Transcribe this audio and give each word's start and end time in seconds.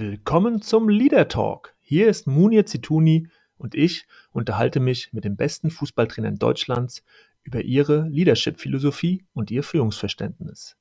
Willkommen 0.00 0.62
zum 0.62 0.88
Leader 0.88 1.26
Talk. 1.26 1.74
Hier 1.80 2.06
ist 2.06 2.28
Munir 2.28 2.64
Zituni 2.66 3.26
und 3.56 3.74
ich 3.74 4.06
unterhalte 4.30 4.78
mich 4.78 5.12
mit 5.12 5.24
den 5.24 5.36
besten 5.36 5.72
Fußballtrainern 5.72 6.36
Deutschlands 6.36 7.02
über 7.42 7.62
ihre 7.62 8.06
Leadership-Philosophie 8.06 9.24
und 9.34 9.50
ihr 9.50 9.64
Führungsverständnis. 9.64 10.76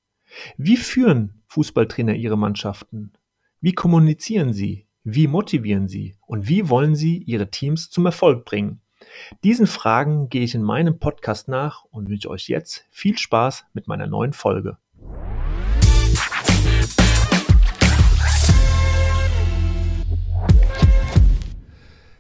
Wie 0.57 0.77
führen 0.77 1.41
Fußballtrainer 1.48 2.14
ihre 2.14 2.38
Mannschaften? 2.38 3.11
Wie 3.59 3.73
kommunizieren 3.73 4.54
sie? 4.54 4.86
Wie 5.04 5.25
motivieren 5.25 5.88
sie? 5.88 6.15
Und 6.27 6.47
wie 6.47 6.70
wollen 6.70 6.93
sie 6.93 7.18
ihre 7.18 7.49
Teams 7.49 7.89
zum 7.89 8.05
Erfolg 8.05 8.45
bringen? 8.45 8.81
Diesen 9.43 9.65
Fragen 9.65 10.29
gehe 10.29 10.43
ich 10.43 10.54
in 10.54 10.61
meinem 10.61 10.99
Podcast 10.99 11.47
nach 11.47 11.86
und 11.86 12.07
wünsche 12.07 12.29
euch 12.29 12.49
jetzt 12.49 12.86
viel 12.91 13.18
Spaß 13.18 13.65
mit 13.73 13.88
meiner 13.88 14.06
neuen 14.06 14.34
Folge. 14.34 14.78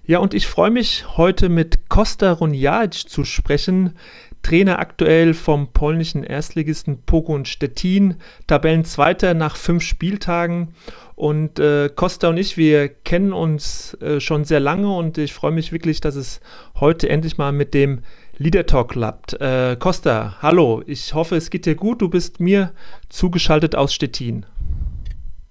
Ja, 0.09 0.19
und 0.19 0.33
ich 0.33 0.47
freue 0.47 0.69
mich 0.69 1.17
heute 1.17 1.49
mit 1.49 1.89
Costa 1.89 2.31
Runjac 2.31 2.93
zu 2.93 3.25
sprechen, 3.25 3.97
Trainer 4.41 4.79
aktuell 4.79 5.33
vom 5.33 5.73
polnischen 5.73 6.23
Erstligisten 6.23 7.01
Pogoń 7.05 7.43
Stettin, 7.43 8.15
Tabellenzweiter 8.47 9.33
nach 9.33 9.57
fünf 9.57 9.83
Spieltagen. 9.83 10.69
Und 11.15 11.59
äh, 11.59 11.89
Costa 11.93 12.29
und 12.29 12.37
ich, 12.37 12.55
wir 12.55 12.87
kennen 12.87 13.33
uns 13.33 13.95
äh, 13.95 14.21
schon 14.21 14.45
sehr 14.45 14.61
lange 14.61 14.89
und 14.95 15.17
ich 15.17 15.33
freue 15.33 15.51
mich 15.51 15.73
wirklich, 15.73 15.99
dass 15.99 16.15
es 16.15 16.39
heute 16.79 17.09
endlich 17.09 17.37
mal 17.37 17.51
mit 17.51 17.73
dem 17.73 17.99
Leader 18.37 18.65
Talk 18.65 18.91
klappt. 18.91 19.33
Äh, 19.41 19.75
Costa, 19.77 20.37
hallo, 20.41 20.83
ich 20.87 21.15
hoffe, 21.15 21.35
es 21.35 21.49
geht 21.49 21.65
dir 21.65 21.75
gut. 21.75 22.01
Du 22.01 22.07
bist 22.07 22.39
mir 22.39 22.71
zugeschaltet 23.09 23.75
aus 23.75 23.93
Stettin. 23.93 24.45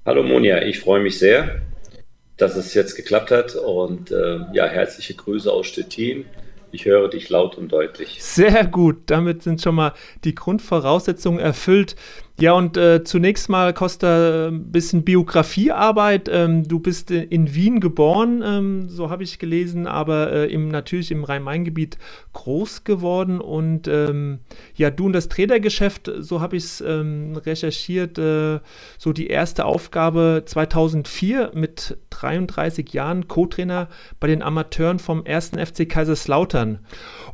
Hallo 0.06 0.22
Monja, 0.22 0.62
ich 0.62 0.80
freue 0.80 1.02
mich 1.02 1.18
sehr 1.18 1.60
dass 2.36 2.56
es 2.56 2.74
jetzt 2.74 2.94
geklappt 2.94 3.30
hat. 3.30 3.54
Und 3.54 4.10
äh, 4.10 4.40
ja, 4.52 4.66
herzliche 4.66 5.14
Grüße 5.14 5.50
aus 5.50 5.66
Stettin. 5.66 6.26
Ich 6.72 6.84
höre 6.84 7.08
dich 7.08 7.28
laut 7.30 7.56
und 7.56 7.70
deutlich. 7.72 8.22
Sehr 8.22 8.66
gut, 8.66 9.04
damit 9.06 9.42
sind 9.42 9.62
schon 9.62 9.76
mal 9.76 9.94
die 10.24 10.34
Grundvoraussetzungen 10.34 11.38
erfüllt. 11.38 11.96
Ja, 12.38 12.52
und 12.52 12.76
äh, 12.76 13.02
zunächst 13.02 13.48
mal, 13.48 13.72
Costa, 13.72 14.48
ein 14.48 14.70
bisschen 14.70 15.04
Biografiearbeit. 15.04 16.28
Ähm, 16.30 16.68
du 16.68 16.80
bist 16.80 17.10
in 17.10 17.54
Wien 17.54 17.80
geboren, 17.80 18.42
ähm, 18.44 18.88
so 18.90 19.08
habe 19.08 19.22
ich 19.22 19.38
gelesen, 19.38 19.86
aber 19.86 20.30
äh, 20.30 20.52
im, 20.52 20.68
natürlich 20.68 21.10
im 21.10 21.24
Rhein-Main-Gebiet 21.24 21.96
groß 22.34 22.84
geworden. 22.84 23.40
Und 23.40 23.88
ähm, 23.88 24.40
ja, 24.74 24.90
du 24.90 25.06
und 25.06 25.14
das 25.14 25.30
Trainergeschäft, 25.30 26.12
so 26.18 26.42
habe 26.42 26.58
ich 26.58 26.64
es 26.64 26.80
ähm, 26.82 27.36
recherchiert, 27.36 28.18
äh, 28.18 28.60
so 28.98 29.14
die 29.14 29.28
erste 29.28 29.64
Aufgabe 29.64 30.42
2004 30.44 31.52
mit 31.54 31.96
33 32.10 32.92
Jahren 32.92 33.28
Co-Trainer 33.28 33.88
bei 34.20 34.26
den 34.26 34.42
Amateuren 34.42 34.98
vom 34.98 35.24
1. 35.24 35.52
FC 35.56 35.88
Kaiserslautern. 35.88 36.80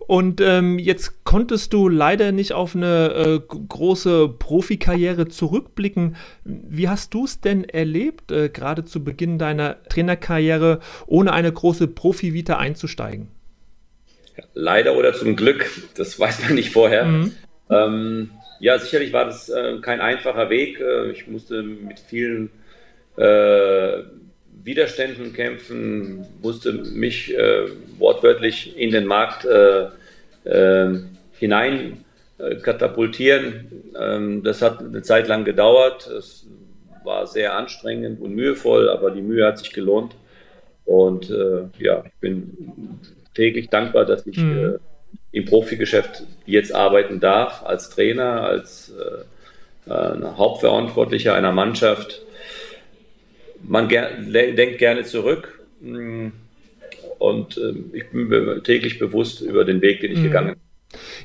Und 0.06 0.40
ähm, 0.40 0.78
jetzt 0.78 1.24
konntest 1.24 1.72
du 1.72 1.88
leider 1.88 2.30
nicht 2.30 2.52
auf 2.52 2.76
eine 2.76 3.12
äh, 3.14 3.40
große 3.68 4.28
Profikarriere 4.28 4.91
zurückblicken. 5.28 6.16
Wie 6.44 6.88
hast 6.88 7.14
du 7.14 7.24
es 7.24 7.40
denn 7.40 7.64
erlebt, 7.64 8.32
äh, 8.32 8.48
gerade 8.48 8.84
zu 8.84 9.04
Beginn 9.04 9.38
deiner 9.38 9.82
Trainerkarriere, 9.84 10.80
ohne 11.06 11.32
eine 11.32 11.52
große 11.52 11.88
Profi-Vita 11.88 12.58
einzusteigen? 12.58 13.28
Leider 14.54 14.96
oder 14.96 15.12
zum 15.12 15.36
Glück, 15.36 15.70
das 15.96 16.18
weiß 16.20 16.42
man 16.42 16.54
nicht 16.54 16.72
vorher. 16.72 17.04
Mhm. 17.04 17.32
Ähm, 17.70 18.30
ja, 18.60 18.78
sicherlich 18.78 19.12
war 19.12 19.24
das 19.24 19.48
äh, 19.48 19.78
kein 19.80 20.00
einfacher 20.00 20.50
Weg. 20.50 20.80
Äh, 20.80 21.10
ich 21.10 21.26
musste 21.26 21.62
mit 21.62 21.98
vielen 21.98 22.50
äh, 23.16 24.02
Widerständen 24.64 25.32
kämpfen, 25.32 26.26
musste 26.40 26.72
mich 26.72 27.36
äh, 27.36 27.68
wortwörtlich 27.98 28.76
in 28.76 28.90
den 28.90 29.06
Markt 29.06 29.44
äh, 29.44 29.88
äh, 30.44 31.00
hinein 31.38 32.04
katapultieren. 32.62 33.70
Ähm, 33.98 34.42
das 34.42 34.62
hat 34.62 34.80
eine 34.80 35.02
Zeit 35.02 35.28
lang 35.28 35.44
gedauert. 35.44 36.06
Es 36.06 36.46
war 37.04 37.26
sehr 37.26 37.56
anstrengend 37.56 38.20
und 38.20 38.34
mühevoll, 38.34 38.88
aber 38.88 39.10
die 39.10 39.22
Mühe 39.22 39.46
hat 39.46 39.58
sich 39.58 39.72
gelohnt. 39.72 40.14
Und 40.84 41.30
äh, 41.30 41.64
ja, 41.78 42.04
ich 42.06 42.14
bin 42.20 42.56
täglich 43.34 43.68
dankbar, 43.70 44.04
dass 44.04 44.26
ich 44.26 44.36
mhm. 44.36 44.74
Äh, 44.74 44.78
im 45.32 45.46
Profigeschäft 45.46 46.24
jetzt 46.44 46.74
arbeiten 46.74 47.18
darf, 47.18 47.64
als 47.64 47.88
Trainer, 47.88 48.42
als 48.42 48.92
Hauptverantwortlicher 49.88 51.34
einer 51.34 51.52
Mannschaft 51.52 52.22
man 53.62 53.88
ger 53.88 54.10
denkt 54.20 54.78
gerne 54.78 55.04
zurück 55.04 55.60
mm, 55.80 56.28
und 57.18 57.56
äh, 57.56 57.74
ich 57.92 58.10
bin 58.10 58.62
täglich 58.64 58.98
bewusst 58.98 59.40
über 59.40 59.64
den 59.64 59.80
Weg, 59.80 60.00
den 60.00 60.12
ich 60.12 60.18
mhm. 60.18 60.24
gegangen 60.24 60.48
bin. 60.54 60.61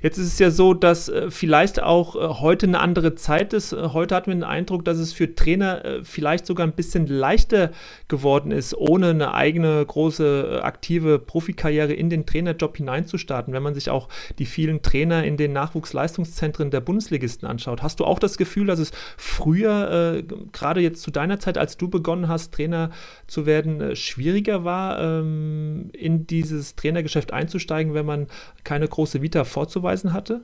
Jetzt 0.01 0.17
ist 0.17 0.27
es 0.27 0.39
ja 0.39 0.51
so, 0.51 0.73
dass 0.73 1.09
äh, 1.09 1.31
vielleicht 1.31 1.81
auch 1.81 2.15
äh, 2.15 2.39
heute 2.39 2.67
eine 2.67 2.79
andere 2.79 3.15
Zeit 3.15 3.53
ist. 3.53 3.73
Äh, 3.73 3.89
heute 3.93 4.15
hat 4.15 4.27
man 4.27 4.37
den 4.37 4.43
Eindruck, 4.43 4.85
dass 4.85 4.97
es 4.97 5.13
für 5.13 5.35
Trainer 5.35 5.83
vielleicht 6.03 6.45
sogar 6.45 6.65
ein 6.65 6.73
bisschen 6.73 7.07
leichter 7.07 7.71
geworden 8.07 8.51
ist, 8.51 8.75
ohne 8.75 9.09
eine 9.09 9.33
eigene 9.33 9.85
große 9.85 10.61
aktive 10.63 11.19
Profikarriere 11.19 11.93
in 11.93 12.09
den 12.09 12.25
Trainerjob 12.25 12.77
hineinzustarten, 12.77 13.53
wenn 13.53 13.63
man 13.63 13.73
sich 13.73 13.89
auch 13.89 14.09
die 14.39 14.45
vielen 14.45 14.81
Trainer 14.81 15.23
in 15.23 15.37
den 15.37 15.53
Nachwuchsleistungszentren 15.53 16.71
der 16.71 16.81
Bundesligisten 16.81 17.47
anschaut. 17.47 17.81
Hast 17.81 17.99
du 17.99 18.05
auch 18.05 18.19
das 18.19 18.37
Gefühl, 18.37 18.67
dass 18.67 18.79
es 18.79 18.91
früher, 19.17 20.23
gerade 20.51 20.81
jetzt 20.81 21.01
zu 21.01 21.11
deiner 21.11 21.39
Zeit, 21.39 21.57
als 21.57 21.77
du 21.77 21.89
begonnen 21.89 22.27
hast, 22.27 22.53
Trainer 22.53 22.91
zu 23.27 23.45
werden, 23.45 23.95
schwieriger 23.95 24.63
war, 24.63 24.99
ähm, 25.01 25.89
in 25.93 26.27
dieses 26.27 26.75
Trainergeschäft 26.75 27.33
einzusteigen, 27.33 27.93
wenn 27.93 28.05
man 28.05 28.27
keine 28.63 28.87
große 28.87 29.21
Vita 29.21 29.43
vorzuweisen 29.57 30.13
hatte? 30.13 30.41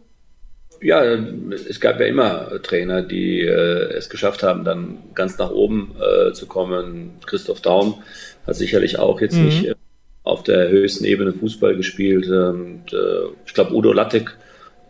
Ja, 0.81 1.03
es 1.03 1.79
gab 1.79 1.99
ja 1.99 2.07
immer 2.07 2.61
Trainer, 2.63 3.03
die 3.03 3.41
äh, 3.41 3.93
es 3.93 4.09
geschafft 4.09 4.41
haben, 4.41 4.63
dann 4.63 4.97
ganz 5.13 5.37
nach 5.37 5.51
oben 5.51 5.95
äh, 5.99 6.33
zu 6.33 6.47
kommen. 6.47 7.11
Christoph 7.27 7.61
Daum 7.61 8.01
hat 8.47 8.55
sicherlich 8.55 8.97
auch 8.97 9.21
jetzt 9.21 9.35
mhm. 9.35 9.45
nicht 9.45 9.65
äh, 9.65 9.75
auf 10.23 10.41
der 10.41 10.69
höchsten 10.69 11.05
Ebene 11.05 11.31
Fußball 11.31 11.75
gespielt. 11.75 12.27
Und, 12.27 12.91
äh, 12.91 13.27
ich 13.45 13.53
glaube, 13.53 13.75
Udo 13.75 13.93
Lattek 13.93 14.35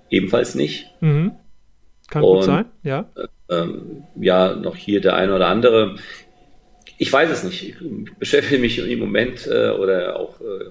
ebenfalls 0.10 0.56
nicht. 0.56 0.88
Mhm. 1.02 1.34
Kann 2.10 2.24
Und, 2.24 2.38
gut 2.38 2.44
sein, 2.46 2.66
ja. 2.84 3.10
Ähm, 3.50 4.04
ja, 4.16 4.56
noch 4.56 4.78
hier 4.78 5.02
der 5.02 5.16
eine 5.16 5.36
oder 5.36 5.48
andere. 5.48 5.98
Ich 6.98 7.12
weiß 7.12 7.30
es 7.30 7.44
nicht. 7.44 7.76
Ich 7.82 8.16
beschäftige 8.18 8.62
mich 8.62 8.80
im 8.80 9.00
Moment 9.00 9.48
äh, 9.48 9.72
oder 9.72 10.18
auch 10.18 10.40
äh, 10.40 10.70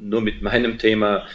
nur 0.00 0.20
mit 0.20 0.42
meinem 0.42 0.78
Thema 0.78 1.26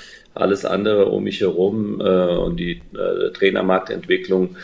alles 0.42 0.66
andere 0.66 1.08
um 1.08 1.24
mich 1.24 1.42
herum 1.42 2.02
äh, 2.02 2.04
und 2.04 2.58
die 2.58 2.82
äh, 2.94 3.32
Trainermarktentwicklung, 3.34 4.56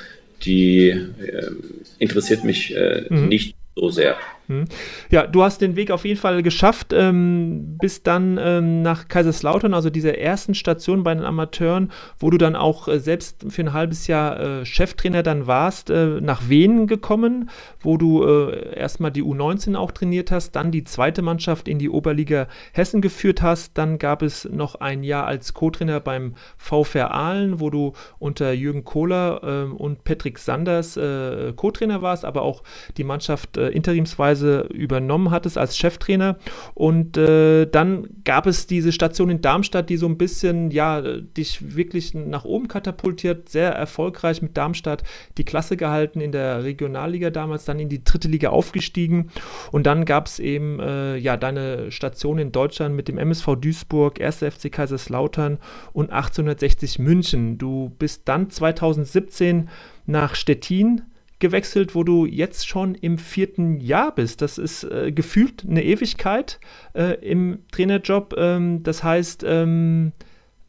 die 0.44 0.89
äh, 0.89 1.51
interessiert 2.00 2.44
mich 2.44 2.75
äh, 2.75 3.06
mhm. 3.09 3.28
nicht 3.28 3.56
so 3.75 3.89
sehr. 3.89 4.17
Hm. 4.47 4.65
Ja, 5.09 5.25
du 5.25 5.41
hast 5.41 5.61
den 5.61 5.77
Weg 5.77 5.89
auf 5.89 6.03
jeden 6.03 6.19
Fall 6.19 6.43
geschafft, 6.43 6.91
ähm, 6.91 7.77
bis 7.79 8.03
dann 8.03 8.37
ähm, 8.41 8.81
nach 8.81 9.07
Kaiserslautern, 9.07 9.73
also 9.73 9.89
dieser 9.89 10.17
ersten 10.17 10.53
Station 10.53 11.03
bei 11.03 11.13
den 11.13 11.23
Amateuren, 11.23 11.91
wo 12.19 12.29
du 12.29 12.37
dann 12.37 12.57
auch 12.57 12.89
äh, 12.89 12.99
selbst 12.99 13.45
für 13.47 13.61
ein 13.61 13.73
halbes 13.73 14.07
Jahr 14.07 14.39
äh, 14.39 14.65
Cheftrainer 14.65 15.23
dann 15.23 15.47
warst, 15.47 15.89
äh, 15.89 16.19
nach 16.19 16.49
Wien 16.49 16.87
gekommen, 16.87 17.49
wo 17.79 17.97
du 17.97 18.23
äh, 18.25 18.75
erstmal 18.75 19.11
die 19.11 19.23
U19 19.23 19.75
auch 19.75 19.91
trainiert 19.91 20.29
hast, 20.29 20.51
dann 20.51 20.71
die 20.71 20.83
zweite 20.83 21.21
Mannschaft 21.21 21.69
in 21.69 21.79
die 21.79 21.89
Oberliga 21.89 22.47
Hessen 22.73 23.01
geführt 23.01 23.41
hast, 23.41 23.77
dann 23.77 23.97
gab 23.97 24.21
es 24.21 24.43
noch 24.51 24.75
ein 24.75 25.03
Jahr 25.03 25.25
als 25.25 25.53
Co-Trainer 25.53 26.01
beim 26.01 26.35
VfR 26.57 27.11
Aalen, 27.11 27.61
wo 27.61 27.69
du 27.69 27.93
unter 28.19 28.51
Jürgen 28.51 28.84
Kohler 28.84 29.41
ähm, 29.43 29.78
und 29.78 30.03
Patrick 30.03 30.37
Sanders 30.37 30.97
äh, 30.97 31.53
Co-Trainer 31.55 32.01
warst, 32.01 32.25
aber 32.25 32.41
auch 32.41 32.63
die 32.97 33.05
Mannschaft 33.05 33.55
äh, 33.55 33.69
interimsweise 33.69 34.33
Weise 34.34 34.68
übernommen 34.74 35.32
hattest 35.32 35.58
als 35.58 35.78
Cheftrainer. 35.78 36.38
Und 36.74 37.18
äh, 37.18 37.66
dann 37.66 38.08
gab 38.24 38.47
es 38.47 38.68
diese 38.68 38.91
Station 38.91 39.30
in 39.30 39.41
Darmstadt, 39.41 39.90
die 39.90 39.97
so 39.97 40.08
ein 40.08 40.18
bisschen, 40.18 40.72
ja, 40.72 41.02
dich 41.02 41.76
wirklich 41.76 42.14
nach 42.14 42.46
oben 42.46 42.68
katapultiert, 42.68 43.50
sehr 43.50 43.72
erfolgreich 43.72 44.41
mit 44.41 44.58
Darmstadt 44.58 45.03
die 45.38 45.46
Klasse 45.46 45.78
gehalten 45.78 46.20
in 46.22 46.32
der 46.32 46.64
Regionalliga 46.64 47.30
damals, 47.30 47.66
dann 47.66 47.80
in 47.80 47.90
die 47.90 48.03
dritte 48.03 48.28
Liga 48.28 48.50
aufgestiegen. 48.50 49.30
Und 49.72 49.85
dann 49.85 50.06
gab 50.06 50.28
es 50.28 50.40
eben, 50.40 50.80
äh, 50.80 51.18
ja, 51.18 51.38
deine 51.38 51.91
Station 51.91 52.40
in 52.40 52.52
Deutschland 52.52 52.96
mit 52.96 53.08
dem 53.08 53.18
MSV 53.18 53.56
Duisburg, 53.59 54.20
1. 54.20 54.38
FC 54.38 54.72
Kaiserslautern 54.72 55.59
und 55.94 56.12
1860 56.12 57.00
München. 57.00 57.58
Du 57.58 57.91
bist 58.00 58.24
dann 58.26 58.50
2017 58.50 59.70
nach 60.06 60.35
Stettin 60.35 61.03
gewechselt, 61.43 61.93
wo 61.93 62.05
du 62.05 62.25
jetzt 62.25 62.69
schon 62.69 62.95
im 62.95 63.17
vierten 63.17 63.81
Jahr 63.81 64.16
bist. 64.16 64.41
Das 64.41 64.57
ist 64.57 64.85
äh, 64.85 65.11
gefühlt 65.11 65.66
eine 65.69 65.84
Ewigkeit 65.84 66.57
äh, 66.93 67.16
im 67.16 67.59
Trainerjob. 67.73 68.34
Ähm, 68.37 68.81
das 68.81 69.03
heißt, 69.03 69.43
ähm, 69.45 70.13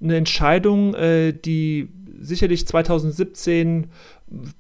eine 0.03 0.17
Entscheidung, 0.17 0.95
äh, 0.95 1.33
die 1.33 1.89
sicherlich 2.21 2.67
2017 2.67 3.87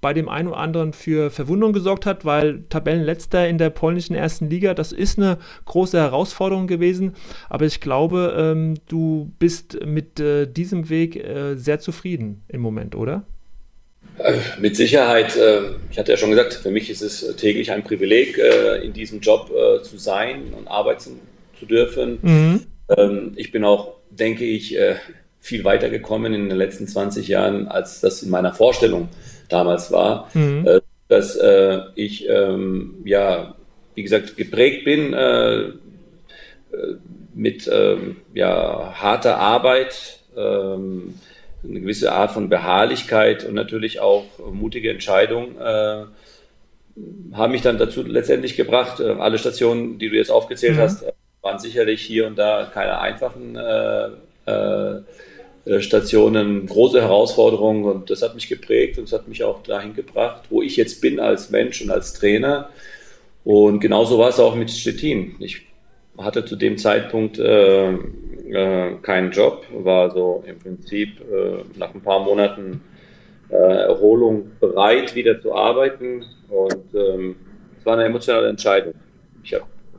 bei 0.00 0.12
dem 0.12 0.28
einen 0.28 0.48
oder 0.48 0.58
anderen 0.58 0.92
für 0.92 1.30
Verwunderung 1.30 1.72
gesorgt 1.72 2.06
hat, 2.06 2.24
weil 2.24 2.62
Tabellenletzter 2.68 3.48
in 3.48 3.58
der 3.58 3.70
polnischen 3.70 4.14
ersten 4.14 4.48
Liga, 4.48 4.72
das 4.72 4.92
ist 4.92 5.18
eine 5.18 5.38
große 5.64 5.98
Herausforderung 5.98 6.68
gewesen. 6.68 7.14
Aber 7.48 7.66
ich 7.66 7.80
glaube, 7.80 8.36
ähm, 8.38 8.74
du 8.86 9.32
bist 9.40 9.84
mit 9.84 10.20
äh, 10.20 10.46
diesem 10.46 10.90
Weg 10.90 11.16
äh, 11.16 11.56
sehr 11.56 11.80
zufrieden 11.80 12.42
im 12.46 12.60
Moment, 12.60 12.94
oder? 12.94 13.24
Äh, 14.18 14.38
mit 14.60 14.76
Sicherheit. 14.76 15.36
Äh, 15.36 15.72
ich 15.90 15.98
hatte 15.98 16.12
ja 16.12 16.16
schon 16.16 16.30
gesagt, 16.30 16.54
für 16.54 16.70
mich 16.70 16.88
ist 16.88 17.02
es 17.02 17.36
täglich 17.36 17.72
ein 17.72 17.82
Privileg, 17.82 18.38
äh, 18.38 18.76
in 18.84 18.92
diesem 18.92 19.20
Job 19.20 19.50
zu 19.82 19.98
sein 19.98 20.52
und 20.56 20.68
arbeiten 20.68 21.20
zu 21.58 21.66
dürfen. 21.66 22.18
Mhm. 22.22 22.60
Ähm, 22.96 23.32
ich 23.36 23.50
bin 23.50 23.64
auch, 23.64 23.94
denke 24.10 24.44
ich, 24.44 24.78
viel 25.40 25.64
weiter 25.64 25.90
gekommen 25.90 26.32
in 26.32 26.48
den 26.48 26.56
letzten 26.56 26.86
20 26.86 27.26
Jahren, 27.26 27.66
als 27.66 28.00
das 28.00 28.22
in 28.22 28.30
meiner 28.30 28.52
Vorstellung 28.52 29.08
damals 29.48 29.90
war. 29.90 30.30
Mhm. 30.34 30.80
Dass 31.08 31.38
ich, 31.96 32.28
ähm, 32.28 33.02
ja, 33.04 33.56
wie 33.94 34.02
gesagt, 34.02 34.36
geprägt 34.36 34.84
bin 34.84 35.14
mit 37.34 37.68
ähm, 37.72 38.16
ja, 38.32 38.94
harter 38.94 39.38
Arbeit 39.38 40.20
eine 41.68 41.80
gewisse 41.80 42.12
Art 42.12 42.32
von 42.32 42.48
Beharrlichkeit 42.48 43.44
und 43.44 43.54
natürlich 43.54 44.00
auch 44.00 44.24
mutige 44.52 44.90
Entscheidungen 44.90 45.56
äh, 45.58 46.04
haben 47.32 47.52
mich 47.52 47.62
dann 47.62 47.78
dazu 47.78 48.02
letztendlich 48.02 48.56
gebracht. 48.56 49.00
Äh, 49.00 49.12
alle 49.12 49.38
Stationen, 49.38 49.98
die 49.98 50.10
du 50.10 50.16
jetzt 50.16 50.30
aufgezählt 50.30 50.76
mhm. 50.76 50.80
hast, 50.80 51.02
äh, 51.02 51.12
waren 51.42 51.58
sicherlich 51.58 52.02
hier 52.02 52.26
und 52.26 52.36
da 52.36 52.70
keine 52.72 53.00
einfachen 53.00 53.56
äh, 53.56 54.08
äh, 54.50 55.80
Stationen, 55.80 56.66
große 56.66 57.00
Herausforderungen 57.00 57.84
und 57.84 58.10
das 58.10 58.20
hat 58.22 58.34
mich 58.34 58.48
geprägt 58.48 58.98
und 58.98 59.04
es 59.04 59.12
hat 59.12 59.28
mich 59.28 59.44
auch 59.44 59.62
dahin 59.62 59.94
gebracht, 59.94 60.42
wo 60.50 60.60
ich 60.60 60.76
jetzt 60.76 61.00
bin 61.00 61.18
als 61.18 61.50
Mensch 61.50 61.80
und 61.80 61.90
als 61.90 62.12
Trainer. 62.12 62.68
Und 63.44 63.80
genauso 63.80 64.18
war 64.18 64.28
es 64.28 64.40
auch 64.40 64.54
mit 64.54 64.70
Stettin. 64.70 65.36
Ich 65.38 65.62
hatte 66.18 66.44
zu 66.44 66.56
dem 66.56 66.78
Zeitpunkt 66.78 67.38
äh, 67.38 67.92
äh, 68.54 68.94
keinen 69.02 69.32
Job, 69.32 69.64
war 69.72 70.10
so 70.10 70.44
im 70.46 70.58
Prinzip 70.58 71.20
äh, 71.20 71.64
nach 71.78 71.94
ein 71.94 72.02
paar 72.02 72.20
Monaten 72.20 72.82
äh, 73.48 73.54
Erholung 73.56 74.50
bereit, 74.60 75.14
wieder 75.14 75.40
zu 75.40 75.54
arbeiten. 75.54 76.24
Und 76.48 76.94
ähm, 76.94 77.36
es 77.78 77.84
war 77.84 77.94
eine 77.94 78.04
emotionale 78.04 78.48
Entscheidung. 78.48 78.94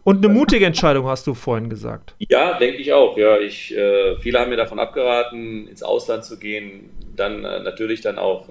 und 0.03 0.23
eine 0.23 0.33
mutige 0.33 0.65
Entscheidung, 0.65 1.07
hast 1.07 1.27
du 1.27 1.33
vorhin 1.33 1.69
gesagt. 1.69 2.15
Ja, 2.19 2.57
denke 2.57 2.77
ich 2.77 2.93
auch. 2.93 3.17
Ja, 3.17 3.37
ich, 3.39 3.75
äh, 3.75 4.17
viele 4.19 4.39
haben 4.39 4.49
mir 4.49 4.57
davon 4.57 4.79
abgeraten, 4.79 5.67
ins 5.67 5.83
Ausland 5.83 6.23
zu 6.23 6.39
gehen. 6.39 6.91
Dann 7.15 7.43
äh, 7.43 7.59
natürlich 7.59 8.01
dann 8.01 8.17
auch 8.17 8.47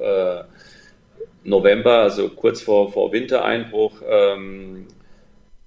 November, 1.44 1.98
also 1.98 2.30
kurz 2.30 2.62
vor, 2.62 2.90
vor 2.90 3.12
Wintereinbruch. 3.12 4.02
Ähm, 4.08 4.86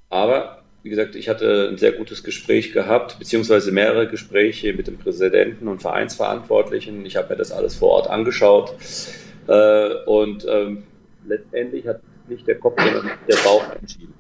aber 0.10 0.57
wie 0.88 0.90
gesagt, 0.90 1.18
ich 1.18 1.28
hatte 1.28 1.68
ein 1.70 1.78
sehr 1.78 1.92
gutes 1.92 2.24
Gespräch 2.24 2.72
gehabt, 2.72 3.20
beziehungsweise 3.20 3.74
mehrere 3.74 4.08
Gespräche 4.08 4.72
mit 4.74 4.88
dem 4.88 4.98
Präsidenten 4.98 5.68
und 5.68 5.82
Vereinsverantwortlichen. 5.82 7.06
Ich 7.06 7.18
habe 7.18 7.28
mir 7.28 7.36
das 7.36 7.52
alles 7.52 7.76
vor 7.76 7.90
Ort 7.90 8.10
angeschaut. 8.10 8.74
Äh, 9.50 9.96
und 10.06 10.46
ähm, 10.50 10.84
letztendlich 11.28 11.86
hat 11.86 12.00
nicht 12.30 12.48
der 12.48 12.58
Kopf, 12.58 12.82
sondern 12.82 13.12
der 13.28 13.36
Bauch 13.44 13.66
entschieden. 13.78 14.14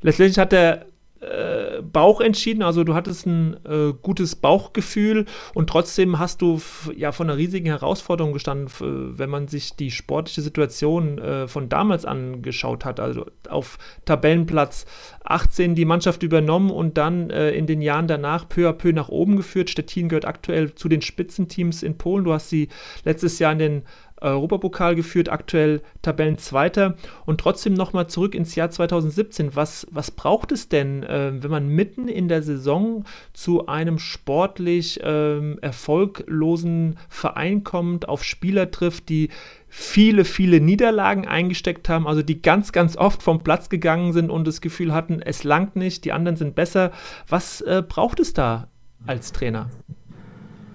Letztendlich 0.00 0.38
hat 0.38 0.52
der 0.52 0.86
äh, 1.24 1.82
Bauch 1.82 2.20
entschieden, 2.20 2.62
also 2.62 2.84
du 2.84 2.94
hattest 2.94 3.26
ein 3.26 3.56
äh, 3.64 3.92
gutes 4.02 4.36
Bauchgefühl 4.36 5.26
und 5.54 5.68
trotzdem 5.68 6.18
hast 6.18 6.42
du 6.42 6.60
ja 6.94 7.12
von 7.12 7.28
einer 7.28 7.38
riesigen 7.38 7.66
Herausforderung 7.66 8.32
gestanden, 8.32 8.68
wenn 8.80 9.30
man 9.30 9.48
sich 9.48 9.76
die 9.76 9.90
sportliche 9.90 10.42
Situation 10.42 11.18
äh, 11.18 11.48
von 11.48 11.68
damals 11.68 12.04
angeschaut 12.04 12.84
hat. 12.84 13.00
Also 13.00 13.26
auf 13.48 13.78
Tabellenplatz 14.04 14.86
18 15.24 15.74
die 15.74 15.84
Mannschaft 15.84 16.22
übernommen 16.22 16.70
und 16.70 16.98
dann 16.98 17.30
äh, 17.30 17.50
in 17.52 17.66
den 17.66 17.82
Jahren 17.82 18.06
danach 18.06 18.48
peu 18.48 18.68
à 18.68 18.72
peu 18.72 18.92
nach 18.92 19.08
oben 19.08 19.36
geführt. 19.36 19.70
Stettin 19.70 20.08
gehört 20.08 20.26
aktuell 20.26 20.74
zu 20.74 20.88
den 20.88 21.02
Spitzenteams 21.02 21.82
in 21.82 21.96
Polen. 21.96 22.24
Du 22.24 22.32
hast 22.32 22.50
sie 22.50 22.68
letztes 23.04 23.38
Jahr 23.38 23.52
in 23.52 23.58
den 23.58 23.82
Europapokal 24.20 24.94
geführt, 24.94 25.28
aktuell 25.28 25.82
Tabellenzweiter. 26.02 26.94
Und 27.26 27.40
trotzdem 27.40 27.74
nochmal 27.74 28.08
zurück 28.08 28.34
ins 28.34 28.54
Jahr 28.54 28.70
2017. 28.70 29.54
Was, 29.54 29.86
was 29.90 30.10
braucht 30.10 30.52
es 30.52 30.68
denn, 30.68 31.02
äh, 31.02 31.32
wenn 31.42 31.50
man 31.50 31.68
mitten 31.68 32.08
in 32.08 32.28
der 32.28 32.42
Saison 32.42 33.04
zu 33.32 33.66
einem 33.66 33.98
sportlich 33.98 35.02
äh, 35.02 35.56
erfolglosen 35.56 36.98
Verein 37.08 37.64
kommt, 37.64 38.08
auf 38.08 38.24
Spieler 38.24 38.70
trifft, 38.70 39.08
die 39.08 39.30
viele, 39.68 40.24
viele 40.24 40.60
Niederlagen 40.60 41.26
eingesteckt 41.26 41.88
haben, 41.88 42.06
also 42.06 42.22
die 42.22 42.40
ganz, 42.40 42.70
ganz 42.70 42.96
oft 42.96 43.22
vom 43.22 43.42
Platz 43.42 43.68
gegangen 43.68 44.12
sind 44.12 44.30
und 44.30 44.46
das 44.46 44.60
Gefühl 44.60 44.94
hatten, 44.94 45.20
es 45.20 45.42
langt 45.42 45.74
nicht, 45.74 46.04
die 46.04 46.12
anderen 46.12 46.36
sind 46.36 46.54
besser. 46.54 46.92
Was 47.28 47.60
äh, 47.62 47.82
braucht 47.86 48.20
es 48.20 48.32
da 48.32 48.68
als 49.06 49.32
Trainer? 49.32 49.70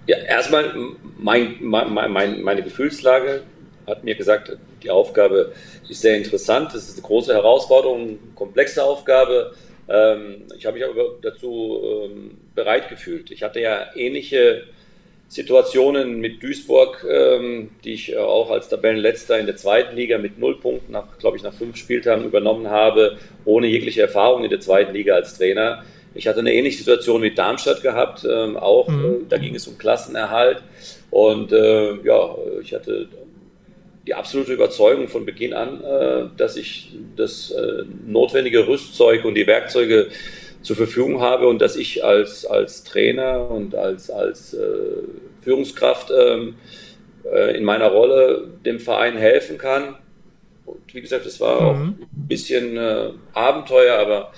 Ja, 0.10 0.18
erstmal 0.18 0.74
mein, 1.20 1.58
mein, 1.60 1.94
mein, 1.94 2.42
meine 2.42 2.64
Gefühlslage 2.64 3.44
hat 3.86 4.04
mir 4.04 4.16
gesagt, 4.16 4.58
die 4.82 4.90
Aufgabe 4.90 5.54
ist 5.88 6.02
sehr 6.02 6.18
interessant. 6.18 6.74
Es 6.74 6.90
ist 6.90 6.94
eine 6.98 7.04
große 7.04 7.32
Herausforderung, 7.32 8.02
eine 8.02 8.18
komplexe 8.34 8.84
Aufgabe. 8.84 9.54
Ähm, 9.88 10.48
ich 10.58 10.66
habe 10.66 10.80
mich 10.80 10.90
aber 10.90 11.20
dazu 11.22 11.80
ähm, 11.84 12.38
bereit 12.56 12.90
gefühlt. 12.90 13.30
Ich 13.30 13.44
hatte 13.44 13.60
ja 13.60 13.86
ähnliche 13.96 14.64
Situationen 15.28 16.20
mit 16.20 16.42
Duisburg, 16.42 17.06
ähm, 17.08 17.70
die 17.84 17.94
ich 17.94 18.18
auch 18.18 18.50
als 18.50 18.68
Tabellenletzter 18.68 19.38
in 19.38 19.46
der 19.46 19.58
zweiten 19.58 19.96
Liga 19.96 20.18
mit 20.18 20.40
null 20.40 20.60
Punkten, 20.60 20.92
nach, 20.92 21.20
glaube 21.20 21.38
ich, 21.38 21.44
nach 21.44 21.54
fünf 21.54 21.78
Spieltagen 21.78 22.26
übernommen 22.26 22.72
habe, 22.72 23.20
ohne 23.46 23.68
jegliche 23.68 24.02
Erfahrung 24.02 24.44
in 24.44 24.50
der 24.50 24.60
zweiten 24.60 24.92
Liga 24.92 25.14
als 25.14 25.38
Trainer. 25.38 25.84
Ich 26.14 26.28
hatte 26.28 26.40
eine 26.40 26.54
ähnliche 26.54 26.80
Situation 26.80 27.22
mit 27.22 27.38
Darmstadt 27.38 27.82
gehabt, 27.82 28.26
ähm, 28.30 28.58
auch 28.58 28.88
mhm. 28.88 29.06
äh, 29.06 29.18
da 29.30 29.38
ging 29.38 29.56
es 29.56 29.68
um 29.68 29.78
Klassenerhalt 29.78 30.62
und 31.12 31.52
äh, 31.52 31.96
ja, 32.04 32.36
ich 32.62 32.74
hatte 32.74 33.08
die 34.10 34.16
absolute 34.16 34.54
Überzeugung 34.54 35.08
von 35.08 35.24
Beginn 35.24 35.54
an, 35.54 35.84
äh, 35.84 36.24
dass 36.36 36.56
ich 36.58 36.98
das 37.16 37.52
äh, 37.52 37.84
notwendige 38.08 38.68
Rüstzeug 38.68 39.24
und 39.24 39.36
die 39.36 39.46
Werkzeuge 39.46 40.08
zur 40.64 40.76
Verfügung 40.76 41.22
habe 41.22 41.48
und 41.48 41.62
dass 41.62 41.76
ich 41.76 42.04
als, 42.04 42.44
als 42.44 42.84
Trainer 42.84 43.50
und 43.52 43.76
als, 43.76 44.10
als 44.10 44.56
äh, 44.56 44.66
Führungskraft 45.42 46.12
ähm, 46.12 46.56
äh, 47.32 47.56
in 47.56 47.64
meiner 47.64 47.90
Rolle 47.90 48.48
dem 48.66 48.80
Verein 48.80 49.16
helfen 49.16 49.60
kann. 49.60 49.96
Und 50.66 50.94
wie 50.94 51.02
gesagt, 51.02 51.28
es 51.28 51.40
war 51.40 51.62
mhm. 51.62 51.68
auch 51.68 51.76
ein 51.76 52.08
bisschen 52.12 52.80
Abenteuer, 53.34 53.98
aber 54.00 54.32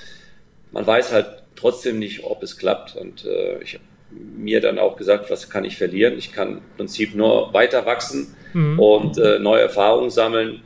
man 0.72 0.86
weiß 0.86 1.12
halt 1.14 1.41
trotzdem 1.62 2.00
nicht, 2.00 2.24
ob 2.24 2.44
es 2.44 2.58
klappt. 2.58 2.96
Und 2.96 3.26
äh, 3.26 3.62
ich 3.64 3.76
habe 3.76 3.84
mir 4.12 4.60
dann 4.60 4.80
auch 4.80 4.98
gesagt, 4.98 5.30
was 5.30 5.50
kann 5.50 5.64
ich 5.64 5.78
verlieren? 5.78 6.18
Ich 6.18 6.32
kann 6.32 6.58
im 6.58 6.62
Prinzip 6.76 7.16
nur 7.16 7.54
weiter 7.54 7.86
wachsen 7.86 8.36
mhm. 8.54 8.80
und 8.80 9.18
äh, 9.18 9.40
neue 9.40 9.62
Erfahrungen 9.62 10.10
sammeln. 10.10 10.62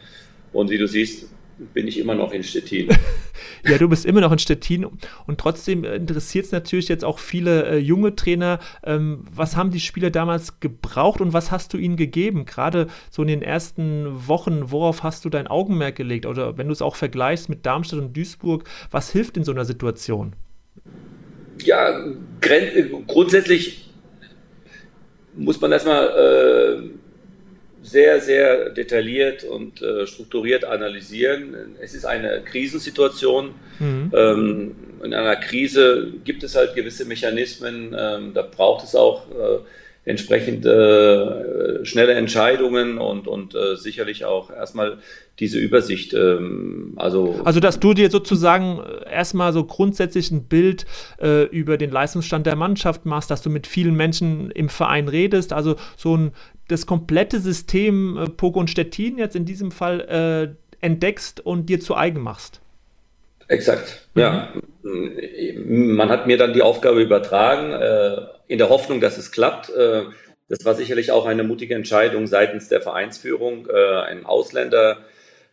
Und 0.51 0.69
wie 0.69 0.77
du 0.77 0.87
siehst, 0.87 1.29
bin 1.73 1.87
ich 1.87 1.99
immer 1.99 2.15
noch 2.15 2.31
in 2.31 2.43
Stettin. 2.43 2.89
ja, 3.63 3.77
du 3.77 3.87
bist 3.87 4.05
immer 4.05 4.21
noch 4.21 4.31
in 4.31 4.39
Stettin 4.39 4.85
und 5.25 5.39
trotzdem 5.39 5.83
interessiert 5.83 6.45
es 6.45 6.51
natürlich 6.51 6.87
jetzt 6.89 7.05
auch 7.05 7.19
viele 7.19 7.65
äh, 7.65 7.77
junge 7.77 8.15
Trainer. 8.15 8.59
Ähm, 8.83 9.25
was 9.31 9.55
haben 9.55 9.71
die 9.71 9.79
Spieler 9.79 10.09
damals 10.09 10.59
gebraucht 10.59 11.21
und 11.21 11.33
was 11.33 11.51
hast 11.51 11.73
du 11.73 11.77
ihnen 11.77 11.95
gegeben? 11.95 12.45
Gerade 12.45 12.87
so 13.09 13.21
in 13.21 13.27
den 13.29 13.41
ersten 13.41 14.27
Wochen, 14.27 14.71
worauf 14.71 15.03
hast 15.03 15.23
du 15.25 15.29
dein 15.29 15.47
Augenmerk 15.47 15.95
gelegt? 15.95 16.25
Oder 16.25 16.57
wenn 16.57 16.67
du 16.67 16.73
es 16.73 16.81
auch 16.81 16.95
vergleichst 16.95 17.49
mit 17.49 17.65
Darmstadt 17.65 17.99
und 17.99 18.15
Duisburg, 18.15 18.65
was 18.91 19.11
hilft 19.11 19.37
in 19.37 19.43
so 19.43 19.51
einer 19.51 19.65
Situation? 19.65 20.35
Ja, 21.63 22.05
grundsätzlich 23.07 23.89
muss 25.35 25.59
man 25.59 25.71
erstmal 25.71 26.07
äh, 26.07 26.89
sehr, 27.81 28.19
sehr 28.19 28.69
detailliert 28.69 29.43
und 29.43 29.81
äh, 29.81 30.07
strukturiert 30.07 30.65
analysieren. 30.65 31.75
Es 31.81 31.93
ist 31.93 32.05
eine 32.05 32.41
Krisensituation. 32.41 33.53
Mhm. 33.79 34.11
Ähm, 34.15 34.75
in 35.03 35.13
einer 35.13 35.35
Krise 35.35 36.13
gibt 36.23 36.43
es 36.43 36.55
halt 36.55 36.73
gewisse 36.73 37.05
Mechanismen. 37.05 37.95
Ähm, 37.97 38.33
da 38.33 38.41
braucht 38.41 38.85
es 38.85 38.95
auch 38.95 39.29
äh, 39.29 39.59
entsprechend 40.05 40.65
äh, 40.65 41.83
schnelle 41.83 42.13
Entscheidungen 42.13 42.99
und, 42.99 43.27
und 43.27 43.55
äh, 43.55 43.75
sicherlich 43.75 44.23
auch 44.23 44.51
erstmal 44.51 44.99
diese 45.39 45.57
Übersicht. 45.57 46.13
Ähm, 46.13 46.93
also, 46.95 47.41
also, 47.43 47.59
dass 47.59 47.79
du 47.79 47.95
dir 47.95 48.11
sozusagen 48.11 48.79
äh, 48.79 49.11
erstmal 49.11 49.51
so 49.51 49.65
grundsätzlich 49.65 50.29
ein 50.29 50.43
Bild 50.43 50.85
äh, 51.19 51.43
über 51.45 51.77
den 51.77 51.89
Leistungsstand 51.89 52.45
der 52.45 52.55
Mannschaft 52.55 53.05
machst, 53.05 53.31
dass 53.31 53.41
du 53.41 53.49
mit 53.49 53.65
vielen 53.65 53.95
Menschen 53.95 54.51
im 54.51 54.69
Verein 54.69 55.07
redest, 55.07 55.53
also 55.53 55.75
so 55.97 56.15
ein 56.15 56.31
das 56.67 56.85
komplette 56.85 57.39
System 57.39 58.17
äh, 58.17 58.29
Pogo 58.29 58.59
und 58.59 58.69
Stettin 58.69 59.17
jetzt 59.17 59.35
in 59.35 59.45
diesem 59.45 59.71
Fall 59.71 60.55
äh, 60.81 60.85
entdeckst 60.85 61.39
und 61.39 61.67
dir 61.67 61.79
zu 61.79 61.95
eigen 61.95 62.21
machst. 62.21 62.61
Exakt, 63.47 64.07
mhm. 64.13 64.21
ja. 64.21 64.53
Man 64.85 66.09
hat 66.09 66.27
mir 66.27 66.37
dann 66.37 66.53
die 66.53 66.61
Aufgabe 66.61 67.01
übertragen, 67.01 67.71
äh, 67.73 68.27
in 68.47 68.59
der 68.59 68.69
Hoffnung, 68.69 69.01
dass 69.01 69.17
es 69.17 69.31
klappt. 69.31 69.69
Äh, 69.69 70.03
das 70.47 70.63
war 70.63 70.75
sicherlich 70.75 71.11
auch 71.11 71.25
eine 71.25 71.43
mutige 71.43 71.73
Entscheidung 71.73 72.27
seitens 72.27 72.69
der 72.69 72.81
Vereinsführung, 72.81 73.67
äh, 73.67 74.01
ein 74.01 74.27
Ausländer, 74.27 74.99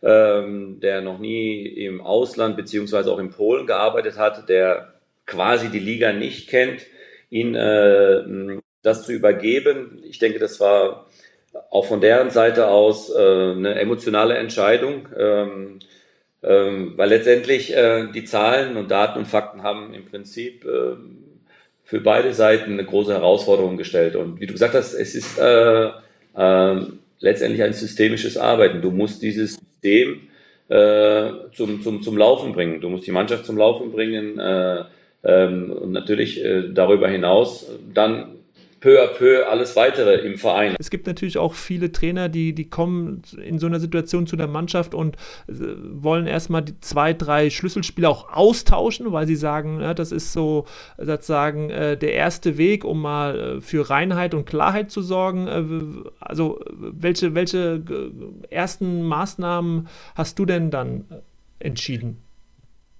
ähm, 0.03 0.79
der 0.81 1.01
noch 1.01 1.17
nie 1.17 1.65
im 1.65 2.01
Ausland 2.01 2.57
beziehungsweise 2.57 3.11
auch 3.11 3.17
in 3.17 3.31
Polen 3.31 3.65
gearbeitet 3.65 4.19
hat, 4.19 4.49
der 4.49 4.93
quasi 5.25 5.69
die 5.69 5.79
Liga 5.79 6.13
nicht 6.13 6.47
kennt, 6.47 6.85
ihn 7.31 7.55
äh, 7.55 8.59
das 8.83 9.03
zu 9.03 9.13
übergeben. 9.13 10.03
Ich 10.03 10.19
denke, 10.19 10.37
das 10.37 10.59
war 10.59 11.07
auch 11.71 11.85
von 11.85 12.01
deren 12.01 12.29
Seite 12.29 12.67
aus 12.67 13.09
äh, 13.09 13.17
eine 13.17 13.79
emotionale 13.79 14.35
Entscheidung, 14.35 15.07
ähm, 16.43 16.53
ähm, 16.53 16.93
weil 16.97 17.09
letztendlich 17.09 17.75
äh, 17.75 18.07
die 18.13 18.25
Zahlen 18.25 18.77
und 18.77 18.91
Daten 18.91 19.19
und 19.19 19.27
Fakten 19.27 19.63
haben 19.63 19.93
im 19.93 20.05
Prinzip 20.05 20.65
äh, 20.65 20.95
für 21.85 21.99
beide 22.01 22.33
Seiten 22.33 22.73
eine 22.73 22.85
große 22.85 23.13
Herausforderung 23.13 23.77
gestellt. 23.77 24.15
Und 24.15 24.39
wie 24.39 24.47
du 24.47 24.53
gesagt 24.53 24.73
hast, 24.73 24.93
es 24.93 25.15
ist 25.15 25.39
äh, 25.39 25.89
äh, 26.35 26.81
letztendlich 27.19 27.63
ein 27.63 27.73
systemisches 27.73 28.37
Arbeiten. 28.37 28.81
Du 28.81 28.91
musst 28.91 29.21
dieses 29.21 29.51
System 29.51 30.21
äh, 30.69 31.31
zum, 31.53 31.81
zum, 31.81 32.01
zum 32.01 32.17
Laufen 32.17 32.53
bringen. 32.53 32.81
Du 32.81 32.89
musst 32.89 33.07
die 33.07 33.11
Mannschaft 33.11 33.45
zum 33.45 33.57
Laufen 33.57 33.91
bringen 33.91 34.39
äh, 34.39 34.83
ähm, 35.23 35.71
und 35.71 35.91
natürlich 35.91 36.43
äh, 36.43 36.69
darüber 36.73 37.07
hinaus 37.07 37.69
dann 37.93 38.32
peu 38.83 39.01
à 39.01 39.07
peu 39.07 39.47
alles 39.47 39.77
weitere 39.77 40.15
im 40.15 40.37
Verein. 40.37 40.75
Es 40.77 40.89
gibt 40.89 41.07
natürlich 41.07 41.37
auch 41.37 41.53
viele 41.53 41.93
Trainer, 41.93 42.27
die, 42.27 42.53
die 42.53 42.69
kommen 42.69 43.21
in 43.41 43.57
so 43.57 43.65
einer 43.65 43.79
Situation 43.79 44.27
zu 44.27 44.35
der 44.35 44.47
Mannschaft 44.47 44.93
und 44.93 45.15
äh, 45.47 45.53
wollen 45.93 46.27
erstmal 46.27 46.63
die 46.63 46.77
zwei, 46.81 47.13
drei 47.13 47.49
Schlüsselspieler 47.49 48.09
auch 48.09 48.29
austauschen, 48.29 49.13
weil 49.13 49.25
sie 49.25 49.37
sagen, 49.37 49.79
ja, 49.79 49.93
das 49.93 50.11
ist 50.11 50.33
so 50.33 50.65
sozusagen 50.97 51.69
äh, 51.69 51.95
der 51.95 52.13
erste 52.13 52.57
Weg, 52.57 52.83
um 52.83 53.01
mal 53.01 53.39
äh, 53.39 53.61
für 53.61 53.89
Reinheit 53.89 54.33
und 54.33 54.45
Klarheit 54.45 54.91
zu 54.91 55.01
sorgen. 55.01 55.47
Äh, 55.47 56.09
also 56.19 56.59
welche, 56.77 57.35
welche 57.35 57.81
äh, 57.89 58.53
ersten 58.53 59.03
Maßnahmen 59.03 59.87
hast 60.15 60.37
du 60.39 60.45
denn 60.45 60.71
dann 60.71 61.05
äh, 61.09 61.65
entschieden? 61.65 62.22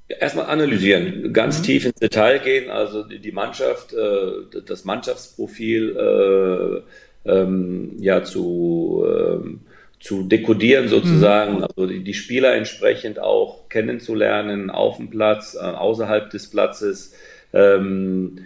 Erstmal 0.07 0.47
analysieren, 0.47 1.31
ganz 1.31 1.59
mhm. 1.59 1.63
tief 1.63 1.85
ins 1.85 1.99
Detail 1.99 2.39
gehen, 2.39 2.69
also 2.69 3.03
die, 3.03 3.31
Mannschaft, 3.31 3.93
äh, 3.93 4.61
das 4.65 4.83
Mannschaftsprofil 4.83 6.83
äh, 7.25 7.29
ähm, 7.29 7.95
ja 7.99 8.23
zu, 8.23 9.05
ähm, 9.07 9.61
zu 10.01 10.23
dekodieren 10.23 10.89
sozusagen, 10.89 11.57
mhm. 11.57 11.63
also 11.63 11.87
die, 11.87 12.13
Spieler 12.13 12.53
entsprechend 12.53 13.17
auch 13.17 13.69
kennenzulernen 13.69 14.69
auf 14.69 14.97
dem 14.97 15.09
Platz, 15.09 15.55
äh, 15.55 15.59
außerhalb 15.59 16.29
des 16.29 16.49
Platzes, 16.49 17.15
ähm, 17.53 18.39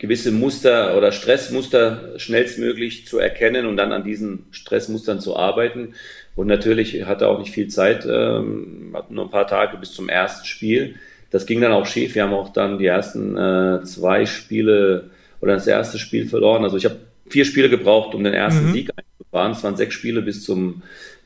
gewisse 0.00 0.32
Muster 0.32 0.96
oder 0.96 1.12
Stressmuster 1.12 2.18
schnellstmöglich 2.18 3.06
zu 3.06 3.18
erkennen 3.18 3.66
und 3.66 3.76
dann 3.76 3.92
an 3.92 4.02
diesen 4.02 4.46
Stressmustern 4.50 5.20
zu 5.20 5.36
arbeiten. 5.36 5.94
Und 6.40 6.46
natürlich 6.46 7.04
hatte 7.04 7.28
auch 7.28 7.38
nicht 7.38 7.50
viel 7.50 7.68
Zeit, 7.68 8.08
ähm, 8.10 8.92
hatten 8.94 9.14
nur 9.14 9.26
ein 9.26 9.30
paar 9.30 9.46
Tage 9.46 9.76
bis 9.76 9.92
zum 9.92 10.08
ersten 10.08 10.46
Spiel. 10.46 10.94
Das 11.30 11.44
ging 11.44 11.60
dann 11.60 11.72
auch 11.72 11.84
schief. 11.84 12.14
Wir 12.14 12.22
haben 12.22 12.32
auch 12.32 12.50
dann 12.50 12.78
die 12.78 12.86
ersten 12.86 13.36
äh, 13.36 13.82
zwei 13.84 14.24
Spiele 14.24 15.10
oder 15.42 15.52
das 15.52 15.66
erste 15.66 15.98
Spiel 15.98 16.26
verloren. 16.26 16.64
Also 16.64 16.78
ich 16.78 16.86
habe 16.86 16.96
vier 17.28 17.44
Spiele 17.44 17.68
gebraucht, 17.68 18.14
um 18.14 18.24
den 18.24 18.32
ersten 18.32 18.68
mhm. 18.68 18.72
Sieg 18.72 18.90
einzufahren. 18.96 19.52
Es 19.52 19.62
waren 19.62 19.76
sechs 19.76 19.94
Spiele 19.94 20.22
bis 20.22 20.42
zum 20.42 20.80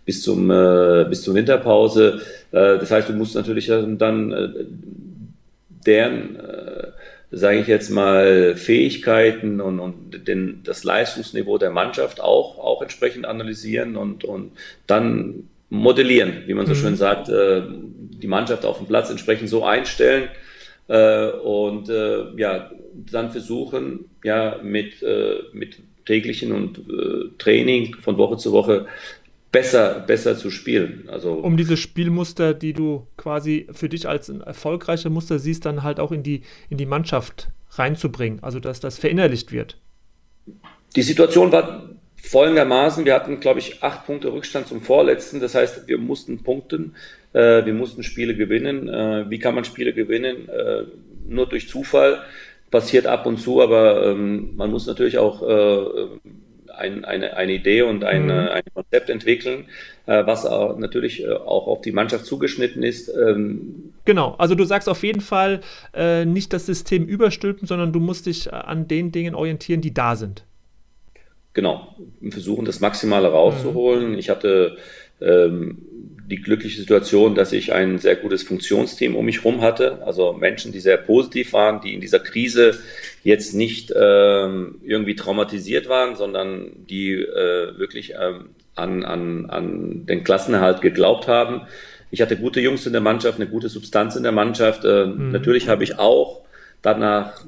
bis 0.05 0.21
zum 0.21 0.51
äh, 0.51 1.07
bis 1.09 1.23
zur 1.23 1.37
Winterpause. 1.37 2.21
Äh, 2.51 2.79
das 2.79 2.91
heißt, 2.91 3.09
du 3.09 3.13
musst 3.13 3.37
natürlich 3.37 3.69
dann 3.69 4.33
äh, 4.33 4.49
deren 5.87 6.41
äh, 6.41 6.89
sage 7.37 7.61
ich 7.61 7.67
jetzt 7.67 7.91
mal, 7.91 8.57
Fähigkeiten 8.57 9.61
und, 9.61 9.81
und 9.81 10.27
den, 10.29 10.63
das 10.65 10.85
Leistungsniveau 10.85 11.59
der 11.59 11.71
Mannschaft 11.71 12.21
auch, 12.21 12.59
auch 12.59 12.83
entsprechend 12.83 13.27
analysieren 13.27 13.97
und, 13.97 14.25
und 14.25 14.53
dann 14.87 15.49
modellieren, 15.71 16.45
wie 16.47 16.55
man 16.55 16.67
so 16.67 16.75
mhm. 16.75 16.79
schön 16.79 16.97
sagt, 16.97 17.29
äh, 17.29 17.63
die 17.69 18.27
Mannschaft 18.27 18.65
auf 18.65 18.79
dem 18.79 18.87
Platz 18.87 19.11
entsprechend 19.11 19.49
so 19.49 19.65
einstellen 19.65 20.29
äh, 20.89 21.29
und 21.31 21.89
äh, 21.89 22.25
ja, 22.37 22.71
dann 23.11 23.33
versuchen, 23.33 24.07
ja, 24.23 24.59
mit, 24.63 25.03
äh, 25.03 25.37
mit 25.53 25.79
täglichen 26.07 26.53
und 26.53 26.79
äh, 26.79 27.31
Training 27.39 27.97
von 27.97 28.19
Woche 28.19 28.37
zu 28.37 28.53
Woche 28.53 28.87
besser, 29.55 30.01
besser 30.01 30.37
zu 30.37 30.51
spielen. 30.51 31.05
Also 31.07 31.35
um 31.35 31.57
diese 31.57 31.77
Spielmuster, 31.77 32.55
die 32.55 32.73
du 32.73 33.07
quasi 33.17 33.69
für 33.71 33.89
dich 33.89 34.09
als 34.09 34.29
ein 34.29 34.41
erfolgreiche 34.41 35.11
Muster 35.11 35.39
siehst, 35.39 35.65
dann 35.65 35.85
halt 35.85 36.01
auch 36.01 36.11
in 36.11 36.25
die, 36.25 36.43
in 36.71 36.77
die 36.77 36.87
Mannschaft 36.87 37.51
reinzubringen, 37.71 38.43
also 38.43 38.59
dass 38.59 38.81
das 38.81 38.99
verinnerlicht 38.99 39.53
wird. 39.53 39.79
Die 40.97 41.03
Situation 41.03 41.53
war 41.53 41.89
folgendermaßen, 42.17 43.05
wir 43.05 43.15
hatten, 43.15 43.39
glaube 43.39 43.61
ich, 43.61 43.81
acht 43.81 44.07
Punkte 44.07 44.33
Rückstand 44.33 44.67
zum 44.67 44.83
Vorletzten, 44.83 45.39
das 45.39 45.55
heißt, 45.55 45.87
wir 45.87 45.99
mussten 45.99 46.43
punkten, 46.43 46.97
äh, 47.33 47.65
wir 47.65 47.75
mussten 47.75 48.03
Spiele 48.03 48.35
gewinnen. 48.35 48.89
Äh, 48.89 49.31
wie 49.31 49.39
kann 49.39 49.55
man 49.55 49.65
Spiele 49.65 49.93
gewinnen? 49.93 50.49
Äh, 50.49 50.85
nur 51.29 51.49
durch 51.49 51.69
Zufall 51.69 52.23
passiert 52.73 53.07
ab 53.07 53.25
und 53.25 53.39
zu, 53.39 53.63
aber 53.63 54.05
ähm, 54.05 54.57
man 54.57 54.73
muss 54.73 54.89
natürlich 54.89 55.19
auch 55.19 55.43
äh, 55.49 56.07
ein, 56.79 57.05
eine, 57.05 57.37
eine 57.37 57.53
Idee 57.53 57.83
und 57.83 58.05
ein, 58.05 58.25
mhm. 58.25 58.31
ein 58.31 58.63
Konzept 58.75 59.11
entwickeln, 59.11 59.67
äh, 60.07 60.25
was 60.27 60.47
auch 60.47 60.79
natürlich 60.79 61.23
äh, 61.25 61.33
auch 61.33 61.67
auf 61.67 61.81
die 61.81 61.93
Mannschaft 61.93 62.27
zugeschnitten 62.27 62.83
ist. 62.83 63.09
Ähm 63.09 63.93
genau, 64.05 64.35
also 64.39 64.55
du 64.55 64.65
sagst 64.65 64.89
auf 64.89 65.03
jeden 65.03 65.21
Fall 65.21 65.61
äh, 65.95 66.25
nicht 66.25 66.53
das 66.53 66.67
System 66.67 67.07
überstülpen, 67.07 67.67
sondern 67.67 67.93
du 67.93 68.01
musst 68.01 68.27
dich 68.27 68.53
an 68.53 68.89
den 68.89 69.13
Dingen 69.13 69.35
orientieren, 69.35 69.81
die 69.81 69.95
da 69.95 70.17
sind. 70.17 70.45
Genau, 71.55 71.95
versuchen 72.31 72.65
das 72.65 72.81
Maximale 72.81 73.29
rauszuholen. 73.29 74.13
Mhm. 74.13 74.19
Ich 74.19 74.29
hatte 74.29 74.77
ähm, 75.21 75.79
die 76.27 76.41
glückliche 76.41 76.79
Situation, 76.79 77.35
dass 77.35 77.53
ich 77.53 77.73
ein 77.73 77.99
sehr 77.99 78.17
gutes 78.17 78.43
Funktionsteam 78.43 79.15
um 79.15 79.27
mich 79.27 79.39
herum 79.39 79.61
hatte, 79.61 80.03
also 80.07 80.33
Menschen, 80.33 80.73
die 80.73 80.81
sehr 80.81 80.97
positiv 80.97 81.53
waren, 81.53 81.81
die 81.83 81.95
in 81.95 82.01
dieser 82.01 82.19
Krise 82.19 82.79
jetzt 83.23 83.55
nicht 83.55 83.93
ähm, 83.95 84.77
irgendwie 84.83 85.17
traumatisiert 85.17 85.89
waren, 85.89 86.17
sondern 86.17 86.73
die 86.89 87.13
äh, 87.13 87.79
wirklich 87.79 88.15
ähm, 88.19 88.51
an, 88.75 89.05
an, 89.05 89.51
an 89.51 90.07
den 90.07 90.25
Klassenerhalt 90.25 90.81
geglaubt 90.81 91.29
haben. 91.29 91.63
Ich 92.11 92.23
hatte 92.23 92.37
gute 92.37 92.61
Jungs 92.61 92.87
in 92.87 92.93
der 92.93 93.03
Mannschaft, 93.03 93.39
eine 93.39 93.49
gute 93.49 93.69
Substanz 93.69 94.17
in 94.17 94.23
der 94.23 94.33
Mannschaft. 94.33 94.85
Äh, 94.85 95.07
mhm. 95.07 95.31
Natürlich 95.31 95.69
habe 95.69 95.85
ich 95.85 95.99
auch 95.99 96.41
danach 96.81 97.45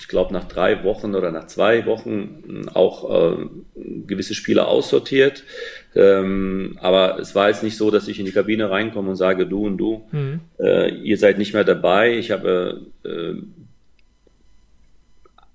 ich 0.00 0.08
glaube, 0.08 0.32
nach 0.32 0.44
drei 0.44 0.84
Wochen 0.84 1.14
oder 1.14 1.30
nach 1.32 1.46
zwei 1.46 1.86
Wochen 1.86 2.42
hm, 2.46 2.68
auch 2.68 3.32
äh, 3.34 3.46
gewisse 4.06 4.34
Spieler 4.34 4.68
aussortiert. 4.68 5.44
Ähm, 5.94 6.76
aber 6.80 7.18
es 7.18 7.34
war 7.34 7.48
jetzt 7.48 7.62
nicht 7.62 7.76
so, 7.76 7.90
dass 7.90 8.08
ich 8.08 8.18
in 8.18 8.26
die 8.26 8.32
Kabine 8.32 8.70
reinkomme 8.70 9.10
und 9.10 9.16
sage, 9.16 9.46
du 9.46 9.66
und 9.66 9.78
du, 9.78 10.06
mhm. 10.12 10.40
äh, 10.58 10.90
ihr 10.94 11.16
seid 11.16 11.38
nicht 11.38 11.54
mehr 11.54 11.64
dabei. 11.64 12.16
Ich 12.16 12.30
habe 12.30 12.86
äh, 13.04 13.34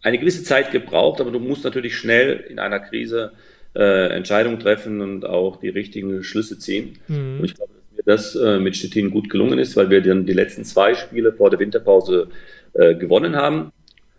eine 0.02 0.18
gewisse 0.18 0.44
Zeit 0.44 0.72
gebraucht, 0.72 1.22
aber 1.22 1.32
du 1.32 1.40
musst 1.40 1.64
natürlich 1.64 1.96
schnell 1.96 2.46
in 2.50 2.60
einer 2.60 2.80
Krise 2.80 3.32
äh, 3.76 4.10
Entscheidungen 4.10 4.60
treffen 4.60 5.02
und 5.02 5.26
auch 5.26 5.58
die 5.58 5.70
richtigen 5.70 6.24
Schlüsse 6.24 6.60
ziehen. 6.60 7.00
Mhm. 7.08 7.40
Und 7.40 7.46
ich 7.46 7.56
glaube, 7.56 7.72
dass 7.74 7.98
mir 7.98 8.04
das 8.06 8.36
äh, 8.36 8.60
mit 8.60 8.76
Stettin 8.76 9.12
gut 9.12 9.30
gelungen 9.30 9.60
ist, 9.60 9.76
weil 9.76 9.90
wir 9.90 10.02
dann 10.02 10.26
die 10.26 10.34
letzten 10.34 10.66
zwei 10.66 10.94
Spiele 10.96 11.34
vor 11.34 11.52
der 11.52 11.60
Winterpause 11.60 12.28
äh, 12.74 12.96
gewonnen 12.96 13.36
haben. 13.36 13.72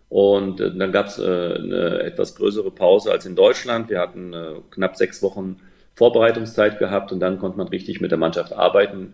Und 0.09 0.59
äh, 0.59 0.71
dann 0.75 0.91
gab 0.91 1.07
es 1.07 1.19
eine 1.19 1.99
etwas 2.03 2.35
größere 2.35 2.71
Pause 2.71 3.11
als 3.11 3.25
in 3.25 3.35
Deutschland. 3.35 3.89
Wir 3.89 3.99
hatten 3.99 4.33
knapp 4.71 4.95
sechs 4.95 5.21
Wochen 5.21 5.57
Vorbereitungszeit 5.95 6.79
gehabt 6.79 7.11
und 7.11 7.19
dann 7.19 7.39
konnte 7.39 7.57
man 7.57 7.67
richtig 7.67 8.01
mit 8.01 8.11
der 8.11 8.17
Mannschaft 8.17 8.53
arbeiten. 8.53 9.13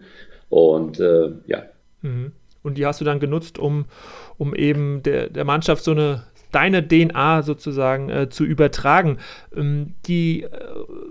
Und 0.49 0.99
äh, 0.99 1.31
ja. 1.47 1.63
Mhm. 2.01 2.31
Und 2.63 2.77
die 2.77 2.85
hast 2.85 3.01
du 3.01 3.05
dann 3.05 3.19
genutzt, 3.19 3.57
um, 3.57 3.85
um 4.37 4.53
eben 4.53 5.01
der, 5.03 5.29
der 5.29 5.45
Mannschaft 5.45 5.83
so 5.83 5.91
eine 5.91 6.23
deine 6.51 6.85
DNA 6.85 7.43
sozusagen 7.43 8.09
äh, 8.09 8.29
zu 8.29 8.43
übertragen. 8.43 9.17
Ähm, 9.55 9.93
die, 10.05 10.43
äh, 10.43 10.49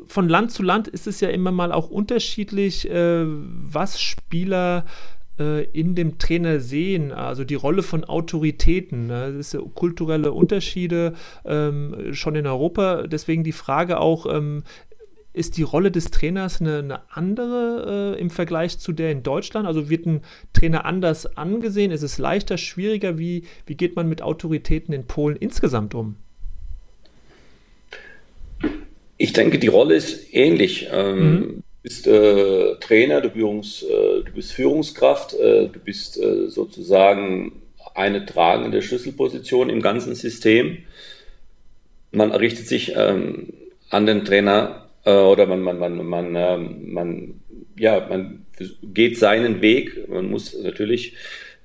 von 0.07 0.29
Land 0.29 0.53
zu 0.53 0.63
Land 0.63 0.87
ist 0.89 1.07
es 1.07 1.21
ja 1.21 1.31
immer 1.31 1.51
mal 1.51 1.73
auch 1.73 1.89
unterschiedlich, 1.89 2.89
äh, 2.91 3.25
was 3.25 4.01
Spieler 4.01 4.85
äh, 5.39 5.65
in 5.71 5.95
dem 5.95 6.19
Trainer 6.19 6.61
sehen, 6.61 7.13
also 7.13 7.45
die 7.45 7.55
Rolle 7.55 7.83
von 7.83 8.05
Autoritäten. 8.05 9.07
Ne? 9.07 9.35
Das 9.39 9.53
sind 9.53 9.75
kulturelle 9.75 10.33
Unterschiede 10.33 11.15
ähm, 11.45 12.13
schon 12.13 12.37
in 12.37 12.47
Europa. 12.47 13.07
Deswegen 13.07 13.43
die 13.43 13.53
Frage 13.53 13.99
auch, 13.99 14.27
ähm, 14.27 14.63
ist 15.33 15.57
die 15.57 15.63
Rolle 15.63 15.91
des 15.91 16.11
Trainers 16.11 16.61
eine, 16.61 16.79
eine 16.79 17.01
andere 17.11 18.17
äh, 18.17 18.21
im 18.21 18.31
Vergleich 18.31 18.79
zu 18.79 18.93
der 18.93 19.11
in 19.13 19.23
Deutschland? 19.23 19.67
Also 19.67 19.89
wird 19.89 20.07
ein 20.07 20.23
Trainer 20.53 20.85
anders 20.85 21.37
angesehen? 21.37 21.91
Ist 21.91 22.03
es 22.03 22.19
leichter, 22.19 22.59
schwieriger? 22.59 23.19
Wie, 23.19 23.45
wie 23.67 23.77
geht 23.77 23.97
man 23.97 24.09
mit 24.09 24.23
Autoritäten 24.23 24.93
in 24.93 25.07
Polen 25.07 25.37
insgesamt 25.37 25.95
um? 25.95 26.17
Ich 29.17 29.33
denke, 29.33 29.59
die 29.59 29.69
Rolle 29.69 29.95
ist 29.95 30.35
ähnlich. 30.35 30.89
Ähm, 30.91 31.19
mhm 31.19 31.63
bist 31.83 32.07
äh, 32.07 32.77
Trainer, 32.77 33.21
du, 33.21 33.31
Führungs, 33.31 33.83
äh, 33.83 34.23
du, 34.23 34.33
bist 34.35 34.53
Führungskraft, 34.53 35.35
äh, 35.35 35.69
du 35.69 35.79
bist 35.81 36.19
äh, 36.19 36.49
sozusagen 36.49 37.53
eine 37.95 38.27
tragende 38.27 38.83
Schlüsselposition 38.83 39.71
im 39.71 39.81
ganzen 39.81 40.15
System. 40.15 40.79
man 42.13 42.33
richtet 42.33 42.67
sich 42.67 42.93
ähm, 42.97 43.53
an 43.89 44.07
den 44.07 44.25
Trainer 44.25 44.90
äh, 45.05 45.13
oder 45.13 45.47
man, 45.47 45.63
man, 45.63 45.79
man, 45.79 46.07
man, 46.07 46.37
äh, 46.37 46.59
man, 46.59 47.41
ja, 47.79 48.07
man 48.09 48.47
geht 48.83 49.19
seinen 49.19 49.63
Weg. 49.63 50.09
Man 50.09 50.31
muss 50.31 50.61
natürlich 50.63 51.15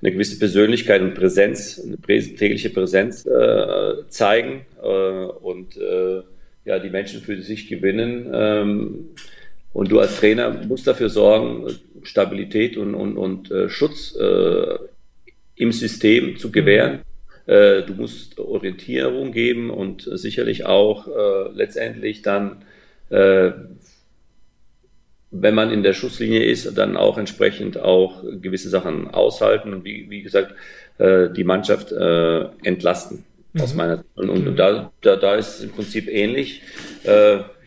eine 0.02 0.12
gewisse 0.12 0.38
Persönlichkeit 0.38 1.02
und 1.02 1.14
Präsenz, 1.14 1.80
eine 1.82 1.98
tägliche 1.98 2.70
Präsenz 2.70 3.26
äh, 3.26 4.08
zeigen 4.08 4.66
äh, 4.82 4.86
und 4.86 5.76
äh, 5.76 6.22
ja, 6.64 6.78
die 6.78 6.90
Menschen 6.90 7.20
für 7.22 7.40
sich 7.42 7.68
gewinnen. 7.68 8.30
Ähm, 8.32 9.08
und 9.72 9.92
du 9.92 10.00
als 10.00 10.18
Trainer 10.18 10.50
musst 10.66 10.86
dafür 10.86 11.10
sorgen, 11.10 11.66
Stabilität 12.02 12.76
und, 12.76 12.94
und, 12.94 13.16
und 13.16 13.50
äh, 13.50 13.68
Schutz 13.68 14.16
äh, 14.16 14.78
im 15.56 15.72
System 15.72 16.38
zu 16.38 16.50
gewähren. 16.50 17.00
Mhm. 17.46 17.52
Äh, 17.52 17.82
du 17.82 17.94
musst 17.94 18.38
Orientierung 18.38 19.32
geben 19.32 19.70
und 19.70 20.08
sicherlich 20.12 20.66
auch 20.66 21.06
letztendlich 21.54 22.22
dann, 22.22 22.64
äh, 23.10 23.52
wenn 25.30 25.54
man 25.54 25.70
in 25.70 25.82
der 25.82 25.92
Schusslinie 25.92 26.44
ist, 26.44 26.76
dann 26.78 26.96
auch 26.96 27.18
entsprechend 27.18 27.78
auch 27.78 28.22
gewisse 28.40 28.68
Sachen 28.68 29.08
aushalten 29.12 29.72
und 29.72 29.84
wie, 29.84 30.08
wie 30.08 30.22
gesagt, 30.22 30.54
äh, 30.98 31.28
die 31.30 31.44
Mannschaft 31.44 31.92
entlasten. 31.92 33.24
Mhm. 33.52 33.60
Aus 33.60 33.74
meiner 33.74 34.04
und, 34.14 34.30
und 34.30 34.44
mhm. 34.44 34.56
da, 34.56 34.92
da, 35.00 35.16
da 35.16 35.34
ist 35.34 35.58
es 35.58 35.64
im 35.64 35.70
Prinzip 35.70 36.08
ähnlich. 36.08 36.62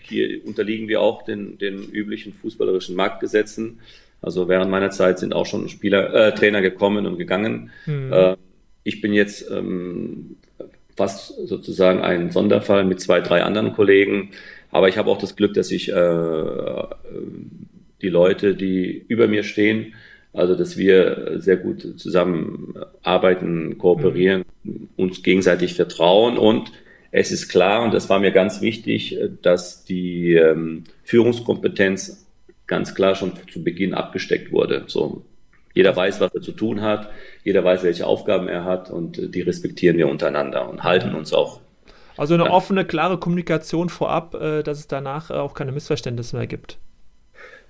hier 0.02 0.46
unterliegen 0.46 0.88
wir 0.88 1.02
auch 1.02 1.24
den, 1.24 1.58
den 1.58 1.84
üblichen 1.84 2.34
fußballerischen 2.34 2.96
Marktgesetzen. 2.96 3.80
Also 4.22 4.50
während 4.50 4.70
meiner 4.70 4.90
Zeit 4.90 5.20
sind 5.20 5.34
auch 5.34 5.46
schon 5.46 5.70
Spieler, 5.70 6.14
äh, 6.14 6.34
Trainer 6.34 6.62
gekommen 6.62 7.06
und 7.06 7.18
gegangen. 7.18 7.72
Mhm. 7.86 8.12
Äh, 8.12 8.36
ich 8.84 9.02
bin 9.02 9.14
jetzt 9.14 9.50
ähm, 9.50 10.38
fast 10.96 11.48
sozusagen 11.48 12.02
ein 12.02 12.32
Sonderfall 12.32 12.84
mit 12.84 13.00
zwei, 13.00 13.22
drei 13.22 13.44
anderen 13.44 13.74
Kollegen. 13.74 14.32
Aber 14.72 14.90
ich 14.90 14.98
habe 14.98 15.10
auch 15.10 15.18
das 15.18 15.36
Glück, 15.36 15.54
dass 15.54 15.72
ich 15.72 15.92
äh, 15.92 16.84
die 18.02 18.10
Leute, 18.10 18.56
die 18.56 19.06
über 19.08 19.28
mir 19.28 19.44
stehen, 19.44 19.94
also 20.34 20.56
dass 20.56 20.78
wir 20.78 21.36
sehr 21.38 21.58
gut 21.58 22.00
zusammenarbeiten, 22.00 23.78
kooperieren, 23.78 24.46
mhm. 24.64 24.90
uns 24.96 25.24
gegenseitig 25.24 25.74
vertrauen 25.74 26.38
und 26.38 26.72
es 27.12 27.32
ist 27.32 27.50
klar, 27.50 27.84
und 27.84 27.94
das 27.94 28.08
war 28.10 28.20
mir 28.20 28.32
ganz 28.32 28.62
wichtig, 28.62 29.18
dass 29.42 29.84
die 29.84 30.36
ähm, 30.36 30.84
Führungskompetenz 31.04 32.28
ganz 32.68 32.94
klar 32.94 33.16
schon 33.16 33.34
zu 33.52 33.64
Beginn 33.64 33.96
abgesteckt 33.96 34.52
wurde. 34.52 34.84
So, 34.86 35.24
jeder 35.74 35.96
weiß, 35.96 36.22
was 36.22 36.36
er 36.36 36.42
zu 36.42 36.52
tun 36.52 36.82
hat, 36.82 37.10
jeder 37.44 37.64
weiß, 37.64 37.84
welche 37.84 38.06
Aufgaben 38.06 38.48
er 38.48 38.64
hat 38.64 38.92
und 38.92 39.34
die 39.34 39.42
respektieren 39.42 39.98
wir 39.98 40.08
untereinander 40.08 40.70
und 40.70 40.84
halten 40.84 41.16
uns 41.16 41.34
auch. 41.34 41.62
Also 42.20 42.34
eine 42.34 42.52
offene, 42.52 42.84
klare 42.84 43.18
Kommunikation 43.18 43.88
vorab, 43.88 44.36
äh, 44.36 44.62
dass 44.62 44.80
es 44.80 44.88
danach 44.88 45.32
auch 45.32 45.54
keine 45.54 45.72
Missverständnisse 45.72 46.36
mehr 46.36 46.48
gibt. 46.48 46.78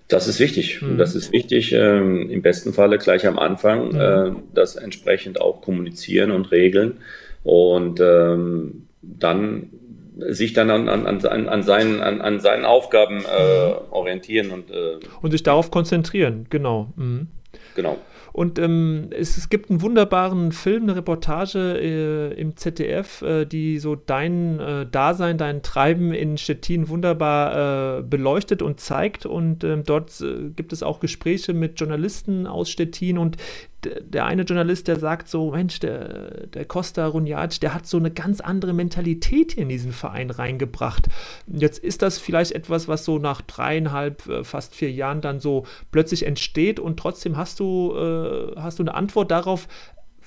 Das 0.08 0.28
ist 0.28 0.40
wichtig. 0.40 0.82
Mhm. 0.82 0.98
Das 0.98 1.14
ist 1.14 1.32
wichtig, 1.32 1.72
ähm, 1.72 2.30
im 2.32 2.42
besten 2.42 2.74
Falle 2.74 2.98
gleich 2.98 3.28
am 3.28 3.38
Anfang, 3.38 3.90
mhm. 3.90 4.00
äh, 4.00 4.32
das 4.56 4.76
entsprechend 4.76 5.40
auch 5.40 5.62
kommunizieren 5.62 6.32
und 6.32 6.52
regeln. 6.52 6.98
Und 7.44 8.00
ähm, 8.00 8.88
dann 9.02 9.70
sich 10.18 10.54
dann 10.54 10.70
an, 10.72 10.90
an, 10.90 11.06
an, 11.06 11.48
an, 11.48 11.64
seinen, 11.64 12.02
an, 12.02 12.20
an 12.20 12.40
seinen 12.40 12.66
Aufgaben 12.66 13.24
äh, 13.24 13.72
orientieren 13.92 14.50
und, 14.50 14.72
äh, 14.72 14.98
und 15.22 15.32
sich 15.32 15.44
darauf 15.44 15.72
konzentrieren, 15.72 16.48
genau. 16.50 16.92
Mhm. 16.96 17.28
Genau. 17.76 17.98
Und 18.40 18.58
ähm, 18.58 19.10
es, 19.12 19.36
es, 19.36 19.50
gibt 19.50 19.70
einen 19.70 19.82
wunderbaren 19.82 20.54
Film, 20.54 20.84
eine 20.84 20.96
Reportage 20.96 21.78
äh, 21.78 22.40
im 22.40 22.56
ZDF, 22.56 23.22
äh, 23.22 23.44
die 23.44 23.80
so 23.80 23.98
dein 23.98 24.62
äh, 24.62 24.86
Dasein, 24.86 25.38
dein 25.38 25.62
Treiben 25.62 26.14
in 26.14 26.38
Stettin 26.38 26.88
wunderbar 26.88 27.98
äh, 27.98 28.02
beleuchtet 28.02 28.62
und 28.62 28.80
zeigt. 28.80 29.26
Und 29.26 29.66
ähm, 29.66 29.84
dort 29.84 30.22
äh, 30.22 30.52
gibt 30.56 30.72
es 30.72 30.84
auch 30.84 31.02
Gespräche 31.02 31.54
mit 31.54 31.82
Journalisten 31.82 32.48
aus 32.48 32.70
Stettin. 32.70 33.18
Und 33.18 33.36
der 33.86 34.26
eine 34.26 34.44
Journalist, 34.44 34.88
der 34.88 34.98
sagt 34.98 35.28
so, 35.28 35.52
Mensch, 35.52 35.80
der, 35.80 36.48
der 36.48 36.66
Costa 36.66 37.08
Runjac, 37.08 37.60
der 37.60 37.74
hat 37.74 37.88
so 37.88 37.98
eine 37.98 38.12
ganz 38.12 38.42
andere 38.42 38.74
Mentalität 38.74 39.54
in 39.54 39.70
diesen 39.70 39.92
Verein 39.92 40.30
reingebracht. 40.30 41.08
Jetzt 41.48 41.80
ist 41.80 42.02
das 42.02 42.20
vielleicht 42.20 42.52
etwas, 42.52 42.88
was 42.88 43.06
so 43.06 43.20
nach 43.20 43.42
dreieinhalb, 43.42 44.28
äh, 44.28 44.44
fast 44.44 44.76
vier 44.76 44.92
Jahren 44.92 45.22
dann 45.22 45.40
so 45.40 45.66
plötzlich 45.92 46.26
entsteht 46.26 46.80
und 46.80 46.98
trotzdem 46.98 47.38
hast 47.38 47.60
du, 47.60 47.96
äh, 47.96 48.56
hast 48.60 48.80
du 48.80 48.84
eine 48.84 48.94
Antwort 48.94 49.32
darauf, 49.32 49.68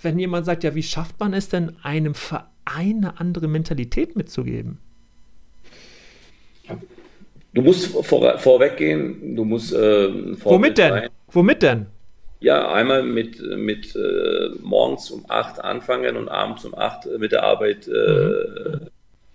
wenn 0.00 0.18
jemand 0.18 0.46
sagt, 0.46 0.64
ja, 0.64 0.74
wie 0.74 0.82
schafft 0.82 1.20
man 1.20 1.32
es 1.32 1.48
denn, 1.48 1.76
einem 1.82 2.14
Verein 2.14 2.46
eine 2.64 3.18
andere 3.18 3.48
Mentalität 3.48 4.16
mitzugeben? 4.16 4.78
Du 7.54 7.60
musst 7.60 7.86
vor, 7.86 8.38
vorweggehen, 8.38 9.36
du 9.36 9.44
musst. 9.44 9.74
Äh, 9.74 10.08
Womit 10.44 10.78
denn? 10.78 11.08
Womit 11.30 11.62
denn? 11.62 11.86
Ja, 12.42 12.72
einmal 12.72 13.04
mit, 13.04 13.40
mit 13.40 13.94
äh, 13.94 14.50
morgens 14.60 15.10
um 15.10 15.24
acht 15.28 15.62
anfangen 15.62 16.16
und 16.16 16.28
abends 16.28 16.64
um 16.64 16.74
acht 16.74 17.06
mit 17.18 17.30
der 17.30 17.44
Arbeit 17.44 17.86
äh, 17.86 17.90
mhm. 17.90 18.80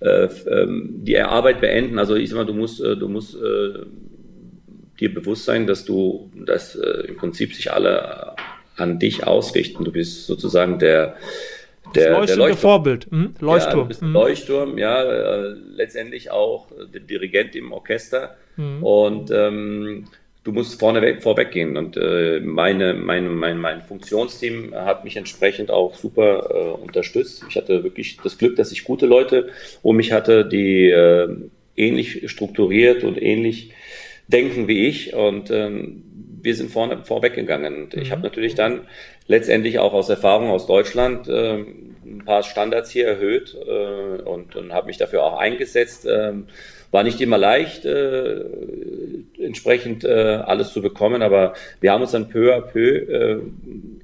äh, 0.01 0.25
ähm, 0.49 0.89
die 1.03 1.17
Arbeit 1.17 1.61
beenden. 1.61 1.99
Also 1.99 2.15
ich 2.15 2.29
sag 2.29 2.37
mal, 2.37 2.45
du 2.45 2.53
musst, 2.53 2.81
äh, 2.83 2.97
du 2.97 3.07
musst 3.07 3.35
äh, 3.35 3.85
dir 4.99 5.13
bewusst 5.13 5.45
sein, 5.45 5.67
dass 5.67 5.85
du, 5.85 6.29
dass 6.45 6.75
äh, 6.75 7.07
im 7.07 7.15
Prinzip 7.15 7.53
sich 7.53 7.71
alle 7.71 8.35
an 8.75 8.99
dich 8.99 9.25
ausrichten. 9.25 9.85
Du 9.85 9.91
bist 9.91 10.27
sozusagen 10.27 10.77
der 10.77 11.15
der, 11.95 12.19
das 12.19 12.25
der 12.27 12.35
Leuchtturm. 12.35 12.59
Vorbild. 12.59 13.09
Mhm. 13.09 13.33
Leuchtturm. 13.39 13.77
Ja, 13.77 13.83
du 13.83 13.87
bist 13.87 14.01
mhm. 14.01 14.11
Leuchtturm, 14.11 14.77
ja, 14.77 15.03
letztendlich 15.73 16.29
auch 16.29 16.67
der 16.93 16.99
Dirigent 16.99 17.55
im 17.55 17.71
Orchester. 17.71 18.35
Mhm. 18.57 18.83
Und 18.83 19.31
ähm, 19.31 20.07
du 20.47 20.53
musst 20.53 20.79
vorne 20.79 21.17
vorweggehen. 21.19 21.75
Und 21.75 21.97
äh, 21.97 22.39
meine, 22.39 22.93
meine, 22.93 23.29
mein, 23.29 23.57
mein 23.57 23.81
Funktionsteam 23.81 24.73
hat 24.73 25.03
mich 25.03 25.17
entsprechend 25.17 25.69
auch 25.71 25.95
super 25.95 26.49
äh, 26.49 26.81
unterstützt. 26.81 27.43
Ich 27.49 27.57
hatte 27.57 27.83
wirklich 27.83 28.17
das 28.23 28.37
Glück, 28.37 28.55
dass 28.55 28.71
ich 28.71 28.85
gute 28.85 29.05
Leute 29.05 29.49
um 29.81 29.97
mich 29.97 30.13
hatte, 30.13 30.45
die 30.45 30.89
äh, 30.89 31.27
ähnlich 31.75 32.31
strukturiert 32.31 33.03
und 33.03 33.21
ähnlich 33.21 33.73
denken 34.29 34.69
wie 34.69 34.87
ich. 34.87 35.13
Und 35.13 35.51
ähm, 35.51 36.03
wir 36.41 36.55
sind 36.55 36.71
vorne 36.71 37.03
vorweggegangen. 37.03 37.83
Und 37.83 37.93
ich 37.95 38.07
mhm. 38.07 38.11
habe 38.13 38.21
natürlich 38.21 38.55
dann 38.55 38.87
letztendlich 39.27 39.79
auch 39.79 39.91
aus 39.91 40.07
Erfahrung 40.07 40.49
aus 40.49 40.65
Deutschland 40.65 41.27
äh, 41.27 41.57
ein 41.57 42.23
paar 42.23 42.43
Standards 42.43 42.89
hier 42.89 43.05
erhöht 43.05 43.53
äh, 43.67 44.21
und, 44.21 44.55
und 44.55 44.71
habe 44.71 44.87
mich 44.87 44.97
dafür 44.97 45.23
auch 45.23 45.37
eingesetzt. 45.37 46.05
Äh, 46.05 46.31
war 46.91 47.03
nicht 47.03 47.21
immer 47.21 47.37
leicht, 47.37 47.85
äh, 47.85 48.43
entsprechend 49.39 50.03
äh, 50.03 50.41
alles 50.45 50.73
zu 50.73 50.81
bekommen, 50.81 51.21
aber 51.21 51.53
wir 51.81 51.91
haben 51.91 52.01
uns 52.01 52.11
dann 52.11 52.29
peu 52.29 52.55
à 52.55 52.61
peu 52.61 52.79
äh, 52.79 53.39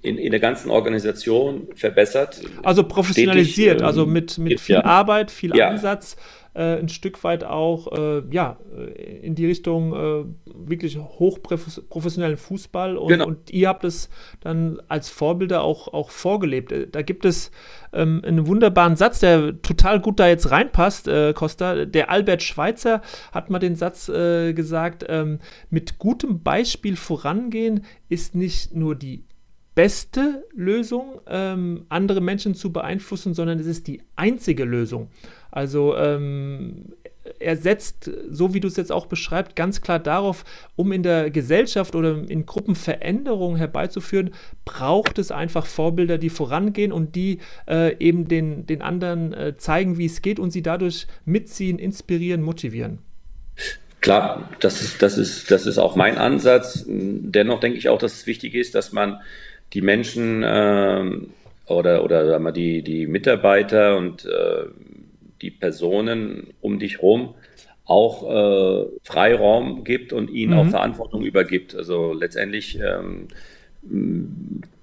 in, 0.02 0.17
in 0.17 0.32
der 0.32 0.39
ganzen 0.39 0.69
Organisation 0.69 1.67
verbessert. 1.76 2.41
Also 2.62 2.84
professionalisiert, 2.84 3.76
Stetig, 3.76 3.86
also 3.86 4.06
mit, 4.06 4.38
mit 4.38 4.60
viel 4.60 4.76
ja. 4.76 4.84
Arbeit, 4.84 5.32
viel 5.32 5.56
ja. 5.56 5.69
Einsatz 5.69 6.17
äh, 6.54 6.78
ein 6.78 6.89
Stück 6.89 7.24
weit 7.24 7.44
auch 7.44 7.92
äh, 7.92 8.24
ja, 8.32 8.58
äh, 8.76 9.20
in 9.26 9.36
die 9.36 9.46
Richtung 9.46 9.94
äh, 9.94 10.26
wirklich 10.54 10.98
hochprofessionellen 10.98 12.38
Fußball 12.38 12.98
und, 12.98 13.08
genau. 13.08 13.28
und, 13.28 13.52
ihr 13.52 13.68
habt 13.68 13.84
es 13.84 14.10
dann 14.42 14.82
als 14.88 15.10
Vorbilder 15.10 15.63
auch, 15.63 15.88
auch 15.94 16.10
vorgelebt. 16.10 16.72
Äh, 16.72 16.88
da 16.88 17.02
gibt 17.02 17.26
es 17.26 17.52
ähm, 17.92 18.22
einen 18.26 18.48
wunderbaren 18.48 18.96
Satz, 18.96 19.20
der 19.20 19.62
total 19.62 20.00
gut 20.00 20.20
da 20.20 20.28
jetzt 20.28 20.52
reinpasst, 20.52 21.08
äh, 21.08 21.34
Costa. 21.34 21.86
Der 21.86 22.10
Albert 22.10 22.44
Schweitzer 22.44 23.02
hat 23.32 23.50
mal 23.50 23.60
den 23.60 23.76
Satz 23.76 24.06
gesagt, 24.06 25.06
ähm, 25.08 25.39
mit 25.70 25.98
gutem 25.98 26.44
Beispiel 26.44 26.96
vorangehen 26.96 27.86
ist 28.10 28.36
nicht 28.36 28.76
nur 28.76 28.96
die 28.96 29.24
beste 29.76 30.46
Lösung, 30.54 31.22
ähm, 31.28 31.86
andere 31.89 32.22
Menschen 32.22 32.56
zu 32.56 32.72
beeinflussen, 32.72 33.34
sondern 33.34 33.60
es 33.60 33.66
ist 33.66 33.88
die 33.88 34.02
einzige 34.16 34.66
Lösung. 34.66 35.10
Also 35.54 35.96
ähm, 35.96 36.86
er 37.38 37.58
setzt, 37.58 38.10
so 38.32 38.56
wie 38.56 38.60
du 38.60 38.68
es 38.68 38.76
jetzt 38.76 38.92
auch 38.92 39.06
beschreibst, 39.06 39.56
ganz 39.56 39.82
klar 39.82 40.00
darauf, 40.00 40.44
um 40.76 40.92
in 40.92 41.04
der 41.04 41.30
Gesellschaft 41.30 41.96
oder 41.96 42.18
in 42.28 42.48
Gruppen 42.48 42.74
Veränderungen 42.76 43.58
herbeizuführen, 43.58 44.32
braucht 44.66 45.20
es 45.20 45.32
einfach 45.32 45.68
Vorbilder, 45.68 46.18
die 46.18 46.32
vorangehen 46.32 46.92
und 46.92 47.16
die 47.16 47.38
äh, 47.68 47.96
eben 48.00 48.28
den, 48.28 48.66
den 48.66 48.82
anderen 48.82 49.32
äh, 49.34 49.56
zeigen, 49.56 50.00
wie 50.00 50.08
es 50.08 50.24
geht 50.24 50.39
und 50.39 50.50
sie 50.50 50.63
dadurch 50.63 51.06
mitziehen, 51.24 51.78
inspirieren, 51.78 52.42
motivieren. 52.42 52.98
Klar, 54.02 54.50
das 54.60 54.82
ist, 54.82 55.04
das 55.04 55.20
ist, 55.20 55.52
das 55.52 55.68
ist 55.68 55.78
auch 55.78 55.96
mein 55.96 56.18
Ansatz. 56.18 56.84
Dennoch 56.88 57.60
denke 57.60 57.78
ich 57.78 57.89
auch, 57.89 58.00
dass 58.00 58.13
es 58.13 58.28
wichtig 58.28 58.56
ist, 58.56 58.74
dass 58.74 58.92
man 58.92 59.22
die 59.74 59.82
Menschen 59.82 60.42
äh, 60.42 61.12
oder, 61.68 62.04
oder 62.04 62.28
sagen 62.28 62.44
wir, 62.44 62.52
die, 62.52 62.82
die 62.82 63.06
Mitarbeiter 63.06 63.96
und 63.96 64.26
äh, 64.26 64.66
die 65.44 65.52
Personen 65.52 66.54
um 66.62 66.80
dich 66.80 67.02
herum 67.02 67.36
auch 67.86 68.30
äh, 68.30 68.86
Freiraum 69.04 69.84
gibt 69.84 70.14
und 70.14 70.30
ihnen 70.30 70.54
mhm. 70.54 70.60
auch 70.60 70.68
Verantwortung 70.68 71.24
übergibt. 71.24 71.76
Also 71.76 72.14
letztendlich 72.14 72.80
ähm, 72.80 73.28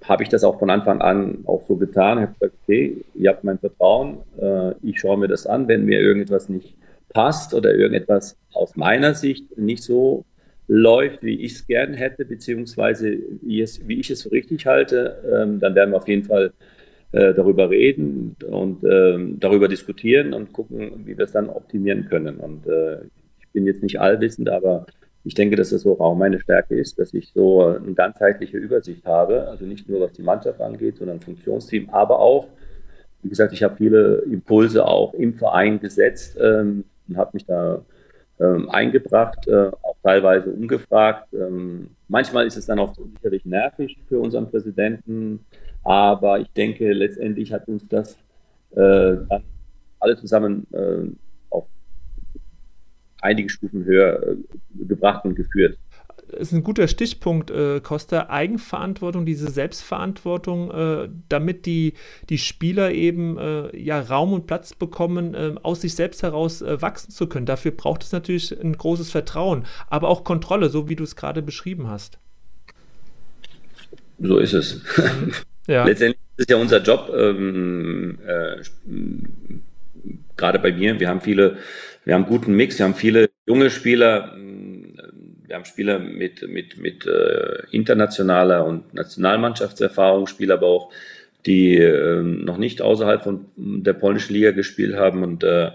habe 0.03 0.23
ich 0.23 0.29
das 0.29 0.43
auch 0.43 0.59
von 0.59 0.69
Anfang 0.69 1.01
an 1.01 1.39
auch 1.45 1.63
so 1.67 1.75
getan. 1.75 2.19
Ich 2.19 2.21
habe 2.23 2.33
gesagt, 2.33 2.53
okay, 2.63 2.97
ihr 3.15 3.29
habt 3.31 3.43
mein 3.43 3.57
Vertrauen, 3.57 4.19
äh, 4.39 4.73
ich 4.83 4.99
schaue 4.99 5.17
mir 5.17 5.27
das 5.27 5.47
an, 5.47 5.67
wenn 5.67 5.85
mir 5.85 5.99
irgendetwas 5.99 6.49
nicht 6.49 6.75
passt 7.09 7.53
oder 7.53 7.73
irgendetwas 7.73 8.37
aus 8.53 8.75
meiner 8.75 9.15
Sicht 9.15 9.57
nicht 9.57 9.83
so 9.83 10.23
läuft, 10.67 11.23
wie 11.23 11.41
ich 11.41 11.53
es 11.53 11.67
gern 11.67 11.93
hätte, 11.93 12.23
beziehungsweise 12.23 13.17
wie, 13.41 13.61
es, 13.61 13.87
wie 13.87 13.99
ich 13.99 14.09
es 14.11 14.23
für 14.23 14.31
richtig 14.31 14.65
halte, 14.67 15.21
ähm, 15.29 15.59
dann 15.59 15.75
werden 15.75 15.91
wir 15.91 15.97
auf 15.97 16.07
jeden 16.07 16.23
Fall 16.23 16.53
äh, 17.11 17.33
darüber 17.33 17.69
reden 17.69 18.35
und 18.49 18.83
ähm, 18.83 19.39
darüber 19.39 19.67
diskutieren 19.67 20.33
und 20.33 20.53
gucken, 20.53 21.05
wie 21.05 21.17
wir 21.17 21.25
es 21.25 21.31
dann 21.31 21.49
optimieren 21.49 22.07
können. 22.07 22.37
Und 22.37 22.67
äh, 22.67 23.01
ich 23.39 23.49
bin 23.51 23.65
jetzt 23.65 23.83
nicht 23.83 23.99
allwissend, 23.99 24.49
aber 24.49 24.85
ich 25.23 25.33
denke, 25.35 25.55
dass 25.55 25.69
das 25.69 25.85
auch 25.85 26.15
meine 26.15 26.39
Stärke 26.39 26.75
ist, 26.75 26.97
dass 26.99 27.13
ich 27.13 27.31
so 27.33 27.63
eine 27.63 27.93
ganzheitliche 27.93 28.57
Übersicht 28.57 29.05
habe, 29.05 29.47
also 29.47 29.65
nicht 29.65 29.87
nur 29.87 30.01
was 30.01 30.13
die 30.13 30.23
Mannschaft 30.23 30.61
angeht, 30.61 30.97
sondern 30.97 31.19
Funktionsteam, 31.19 31.89
aber 31.89 32.19
auch, 32.19 32.47
wie 33.21 33.29
gesagt, 33.29 33.53
ich 33.53 33.61
habe 33.61 33.75
viele 33.75 34.19
Impulse 34.19 34.85
auch 34.85 35.13
im 35.13 35.35
Verein 35.35 35.79
gesetzt 35.79 36.37
ähm, 36.41 36.85
und 37.07 37.17
habe 37.17 37.31
mich 37.33 37.45
da 37.45 37.83
ähm, 38.39 38.69
eingebracht, 38.69 39.47
äh, 39.47 39.67
auch 39.83 39.95
teilweise 40.01 40.49
ungefragt. 40.49 41.27
Ähm, 41.33 41.91
manchmal 42.07 42.47
ist 42.47 42.57
es 42.57 42.65
dann 42.65 42.79
auch 42.79 42.95
sicherlich 42.95 43.45
nervig 43.45 43.99
für 44.07 44.19
unseren 44.19 44.49
Präsidenten, 44.49 45.45
aber 45.83 46.39
ich 46.39 46.49
denke, 46.53 46.91
letztendlich 46.93 47.51
hat 47.51 47.67
uns 47.67 47.87
das 47.87 48.17
äh, 48.75 49.17
alle 49.99 50.17
zusammen 50.17 50.67
äh, 50.73 51.09
einige 53.21 53.49
Stufen 53.49 53.85
höher 53.85 54.21
äh, 54.23 54.35
gebracht 54.85 55.25
und 55.25 55.35
geführt. 55.35 55.77
Das 56.31 56.43
ist 56.43 56.53
ein 56.53 56.63
guter 56.63 56.87
Stichpunkt, 56.87 57.51
äh, 57.51 57.81
Costa. 57.81 58.29
Eigenverantwortung, 58.29 59.25
diese 59.25 59.49
Selbstverantwortung, 59.49 60.71
äh, 60.71 61.09
damit 61.27 61.65
die, 61.65 61.93
die 62.29 62.37
Spieler 62.37 62.91
eben 62.91 63.37
äh, 63.37 63.77
ja, 63.77 63.99
Raum 63.99 64.31
und 64.31 64.47
Platz 64.47 64.73
bekommen, 64.73 65.57
aus 65.59 65.81
sich 65.81 65.95
selbst 65.95 66.23
heraus 66.23 66.61
wachsen 66.61 67.11
zu 67.11 67.27
können. 67.27 67.45
Dafür 67.45 67.71
braucht 67.71 68.03
es 68.03 68.11
natürlich 68.11 68.57
ein 68.59 68.77
großes 68.77 69.11
Vertrauen, 69.11 69.65
aber 69.89 70.07
auch 70.07 70.23
Kontrolle, 70.23 70.69
so 70.69 70.87
wie 70.87 70.95
du 70.95 71.03
es 71.03 71.15
gerade 71.15 71.41
beschrieben 71.41 71.89
hast. 71.89 72.17
So 74.19 74.37
ist 74.37 74.53
es. 74.53 74.81
Ja. 75.67 75.85
Letztendlich 75.85 76.21
ist 76.37 76.49
ja 76.49 76.57
unser 76.57 76.81
Job, 76.81 77.11
ähm, 77.15 78.19
äh, 78.25 78.57
gerade 80.35 80.59
bei 80.59 80.71
mir. 80.71 80.99
Wir 80.99 81.07
haben 81.07 81.21
viele 81.21 81.57
wir 82.03 82.15
haben 82.15 82.25
guten 82.25 82.55
Mix, 82.55 82.79
wir 82.79 82.85
haben 82.85 82.95
viele 82.95 83.29
junge 83.45 83.69
Spieler, 83.69 84.33
mm, 84.35 84.97
wir 85.45 85.55
haben 85.55 85.65
Spieler 85.65 85.99
mit, 85.99 86.47
mit, 86.47 86.77
mit 86.77 87.05
äh, 87.05 87.63
internationaler 87.71 88.65
und 88.65 88.93
Nationalmannschaftserfahrung, 88.93 90.27
Spieler 90.27 90.55
aber 90.55 90.67
auch, 90.67 90.91
die 91.45 91.77
äh, 91.77 92.21
noch 92.21 92.57
nicht 92.57 92.81
außerhalb 92.81 93.23
von 93.23 93.45
der 93.55 93.93
polnischen 93.93 94.33
Liga 94.33 94.51
gespielt 94.51 94.95
haben 94.95 95.23
und 95.23 95.43
äh, 95.43 95.71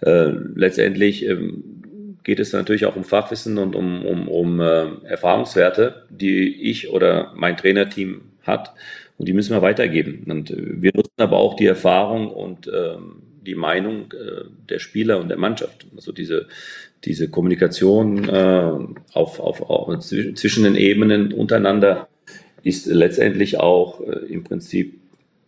äh, 0.00 0.32
letztendlich 0.54 1.26
ähm, 1.26 2.18
geht 2.24 2.40
es 2.40 2.52
natürlich 2.52 2.86
auch 2.86 2.96
um 2.96 3.04
Fachwissen 3.04 3.58
und 3.58 3.74
um, 3.74 4.04
um, 4.04 4.28
um 4.28 4.60
äh, 4.60 4.86
Erfahrungswerte, 5.04 6.06
die 6.10 6.70
ich 6.70 6.90
oder 6.90 7.32
mein 7.34 7.56
Trainerteam 7.56 8.22
hat 8.42 8.72
und 9.20 9.26
die 9.26 9.34
müssen 9.34 9.54
wir 9.54 9.60
weitergeben. 9.60 10.24
Und 10.30 10.50
wir 10.56 10.92
nutzen 10.94 11.12
aber 11.18 11.36
auch 11.36 11.54
die 11.54 11.66
Erfahrung 11.66 12.30
und 12.30 12.70
ähm, 12.74 13.20
die 13.42 13.54
Meinung 13.54 14.10
äh, 14.12 14.44
der 14.66 14.78
Spieler 14.78 15.20
und 15.20 15.28
der 15.28 15.36
Mannschaft. 15.36 15.86
Also 15.94 16.10
diese, 16.10 16.48
diese 17.04 17.28
Kommunikation 17.28 18.26
äh, 18.30 18.72
auf, 19.12 19.38
auf, 19.38 19.60
auf, 19.60 19.98
zwischen 19.98 20.64
den 20.64 20.74
Ebenen 20.74 21.34
untereinander 21.34 22.08
ist 22.62 22.86
letztendlich 22.86 23.60
auch 23.60 24.00
äh, 24.00 24.24
im 24.32 24.42
Prinzip 24.42 24.98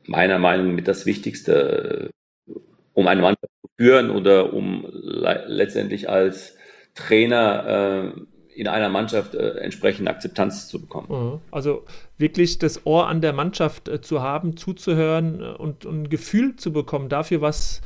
meiner 0.04 0.38
Meinung 0.38 0.66
nach 0.66 0.74
mit 0.74 0.86
das 0.86 1.06
Wichtigste, 1.06 2.10
äh, 2.50 2.52
um 2.92 3.06
eine 3.06 3.22
Mannschaft 3.22 3.52
zu 3.62 3.70
führen 3.78 4.10
oder 4.10 4.52
um 4.52 4.86
letztendlich 4.92 6.10
als 6.10 6.58
Trainer 6.94 8.12
äh, 8.16 8.20
in 8.54 8.68
einer 8.68 8.88
Mannschaft 8.88 9.34
äh, 9.34 9.58
entsprechende 9.58 10.10
Akzeptanz 10.10 10.68
zu 10.68 10.80
bekommen. 10.80 11.06
Mhm. 11.08 11.40
Also 11.50 11.84
wirklich 12.18 12.58
das 12.58 12.86
Ohr 12.86 13.08
an 13.08 13.20
der 13.20 13.32
Mannschaft 13.32 13.88
äh, 13.88 14.00
zu 14.00 14.22
haben, 14.22 14.56
zuzuhören 14.56 15.40
äh, 15.40 15.44
und, 15.44 15.86
und, 15.86 16.02
ein 16.02 16.08
Gefühl 16.08 16.56
zu 16.56 16.72
bekommen 16.72 17.08
dafür, 17.08 17.40
was, 17.40 17.80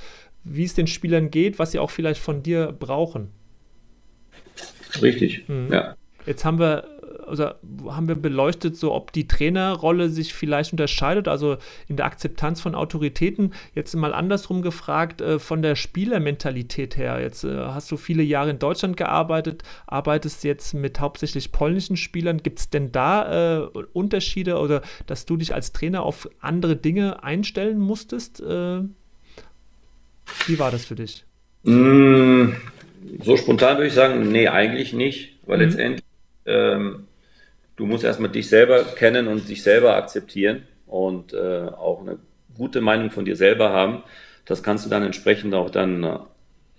wie 0.45 0.65
es 0.65 0.75
den 0.75 0.87
Spielern 0.87 1.31
geht, 1.31 1.59
was 1.59 1.73
sie 1.73 1.79
auch 1.79 1.91
vielleicht 1.91 2.21
von 2.21 2.43
dir 2.43 2.73
brauchen. 2.79 3.31
Richtig, 5.01 5.49
mhm. 5.49 5.73
ja. 5.73 5.95
Jetzt 6.27 6.45
haben 6.45 6.59
wir 6.59 6.96
also 7.27 7.51
haben 7.87 8.09
wir 8.09 8.15
beleuchtet, 8.15 8.77
so 8.77 8.93
ob 8.93 9.13
die 9.13 9.27
Trainerrolle 9.27 10.09
sich 10.09 10.35
vielleicht 10.35 10.73
unterscheidet, 10.73 11.29
also 11.29 11.57
in 11.89 11.97
der 11.97 12.07
Akzeptanz 12.07 12.61
von 12.61 12.75
Autoritäten. 12.75 13.53
Jetzt 13.75 13.95
mal 13.95 14.15
andersrum 14.15 14.63
gefragt, 14.63 15.21
äh, 15.21 15.39
von 15.39 15.63
der 15.63 15.77
Spielermentalität 15.77 16.97
her. 16.97 17.21
Jetzt 17.21 17.45
äh, 17.45 17.57
hast 17.57 17.91
du 17.91 17.97
viele 17.97 18.23
Jahre 18.23 18.51
in 18.51 18.59
Deutschland 18.59 18.97
gearbeitet, 18.97 19.63
arbeitest 19.87 20.45
jetzt 20.45 20.75
mit 20.75 21.01
hauptsächlich 21.01 21.53
polnischen 21.53 21.97
Spielern. 21.97 22.43
Gibt 22.43 22.59
es 22.59 22.71
denn 22.71 22.93
da 22.93 23.59
äh, 23.59 23.67
Unterschiede 23.93 24.59
oder 24.59 24.83
dass 25.07 25.27
du 25.27 25.37
dich 25.37 25.55
als 25.55 25.73
Trainer 25.73 26.03
auf 26.03 26.29
andere 26.41 26.77
Dinge 26.77 27.23
einstellen 27.23 27.79
musstest? 27.79 28.41
Äh, 28.41 28.81
wie 30.47 30.59
war 30.59 30.71
das 30.71 30.85
für 30.85 30.95
dich? 30.95 31.25
Mm, 31.63 32.53
so 33.23 33.37
spontan 33.37 33.77
würde 33.77 33.89
ich 33.89 33.95
sagen, 33.95 34.31
nee, 34.31 34.49
eigentlich 34.49 34.93
nicht, 34.93 35.37
weil 35.47 35.59
mhm. 35.59 35.65
letztendlich 35.65 36.05
ähm, 36.47 37.07
du 37.77 37.87
musst 37.87 38.05
erstmal 38.05 38.31
dich 38.31 38.49
selber 38.49 38.83
kennen 38.85 39.29
und 39.29 39.49
dich 39.49 39.63
selber 39.63 39.97
akzeptieren 39.97 40.63
und 40.87 41.33
äh, 41.33 41.67
auch 41.67 42.01
eine 42.01 42.19
gute 42.57 42.81
Meinung 42.81 43.11
von 43.11 43.25
dir 43.25 43.37
selber 43.37 43.71
haben. 43.71 44.03
Das 44.47 44.63
kannst 44.63 44.87
du 44.87 44.91
dann 44.91 45.03
entsprechend 45.03 45.55
auch 45.55 45.71
dann 45.71 46.03
äh, 46.03 46.19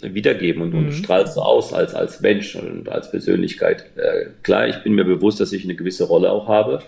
wiedergeben 0.01 0.61
und, 0.61 0.73
mhm. 0.73 0.79
und 0.79 0.91
strahlst 0.93 1.37
du 1.37 1.41
aus 1.41 1.73
als, 1.73 1.93
als 1.93 2.21
Mensch 2.21 2.55
und 2.55 2.89
als 2.89 3.11
Persönlichkeit. 3.11 3.85
Äh, 3.95 4.27
klar, 4.43 4.67
ich 4.67 4.83
bin 4.83 4.93
mir 4.93 5.05
bewusst, 5.05 5.39
dass 5.39 5.53
ich 5.53 5.63
eine 5.63 5.75
gewisse 5.75 6.05
Rolle 6.05 6.31
auch 6.31 6.47
habe. 6.47 6.79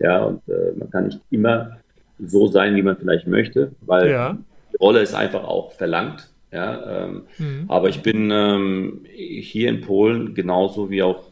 Ja, 0.00 0.22
und 0.24 0.42
äh, 0.48 0.72
man 0.76 0.90
kann 0.90 1.06
nicht 1.06 1.20
immer 1.30 1.78
so 2.18 2.46
sein, 2.46 2.76
wie 2.76 2.82
man 2.82 2.96
vielleicht 2.96 3.26
möchte, 3.26 3.72
weil 3.80 4.10
ja. 4.10 4.38
die 4.72 4.76
Rolle 4.76 5.00
ist 5.00 5.14
einfach 5.14 5.44
auch 5.44 5.72
verlangt. 5.72 6.28
Ja, 6.50 7.04
ähm, 7.04 7.22
mhm. 7.36 7.64
aber 7.68 7.90
ich 7.90 8.00
bin 8.00 8.30
ähm, 8.30 9.04
hier 9.14 9.68
in 9.68 9.82
Polen 9.82 10.34
genauso 10.34 10.88
wie 10.88 11.02
auch 11.02 11.24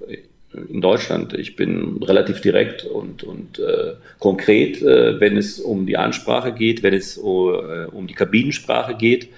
in 0.68 0.80
Deutschland. 0.80 1.34
Ich 1.34 1.56
bin 1.56 2.02
relativ 2.02 2.40
direkt 2.40 2.84
und, 2.84 3.22
und 3.22 3.58
äh, 3.58 3.94
konkret, 4.18 4.82
äh, 4.82 5.20
wenn 5.20 5.36
es 5.36 5.60
um 5.60 5.86
die 5.86 5.96
Ansprache 5.96 6.52
geht, 6.52 6.82
wenn 6.82 6.94
es 6.94 7.18
uh, 7.18 7.88
um 7.92 8.06
die 8.06 8.14
Kabinensprache 8.14 8.94
geht. 8.94 9.28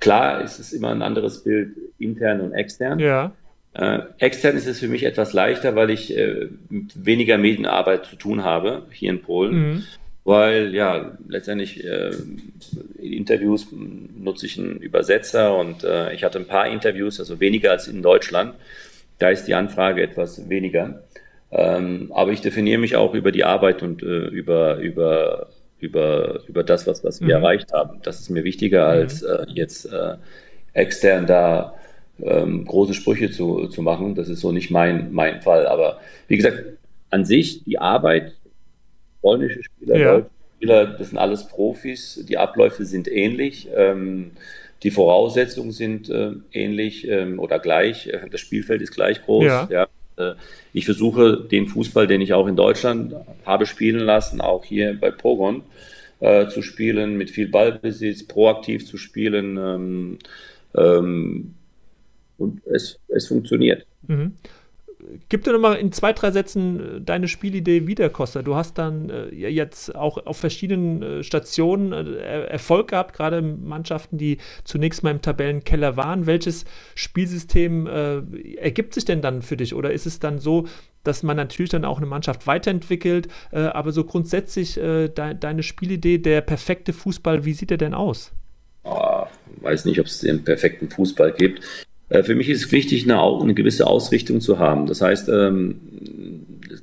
Klar 0.00 0.42
ist 0.42 0.58
es 0.58 0.72
immer 0.72 0.90
ein 0.90 1.02
anderes 1.02 1.42
Bild 1.42 1.70
intern 1.98 2.40
und 2.40 2.52
extern. 2.52 2.98
Ja. 2.98 3.32
Äh, 3.74 4.00
extern 4.18 4.56
ist 4.56 4.66
es 4.66 4.80
für 4.80 4.88
mich 4.88 5.04
etwas 5.04 5.32
leichter, 5.32 5.74
weil 5.76 5.90
ich 5.90 6.16
äh, 6.16 6.48
mit 6.68 7.04
weniger 7.04 7.38
Medienarbeit 7.38 8.06
zu 8.06 8.16
tun 8.16 8.44
habe 8.44 8.86
hier 8.90 9.10
in 9.10 9.22
Polen. 9.22 9.54
Mhm. 9.54 9.82
Weil 10.24 10.74
ja, 10.74 11.16
letztendlich 11.28 11.84
äh, 11.84 12.10
in 12.98 13.12
Interviews 13.12 13.68
nutze 13.72 14.46
ich 14.46 14.58
einen 14.58 14.76
Übersetzer 14.76 15.56
und 15.56 15.86
ich 16.12 16.22
hatte 16.22 16.38
ein 16.38 16.46
paar 16.46 16.68
Interviews, 16.68 17.18
also 17.18 17.40
weniger 17.40 17.70
als 17.70 17.88
in 17.88 18.02
Deutschland. 18.02 18.54
Da 19.18 19.30
ist 19.30 19.44
die 19.44 19.54
Anfrage 19.54 20.02
etwas 20.02 20.48
weniger. 20.48 21.02
Ähm, 21.50 22.12
aber 22.14 22.32
ich 22.32 22.40
definiere 22.40 22.78
mich 22.78 22.96
auch 22.96 23.14
über 23.14 23.32
die 23.32 23.44
Arbeit 23.44 23.82
und 23.82 24.02
äh, 24.02 24.26
über, 24.26 24.76
über, 24.76 25.48
über, 25.80 26.40
über 26.46 26.62
das, 26.62 26.86
was, 26.86 27.02
was 27.04 27.20
wir 27.20 27.38
mhm. 27.38 27.42
erreicht 27.42 27.72
haben. 27.72 28.00
Das 28.02 28.20
ist 28.20 28.30
mir 28.30 28.44
wichtiger, 28.44 28.84
mhm. 28.84 28.90
als 28.90 29.22
äh, 29.22 29.46
jetzt 29.48 29.86
äh, 29.86 30.16
extern 30.74 31.26
da 31.26 31.74
ähm, 32.20 32.64
große 32.64 32.94
Sprüche 32.94 33.30
zu, 33.30 33.68
zu 33.68 33.82
machen. 33.82 34.14
Das 34.14 34.28
ist 34.28 34.40
so 34.40 34.52
nicht 34.52 34.70
mein, 34.70 35.12
mein 35.12 35.40
Fall. 35.40 35.66
Aber 35.66 36.00
wie 36.26 36.36
gesagt, 36.36 36.64
an 37.10 37.24
sich 37.24 37.64
die 37.64 37.78
Arbeit, 37.78 38.32
polnische 39.22 39.62
Spieler, 39.62 39.96
ja. 39.96 40.12
deutsche 40.12 40.30
Spieler, 40.56 40.86
das 40.86 41.08
sind 41.08 41.18
alles 41.18 41.48
Profis. 41.48 42.24
Die 42.28 42.36
Abläufe 42.36 42.84
sind 42.84 43.08
ähnlich. 43.08 43.68
Ähm, 43.74 44.32
die 44.82 44.90
Voraussetzungen 44.90 45.72
sind 45.72 46.08
äh, 46.08 46.32
ähnlich 46.52 47.06
ähm, 47.08 47.38
oder 47.38 47.58
gleich. 47.58 48.06
Äh, 48.06 48.28
das 48.30 48.40
Spielfeld 48.40 48.82
ist 48.82 48.92
gleich 48.92 49.22
groß. 49.22 49.44
Ja. 49.44 49.68
ja. 49.70 49.88
Äh, 50.16 50.34
ich 50.72 50.84
versuche 50.84 51.36
den 51.50 51.66
Fußball, 51.66 52.06
den 52.06 52.20
ich 52.20 52.32
auch 52.32 52.46
in 52.46 52.56
Deutschland 52.56 53.14
habe 53.44 53.66
spielen 53.66 54.00
lassen, 54.00 54.40
auch 54.40 54.64
hier 54.64 54.98
bei 54.98 55.10
Pogon 55.10 55.62
äh, 56.20 56.48
zu 56.48 56.62
spielen, 56.62 57.16
mit 57.16 57.30
viel 57.30 57.48
Ballbesitz, 57.48 58.26
proaktiv 58.26 58.86
zu 58.86 58.98
spielen. 58.98 59.56
Ähm, 59.56 60.18
ähm, 60.76 61.54
und 62.36 62.64
es, 62.66 63.00
es 63.08 63.26
funktioniert. 63.26 63.84
Mhm 64.06 64.34
gib 65.28 65.44
dir 65.44 65.52
nochmal 65.52 65.76
in 65.76 65.92
zwei, 65.92 66.12
drei 66.12 66.30
Sätzen 66.30 66.96
äh, 66.96 67.00
deine 67.00 67.28
Spielidee 67.28 67.86
wieder, 67.86 68.08
Costa. 68.10 68.42
Du 68.42 68.54
hast 68.54 68.78
dann 68.78 69.10
äh, 69.10 69.28
jetzt 69.34 69.94
auch 69.94 70.26
auf 70.26 70.36
verschiedenen 70.36 71.02
äh, 71.02 71.22
Stationen 71.22 71.92
äh, 71.92 72.44
Erfolg 72.46 72.88
gehabt, 72.88 73.14
gerade 73.14 73.42
Mannschaften, 73.42 74.18
die 74.18 74.38
zunächst 74.64 75.02
mal 75.02 75.10
im 75.10 75.22
Tabellenkeller 75.22 75.96
waren. 75.96 76.26
Welches 76.26 76.64
Spielsystem 76.94 77.86
äh, 77.86 78.56
ergibt 78.56 78.94
sich 78.94 79.04
denn 79.04 79.22
dann 79.22 79.42
für 79.42 79.56
dich? 79.56 79.74
Oder 79.74 79.92
ist 79.92 80.06
es 80.06 80.18
dann 80.20 80.38
so, 80.38 80.66
dass 81.04 81.22
man 81.22 81.36
natürlich 81.36 81.70
dann 81.70 81.84
auch 81.84 81.98
eine 81.98 82.06
Mannschaft 82.06 82.46
weiterentwickelt, 82.46 83.28
äh, 83.52 83.60
aber 83.60 83.92
so 83.92 84.04
grundsätzlich 84.04 84.74
de 84.74 85.08
deine 85.08 85.62
Spielidee, 85.62 86.18
der 86.18 86.40
perfekte 86.40 86.92
Fußball, 86.92 87.44
wie 87.44 87.52
sieht 87.52 87.70
der 87.70 87.78
denn 87.78 87.94
aus? 87.94 88.32
Oh, 88.84 89.24
weiß 89.60 89.84
nicht, 89.84 90.00
ob 90.00 90.06
es 90.06 90.20
den 90.20 90.44
perfekten 90.44 90.90
Fußball 90.90 91.32
gibt. 91.32 91.62
Äh, 92.08 92.22
für 92.22 92.34
mich 92.34 92.48
ist 92.48 92.66
es 92.66 92.72
wichtig, 92.72 93.04
eine, 93.04 93.20
eine 93.20 93.54
gewisse 93.54 93.86
Ausrichtung 93.86 94.40
zu 94.40 94.58
haben. 94.58 94.86
Das 94.86 95.00
heißt, 95.00 95.28
ähm, 95.28 95.80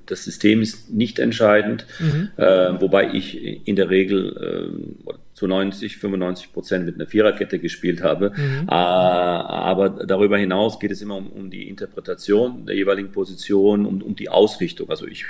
das 0.06 0.24
System 0.24 0.62
ist 0.62 0.94
nicht 0.94 1.20
entscheidend, 1.20 1.86
mhm. 2.00 2.30
äh, 2.38 2.80
wobei 2.80 3.14
ich 3.14 3.68
in 3.68 3.76
der 3.76 3.90
Regel 3.90 4.72
äh, 5.10 5.14
zu 5.34 5.48
90, 5.48 5.98
95 5.98 6.54
Prozent 6.54 6.86
mit 6.86 6.96
einer 6.96 7.08
Viererkette 7.08 7.60
gespielt 7.60 8.02
habe. 8.02 8.32
Mhm. 8.36 8.70
Aber 8.70 9.90
darüber 9.90 10.38
hinaus 10.38 10.80
geht 10.80 10.92
es 10.92 11.02
immer 11.02 11.18
um, 11.18 11.28
um 11.28 11.50
die 11.50 11.68
Interpretation 11.68 12.66
der 12.66 12.76
jeweiligen 12.76 13.12
Position, 13.12 13.86
um, 13.86 14.02
um 14.02 14.16
die 14.16 14.30
Ausrichtung. 14.30 14.90
Also 14.90 15.08
ich 15.08 15.26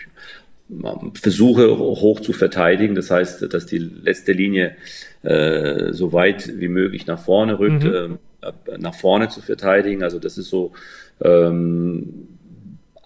versuche 1.14 1.78
hoch 1.78 2.20
zu 2.20 2.34
verteidigen. 2.34 2.96
Das 2.96 3.10
heißt, 3.10 3.54
dass 3.54 3.66
die 3.66 3.80
letzte 3.80 4.34
Linie 4.34 4.76
äh, 5.24 5.92
so 5.92 6.14
weit 6.14 6.60
wie 6.60 6.68
möglich 6.68 7.08
nach 7.08 7.20
vorne 7.20 7.58
rückt. 7.58 7.84
Mhm. 7.84 8.20
Äh, 8.46 8.78
nach 8.78 8.96
vorne 8.96 9.30
zu 9.30 9.42
verteidigen. 9.42 10.04
Also 10.04 10.20
das 10.20 10.38
ist 10.38 10.50
so 10.50 10.74
ähm, 11.22 12.28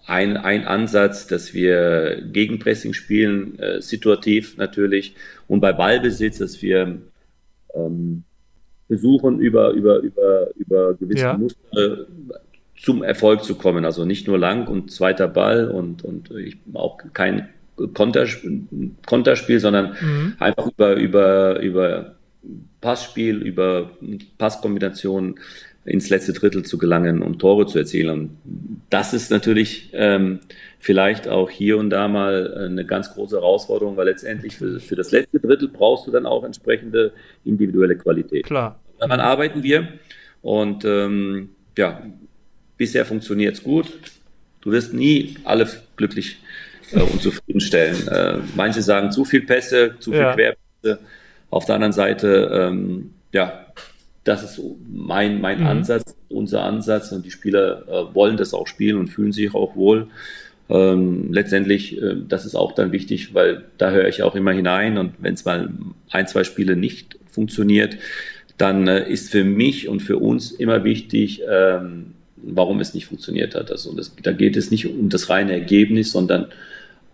ein, 0.06 0.36
ein 0.36 0.64
Ansatz, 0.64 1.26
dass 1.26 1.54
wir 1.54 2.22
Gegenpressing 2.32 2.94
spielen, 2.94 3.58
äh, 3.58 3.80
situativ 3.80 4.56
natürlich, 4.56 5.14
und 5.48 5.60
bei 5.60 5.72
Ballbesitz, 5.72 6.38
dass 6.38 6.60
wir 6.62 6.98
ähm, 7.74 8.24
versuchen, 8.88 9.38
über, 9.38 9.70
über, 9.70 9.98
über, 9.98 10.48
über 10.56 10.94
gewisse 10.94 11.22
ja. 11.22 11.36
Muster 11.36 12.06
zum 12.76 13.02
Erfolg 13.02 13.44
zu 13.44 13.56
kommen. 13.56 13.84
Also 13.84 14.04
nicht 14.04 14.26
nur 14.26 14.38
lang 14.38 14.66
und 14.66 14.90
zweiter 14.90 15.28
Ball 15.28 15.68
und, 15.68 16.02
und 16.04 16.30
ich, 16.32 16.56
auch 16.74 16.98
kein 17.12 17.48
Konterspiel, 17.94 18.66
Konterspiel 19.06 19.60
sondern 19.60 19.96
mhm. 20.00 20.34
einfach 20.38 20.66
über, 20.66 20.96
über, 20.96 21.60
über 21.60 22.16
Passspiel, 22.80 23.36
über 23.36 23.90
Passkombinationen 24.38 25.36
ins 25.84 26.10
letzte 26.10 26.32
Drittel 26.32 26.64
zu 26.64 26.78
gelangen, 26.78 27.22
um 27.22 27.38
Tore 27.38 27.66
zu 27.66 27.78
erzielen. 27.78 28.10
Und 28.10 28.82
das 28.90 29.14
ist 29.14 29.30
natürlich 29.30 29.90
ähm, 29.92 30.40
vielleicht 30.78 31.26
auch 31.26 31.50
hier 31.50 31.78
und 31.78 31.90
da 31.90 32.06
mal 32.06 32.54
eine 32.54 32.84
ganz 32.84 33.12
große 33.14 33.36
Herausforderung, 33.36 33.96
weil 33.96 34.06
letztendlich 34.06 34.56
für, 34.56 34.78
für 34.80 34.96
das 34.96 35.10
letzte 35.10 35.40
Drittel 35.40 35.68
brauchst 35.68 36.06
du 36.06 36.10
dann 36.10 36.26
auch 36.26 36.44
entsprechende 36.44 37.12
individuelle 37.44 37.96
Qualität. 37.96 38.44
Klar. 38.44 38.78
Daran 38.98 39.20
arbeiten 39.20 39.62
wir 39.62 39.88
und 40.42 40.84
ähm, 40.84 41.50
ja, 41.76 42.02
bisher 42.76 43.06
funktioniert 43.06 43.56
es 43.56 43.62
gut. 43.62 43.86
Du 44.60 44.72
wirst 44.72 44.92
nie 44.92 45.36
alle 45.44 45.66
glücklich 45.96 46.38
äh, 46.92 47.00
und 47.00 47.22
zufriedenstellen. 47.22 48.06
Äh, 48.08 48.38
manche 48.54 48.82
sagen 48.82 49.10
zu 49.10 49.24
viel 49.24 49.46
Pässe, 49.46 49.94
zu 49.98 50.10
viel 50.10 50.20
ja. 50.20 50.34
Querpässe 50.34 51.00
auf 51.50 51.66
der 51.66 51.74
anderen 51.74 51.92
Seite, 51.92 52.50
ähm, 52.52 53.10
ja, 53.32 53.66
das 54.24 54.42
ist 54.42 54.60
mein, 54.88 55.40
mein 55.40 55.60
mhm. 55.60 55.66
Ansatz, 55.66 56.14
unser 56.28 56.62
Ansatz 56.62 57.12
und 57.12 57.24
die 57.24 57.30
Spieler 57.30 57.82
äh, 57.88 58.14
wollen 58.14 58.36
das 58.36 58.54
auch 58.54 58.66
spielen 58.66 58.98
und 58.98 59.08
fühlen 59.08 59.32
sich 59.32 59.54
auch 59.54 59.76
wohl. 59.76 60.08
Ähm, 60.68 61.32
letztendlich, 61.32 62.00
äh, 62.00 62.16
das 62.28 62.46
ist 62.46 62.54
auch 62.54 62.72
dann 62.72 62.92
wichtig, 62.92 63.34
weil 63.34 63.64
da 63.78 63.90
höre 63.90 64.06
ich 64.06 64.22
auch 64.22 64.36
immer 64.36 64.52
hinein 64.52 64.98
und 64.98 65.14
wenn 65.18 65.34
es 65.34 65.44
mal 65.44 65.70
ein, 66.10 66.28
zwei 66.28 66.44
Spiele 66.44 66.76
nicht 66.76 67.18
funktioniert, 67.26 67.96
dann 68.56 68.86
äh, 68.86 69.10
ist 69.10 69.30
für 69.30 69.44
mich 69.44 69.88
und 69.88 70.00
für 70.00 70.18
uns 70.18 70.52
immer 70.52 70.84
wichtig, 70.84 71.42
ähm, 71.50 72.12
warum 72.36 72.80
es 72.80 72.94
nicht 72.94 73.06
funktioniert 73.06 73.54
hat. 73.54 73.70
Also 73.70 73.94
das, 73.94 74.14
da 74.22 74.32
geht 74.32 74.56
es 74.56 74.70
nicht 74.70 74.86
um 74.86 75.08
das 75.08 75.28
reine 75.28 75.52
Ergebnis, 75.52 76.12
sondern 76.12 76.46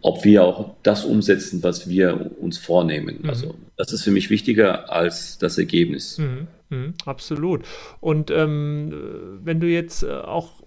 ob 0.06 0.24
wir 0.24 0.44
auch 0.44 0.76
das 0.84 1.04
umsetzen, 1.04 1.64
was 1.64 1.88
wir 1.88 2.30
uns 2.40 2.58
vornehmen. 2.58 3.18
Mhm. 3.22 3.28
Also 3.28 3.56
das 3.76 3.92
ist 3.92 4.04
für 4.04 4.12
mich 4.12 4.30
wichtiger 4.30 4.92
als 4.92 5.36
das 5.38 5.58
Ergebnis. 5.58 6.18
Mhm. 6.18 6.46
Mhm. 6.68 6.94
absolut. 7.04 7.64
Und 8.00 8.30
ähm, 8.30 9.40
wenn 9.42 9.58
du 9.58 9.66
jetzt 9.66 10.04
äh, 10.04 10.12
auch 10.12 10.62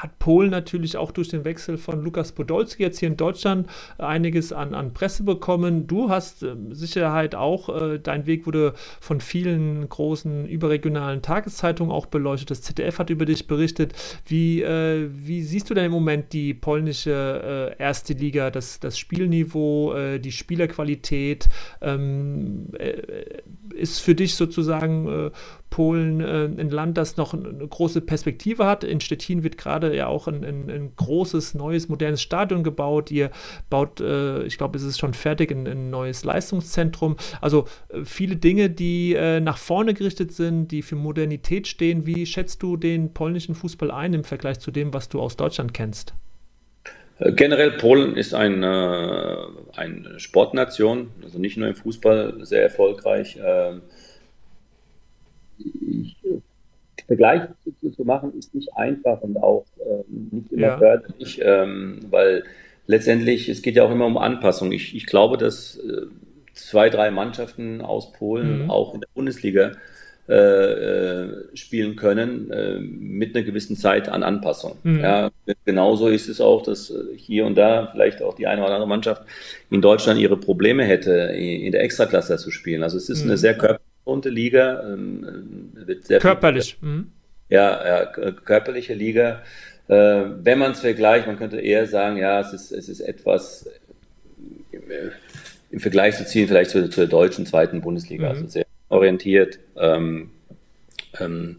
hat 0.00 0.18
Polen 0.18 0.50
natürlich 0.50 0.96
auch 0.96 1.10
durch 1.10 1.28
den 1.28 1.44
Wechsel 1.44 1.76
von 1.76 2.02
Lukas 2.02 2.32
Podolski 2.32 2.82
jetzt 2.82 2.98
hier 2.98 3.08
in 3.08 3.18
Deutschland 3.18 3.68
einiges 3.98 4.50
an, 4.50 4.74
an 4.74 4.94
Presse 4.94 5.24
bekommen. 5.24 5.86
Du 5.86 6.08
hast 6.08 6.42
äh, 6.42 6.54
Sicherheit 6.70 7.34
auch, 7.34 7.68
äh, 7.68 7.98
dein 7.98 8.24
Weg 8.24 8.46
wurde 8.46 8.72
von 9.00 9.20
vielen 9.20 9.86
großen 9.86 10.48
überregionalen 10.48 11.20
Tageszeitungen 11.20 11.92
auch 11.92 12.06
beleuchtet. 12.06 12.50
Das 12.50 12.62
ZDF 12.62 12.98
hat 12.98 13.10
über 13.10 13.26
dich 13.26 13.46
berichtet. 13.46 13.92
Wie, 14.24 14.62
äh, 14.62 15.10
wie 15.12 15.42
siehst 15.42 15.68
du 15.68 15.74
denn 15.74 15.84
im 15.84 15.92
Moment 15.92 16.32
die 16.32 16.54
polnische 16.54 17.76
äh, 17.78 17.82
erste 17.82 18.14
Liga, 18.14 18.50
das, 18.50 18.80
das 18.80 18.98
Spielniveau, 18.98 19.92
äh, 19.92 20.18
die 20.18 20.32
Spielerqualität? 20.32 21.50
Ähm, 21.82 22.68
äh, 22.78 23.42
ist 23.74 24.00
für 24.00 24.14
dich 24.14 24.34
sozusagen 24.34 25.30
Polen 25.70 26.20
äh, 26.20 26.48
ein 26.60 26.70
Land, 26.70 26.98
das 26.98 27.16
noch 27.16 27.32
eine 27.32 27.66
große 27.66 28.00
Perspektive 28.00 28.66
hat. 28.66 28.84
In 28.84 29.00
Stettin 29.00 29.44
wird 29.44 29.56
gerade 29.56 29.96
ja 29.96 30.08
auch 30.08 30.26
ein, 30.26 30.44
ein, 30.44 30.68
ein, 30.68 30.92
großes, 30.96 31.54
neues, 31.54 31.88
modernes 31.88 32.20
Stadion 32.20 32.64
gebaut. 32.64 33.10
Ihr 33.10 33.30
baut, 33.70 34.00
äh, 34.00 34.42
ich 34.42 34.58
glaube, 34.58 34.76
es 34.76 34.84
ist 34.84 34.98
schon 34.98 35.14
fertig, 35.14 35.52
ein, 35.52 35.66
ein 35.66 35.90
neues 35.90 36.24
Leistungszentrum. 36.24 37.16
Also 37.40 37.66
äh, 37.88 38.04
viele 38.04 38.36
Dinge, 38.36 38.68
die 38.68 39.14
äh, 39.14 39.40
nach 39.40 39.58
vorne 39.58 39.94
gerichtet 39.94 40.32
sind, 40.32 40.68
die 40.68 40.82
für 40.82 40.96
Modernität 40.96 41.68
stehen. 41.68 42.04
Wie 42.04 42.26
schätzt 42.26 42.62
du 42.62 42.76
den 42.76 43.14
polnischen 43.14 43.54
Fußball 43.54 43.90
ein 43.90 44.12
im 44.12 44.24
Vergleich 44.24 44.58
zu 44.58 44.72
dem, 44.72 44.92
was 44.92 45.08
du 45.08 45.20
aus 45.20 45.36
Deutschland 45.36 45.72
kennst? 45.72 46.14
Äh, 47.20 47.32
generell 47.32 47.72
Polen 47.72 48.16
ist 48.16 48.34
ein, 48.34 48.62
äh, 48.62 49.36
eine 49.76 50.18
Sportnation, 50.18 51.10
also 51.22 51.38
nicht 51.38 51.56
nur 51.56 51.68
im 51.68 51.76
Fußball 51.76 52.38
sehr 52.44 52.62
erfolgreich. 52.62 53.36
Äh, 53.36 53.74
ich, 55.90 56.16
Vergleich 57.10 57.42
zu, 57.80 57.90
zu, 57.90 58.04
machen 58.04 58.32
ist 58.38 58.54
nicht 58.54 58.72
einfach 58.76 59.20
und 59.22 59.36
auch 59.36 59.64
äh, 59.78 60.04
nicht 60.08 60.52
immer 60.52 60.62
ja. 60.62 60.78
förderlich, 60.78 61.40
ähm, 61.42 61.98
weil 62.08 62.44
letztendlich, 62.86 63.48
es 63.48 63.62
geht 63.62 63.74
ja 63.74 63.82
auch 63.82 63.90
immer 63.90 64.06
um 64.06 64.16
Anpassung. 64.16 64.70
Ich, 64.70 64.94
ich 64.94 65.06
glaube, 65.06 65.36
dass 65.36 65.76
äh, 65.76 66.06
zwei, 66.54 66.88
drei 66.88 67.10
Mannschaften 67.10 67.80
aus 67.80 68.12
Polen 68.12 68.64
mhm. 68.64 68.70
auch 68.70 68.94
in 68.94 69.00
der 69.00 69.08
Bundesliga 69.12 69.72
äh, 70.28 70.34
äh 70.34 71.56
spielen 71.56 71.96
können 71.96 72.52
äh, 72.52 72.78
mit 72.78 73.34
einer 73.34 73.44
gewissen 73.44 73.76
Zeit 73.76 74.08
an 74.08 74.22
Anpassung. 74.22 74.76
Mhm. 74.84 75.00
Ja, 75.00 75.30
genauso 75.64 76.06
ist 76.06 76.28
es 76.28 76.40
auch, 76.40 76.62
dass 76.62 76.90
äh, 76.90 77.16
hier 77.16 77.44
und 77.44 77.58
da 77.58 77.88
vielleicht 77.90 78.22
auch 78.22 78.34
die 78.34 78.46
eine 78.46 78.62
oder 78.62 78.74
andere 78.74 78.88
Mannschaft 78.88 79.22
in 79.68 79.82
Deutschland 79.82 80.20
ihre 80.20 80.36
Probleme 80.36 80.84
hätte, 80.84 81.10
in 81.10 81.72
der 81.72 81.82
Extraklasse 81.82 82.36
zu 82.36 82.52
spielen. 82.52 82.84
Also 82.84 82.98
es 82.98 83.08
ist 83.08 83.24
mhm. 83.24 83.30
eine 83.30 83.38
sehr 83.38 83.54
körperliche 83.54 83.89
betonte 84.10 84.28
Liga. 84.28 84.82
Ähm, 84.92 85.70
wird 85.74 86.06
sehr 86.06 86.18
körperlich. 86.18 86.76
Viel, 86.80 86.88
mhm. 86.88 87.12
ja, 87.48 87.86
ja, 87.86 88.06
körperliche 88.32 88.94
Liga. 88.94 89.42
Äh, 89.88 90.24
wenn 90.42 90.58
man 90.58 90.72
es 90.72 90.80
vergleicht, 90.80 91.26
man 91.26 91.38
könnte 91.38 91.60
eher 91.60 91.86
sagen, 91.86 92.16
ja, 92.16 92.40
es 92.40 92.52
ist, 92.52 92.72
es 92.72 92.88
ist 92.88 93.00
etwas 93.00 93.68
im, 94.72 94.82
im 95.70 95.80
Vergleich 95.80 96.16
zu 96.16 96.24
ziehen, 96.26 96.48
vielleicht 96.48 96.70
zur, 96.70 96.90
zur 96.90 97.06
deutschen 97.06 97.46
zweiten 97.46 97.80
Bundesliga, 97.80 98.24
mhm. 98.24 98.30
also 98.30 98.46
sehr 98.48 98.66
orientiert. 98.88 99.58
Ähm, 99.76 100.30
ähm, 101.18 101.56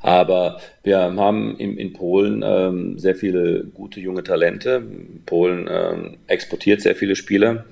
aber 0.00 0.60
wir 0.82 0.98
haben 0.98 1.56
in, 1.56 1.76
in 1.76 1.92
Polen 1.92 2.42
ähm, 2.44 2.98
sehr 2.98 3.14
viele 3.14 3.64
gute 3.64 4.00
junge 4.00 4.22
Talente. 4.22 4.82
Polen 5.26 5.68
ähm, 5.70 6.18
exportiert 6.26 6.80
sehr 6.80 6.94
viele 6.94 7.16
Spieler. 7.16 7.64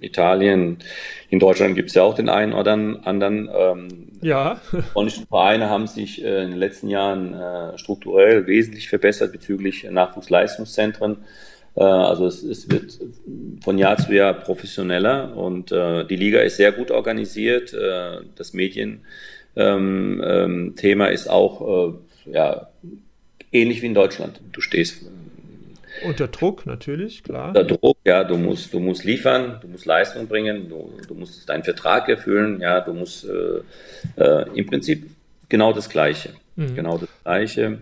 Italien, 0.00 0.78
in 1.30 1.38
Deutschland 1.38 1.76
gibt 1.76 1.90
es 1.90 1.94
ja 1.94 2.02
auch 2.02 2.14
den 2.14 2.28
einen 2.28 2.52
oder 2.52 2.72
anderen. 2.72 3.48
Ähm, 3.54 4.08
ja. 4.20 4.60
polnischen 4.92 5.26
Vereine 5.26 5.70
haben 5.70 5.86
sich 5.86 6.24
äh, 6.24 6.42
in 6.42 6.50
den 6.50 6.58
letzten 6.58 6.88
Jahren 6.88 7.34
äh, 7.34 7.78
strukturell 7.78 8.46
wesentlich 8.46 8.88
verbessert 8.88 9.32
bezüglich 9.32 9.86
Nachwuchsleistungszentren. 9.88 11.18
Äh, 11.76 11.84
also 11.84 12.26
es, 12.26 12.42
es, 12.42 12.70
wird 12.70 12.98
von 13.62 13.78
Jahr 13.78 13.96
zu 13.96 14.12
Jahr 14.12 14.34
professioneller 14.34 15.36
und 15.36 15.72
äh, 15.72 16.04
die 16.06 16.16
Liga 16.16 16.40
ist 16.40 16.56
sehr 16.56 16.72
gut 16.72 16.90
organisiert. 16.90 17.72
Äh, 17.72 18.22
das 18.34 18.52
Medien 18.52 19.02
ähm, 19.56 20.22
ähm, 20.24 20.74
Thema 20.76 21.06
ist 21.06 21.28
auch 21.28 21.94
äh, 22.26 22.30
ja, 22.30 22.68
ähnlich 23.52 23.82
wie 23.82 23.86
in 23.86 23.94
Deutschland. 23.94 24.40
Du 24.52 24.60
stehst 24.60 25.04
unter 26.04 26.28
Druck 26.28 26.66
natürlich, 26.66 27.22
klar. 27.22 27.48
Unter 27.48 27.64
Druck, 27.64 27.98
ja, 28.04 28.24
du 28.24 28.36
musst, 28.36 28.72
du 28.72 28.80
musst 28.80 29.04
liefern, 29.04 29.58
du 29.60 29.68
musst 29.68 29.86
Leistung 29.86 30.26
bringen, 30.26 30.68
du, 30.68 30.90
du 31.06 31.14
musst 31.14 31.48
deinen 31.48 31.64
Vertrag 31.64 32.08
erfüllen, 32.08 32.60
ja, 32.60 32.80
du 32.80 32.92
musst 32.92 33.26
äh, 33.26 33.60
äh, 34.16 34.46
im 34.54 34.66
Prinzip 34.66 35.10
genau 35.48 35.72
das 35.72 35.88
Gleiche. 35.88 36.30
Mhm. 36.56 36.74
Genau 36.74 36.98
das 36.98 37.08
Gleiche. 37.22 37.78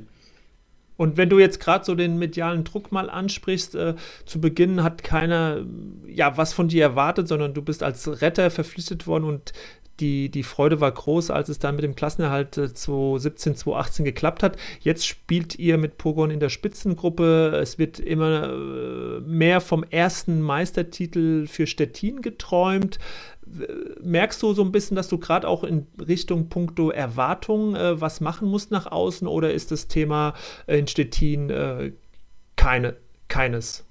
Und 0.97 1.17
wenn 1.17 1.31
du 1.31 1.39
jetzt 1.39 1.61
gerade 1.61 1.83
so 1.83 1.95
den 1.95 2.19
medialen 2.19 2.63
Druck 2.63 2.93
mal 2.93 3.09
ansprichst, 3.09 3.75
äh, 3.75 3.95
zu 4.27 4.39
Beginn 4.39 4.83
hat 4.83 5.03
keiner 5.03 5.65
ja 6.07 6.37
was 6.37 6.53
von 6.53 6.69
dir 6.69 6.83
erwartet, 6.83 7.27
sondern 7.27 7.55
du 7.55 7.63
bist 7.63 7.83
als 7.83 8.21
Retter 8.21 8.51
verpflichtet 8.51 9.07
worden 9.07 9.25
und 9.25 9.55
die, 10.01 10.29
die 10.31 10.43
Freude 10.43 10.81
war 10.81 10.91
groß, 10.91 11.31
als 11.31 11.49
es 11.49 11.59
dann 11.59 11.77
mit 11.77 11.85
dem 11.85 11.95
Klassenerhalt 11.95 12.55
2017, 12.55 13.53
äh, 13.53 13.57
2018 13.57 14.05
geklappt 14.05 14.43
hat. 14.43 14.57
Jetzt 14.81 15.07
spielt 15.07 15.59
ihr 15.59 15.79
mit 15.79 15.99
Pogon 15.99 16.31
in 16.31 16.41
der 16.41 16.49
Spitzengruppe. 16.49 17.59
Es 17.61 17.79
wird 17.79 17.99
immer 18.01 18.51
äh, 18.51 19.21
mehr 19.21 19.61
vom 19.61 19.85
ersten 19.85 20.41
Meistertitel 20.41 21.47
für 21.47 21.67
Stettin 21.67 22.23
geträumt. 22.23 22.99
Merkst 24.03 24.43
du 24.43 24.53
so 24.53 24.63
ein 24.63 24.73
bisschen, 24.73 24.95
dass 24.95 25.09
du 25.09 25.19
gerade 25.19 25.49
auch 25.49 25.65
in 25.65 25.87
Richtung 26.07 26.49
puncto 26.49 26.91
Erwartung 26.91 27.75
äh, 27.75 28.01
was 28.01 28.21
machen 28.21 28.49
musst 28.49 28.71
nach 28.71 28.87
außen 28.87 29.27
oder 29.27 29.53
ist 29.53 29.71
das 29.71 29.89
Thema 29.89 30.35
äh, 30.67 30.79
in 30.79 30.87
Stettin 30.87 31.51
äh, 31.51 31.93
keine, 32.57 32.97
keines? 33.29 33.85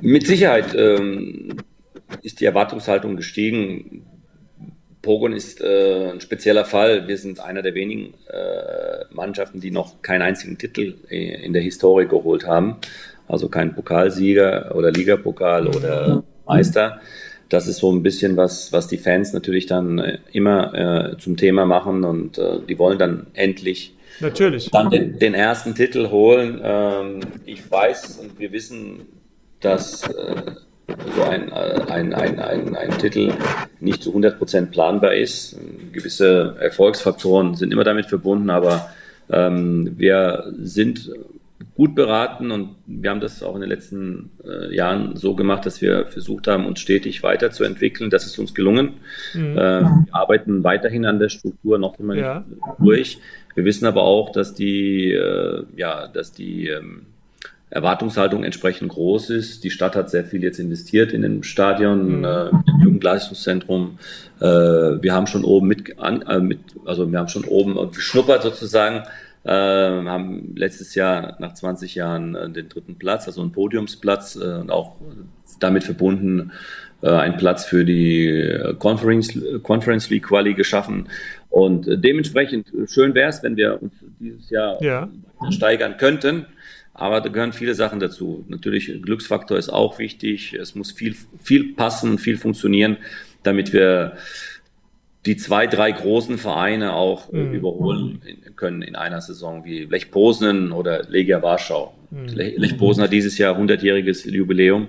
Mit 0.00 0.26
Sicherheit 0.26 0.74
ähm, 0.76 1.56
ist 2.22 2.40
die 2.40 2.44
Erwartungshaltung 2.44 3.16
gestiegen. 3.16 4.06
Pogon 5.02 5.32
ist 5.32 5.60
äh, 5.60 6.12
ein 6.12 6.20
spezieller 6.20 6.64
Fall. 6.64 7.08
Wir 7.08 7.18
sind 7.18 7.40
einer 7.40 7.60
der 7.60 7.74
wenigen 7.74 8.14
äh, 8.28 9.04
Mannschaften, 9.10 9.60
die 9.60 9.72
noch 9.72 10.00
keinen 10.00 10.22
einzigen 10.22 10.56
Titel 10.58 10.94
in 11.08 11.52
der 11.52 11.62
Historie 11.62 12.06
geholt 12.06 12.46
haben. 12.46 12.76
Also 13.28 13.48
kein 13.48 13.74
Pokalsieger 13.74 14.74
oder 14.74 14.90
Ligapokal 14.90 15.66
oder 15.66 16.22
Meister. 16.46 17.00
Das 17.48 17.66
ist 17.66 17.78
so 17.78 17.92
ein 17.92 18.02
bisschen 18.02 18.36
was, 18.36 18.72
was 18.72 18.88
die 18.88 18.96
Fans 18.96 19.34
natürlich 19.34 19.66
dann 19.66 19.98
äh, 19.98 20.18
immer 20.32 21.12
äh, 21.12 21.18
zum 21.18 21.36
Thema 21.36 21.66
machen 21.66 22.04
und 22.04 22.38
äh, 22.38 22.60
die 22.66 22.78
wollen 22.78 22.98
dann 22.98 23.26
endlich 23.34 23.94
Natürlich. 24.20 24.70
dann 24.70 24.90
den, 24.90 25.18
den 25.18 25.34
ersten 25.34 25.74
Titel 25.74 26.08
holen. 26.10 26.60
Ähm, 26.62 27.20
ich 27.44 27.70
weiß 27.70 28.18
und 28.22 28.38
wir 28.38 28.52
wissen, 28.52 29.06
dass 29.60 30.08
äh, 30.08 30.52
so 31.14 31.22
ein, 31.22 31.50
äh, 31.50 31.82
ein, 31.88 32.14
ein, 32.14 32.38
ein, 32.38 32.76
ein 32.76 32.98
Titel 32.98 33.32
nicht 33.80 34.02
zu 34.02 34.14
100% 34.14 34.66
planbar 34.66 35.14
ist. 35.14 35.56
Gewisse 35.92 36.56
Erfolgsfaktoren 36.60 37.54
sind 37.54 37.72
immer 37.72 37.84
damit 37.84 38.06
verbunden, 38.06 38.50
aber 38.50 38.90
ähm, 39.30 39.94
wir 39.96 40.52
sind 40.58 41.10
gut 41.74 41.94
beraten 41.94 42.50
und 42.50 42.76
wir 42.86 43.10
haben 43.10 43.20
das 43.20 43.42
auch 43.42 43.54
in 43.54 43.62
den 43.62 43.70
letzten 43.70 44.30
äh, 44.44 44.74
Jahren 44.74 45.16
so 45.16 45.34
gemacht, 45.34 45.64
dass 45.64 45.80
wir 45.80 46.06
versucht 46.06 46.46
haben, 46.46 46.66
uns 46.66 46.80
stetig 46.80 47.22
weiterzuentwickeln. 47.22 48.10
Das 48.10 48.26
ist 48.26 48.38
uns 48.38 48.54
gelungen. 48.54 48.94
Mhm. 49.34 49.56
Äh, 49.56 49.80
wir 49.80 50.06
arbeiten 50.12 50.64
weiterhin 50.64 51.06
an 51.06 51.18
der 51.18 51.28
Struktur 51.28 51.78
noch 51.78 51.98
immer 51.98 52.14
ja. 52.14 52.44
nicht 52.46 52.60
durch. 52.78 53.18
Wir 53.54 53.64
wissen 53.64 53.86
aber 53.86 54.02
auch, 54.02 54.32
dass 54.32 54.54
die, 54.54 55.12
äh, 55.12 55.64
ja, 55.76 56.08
dass 56.08 56.32
die 56.32 56.68
ähm, 56.68 57.06
Erwartungshaltung 57.72 58.44
entsprechend 58.44 58.90
groß 58.90 59.30
ist. 59.30 59.64
Die 59.64 59.70
Stadt 59.70 59.96
hat 59.96 60.10
sehr 60.10 60.24
viel 60.24 60.42
jetzt 60.42 60.58
investiert 60.58 61.12
in 61.12 61.22
dem 61.22 61.42
Stadion, 61.42 62.18
mhm. 62.18 62.24
äh, 62.24 62.48
im 62.48 62.80
Jugendleistungszentrum. 62.84 63.98
Äh, 64.40 64.44
wir 64.44 65.14
haben 65.14 65.26
schon 65.26 65.42
oben 65.42 65.68
mit, 65.68 65.98
an, 65.98 66.20
äh, 66.22 66.38
mit, 66.38 66.60
also 66.84 67.10
wir 67.10 67.18
haben 67.18 67.28
schon 67.28 67.44
oben 67.44 67.76
geschnuppert 67.92 68.42
sozusagen. 68.42 69.04
Äh, 69.44 69.50
haben 69.50 70.54
letztes 70.54 70.94
Jahr 70.94 71.36
nach 71.40 71.54
20 71.54 71.94
Jahren 71.94 72.34
äh, 72.34 72.50
den 72.50 72.68
dritten 72.68 72.96
Platz, 72.96 73.26
also 73.26 73.40
einen 73.40 73.52
Podiumsplatz 73.52 74.36
äh, 74.36 74.60
und 74.60 74.70
auch 74.70 74.96
damit 75.58 75.82
verbunden 75.82 76.52
äh, 77.00 77.08
einen 77.08 77.38
Platz 77.38 77.64
für 77.64 77.84
die 77.84 78.54
Conference, 78.78 79.36
Conference 79.62 80.10
League 80.10 80.28
Quali 80.28 80.54
geschaffen. 80.54 81.08
Und 81.48 81.88
äh, 81.88 81.98
dementsprechend 81.98 82.68
schön 82.86 83.14
wäre 83.14 83.30
es, 83.30 83.42
wenn 83.42 83.56
wir 83.56 83.82
uns 83.82 83.94
dieses 84.20 84.48
Jahr 84.50 84.80
ja. 84.82 85.08
steigern 85.50 85.96
könnten. 85.96 86.46
Aber 86.94 87.20
da 87.20 87.28
gehören 87.30 87.52
viele 87.52 87.74
Sachen 87.74 88.00
dazu. 88.00 88.44
Natürlich, 88.48 88.86
Glücksfaktor 89.02 89.56
ist 89.56 89.70
auch 89.70 89.98
wichtig. 89.98 90.52
Es 90.54 90.74
muss 90.74 90.92
viel, 90.92 91.16
viel 91.42 91.74
passen, 91.74 92.18
viel 92.18 92.36
funktionieren, 92.36 92.98
damit 93.42 93.72
wir 93.72 94.16
die 95.24 95.36
zwei, 95.36 95.66
drei 95.66 95.92
großen 95.92 96.36
Vereine 96.36 96.94
auch 96.94 97.30
mhm. 97.32 97.52
überholen 97.52 98.22
können 98.56 98.82
in 98.82 98.96
einer 98.96 99.20
Saison, 99.20 99.64
wie 99.64 99.84
Lech 99.84 100.10
Poznan 100.10 100.72
oder 100.72 101.04
Legia 101.08 101.42
Warschau. 101.42 101.94
Mhm. 102.10 102.26
Lech 102.26 102.76
Poznan 102.76 103.04
hat 103.04 103.12
dieses 103.12 103.38
Jahr 103.38 103.56
100-jähriges 103.58 104.28
Jubiläum. 104.28 104.88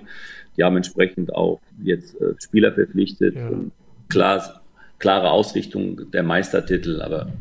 Die 0.56 0.64
haben 0.64 0.76
entsprechend 0.76 1.34
auch 1.34 1.60
jetzt 1.82 2.20
äh, 2.20 2.34
Spieler 2.38 2.72
verpflichtet. 2.72 3.36
Ja. 3.36 3.50
Klar, 4.08 4.62
klare 4.98 5.30
Ausrichtung 5.30 6.10
der 6.10 6.22
Meistertitel, 6.22 7.00
aber 7.00 7.32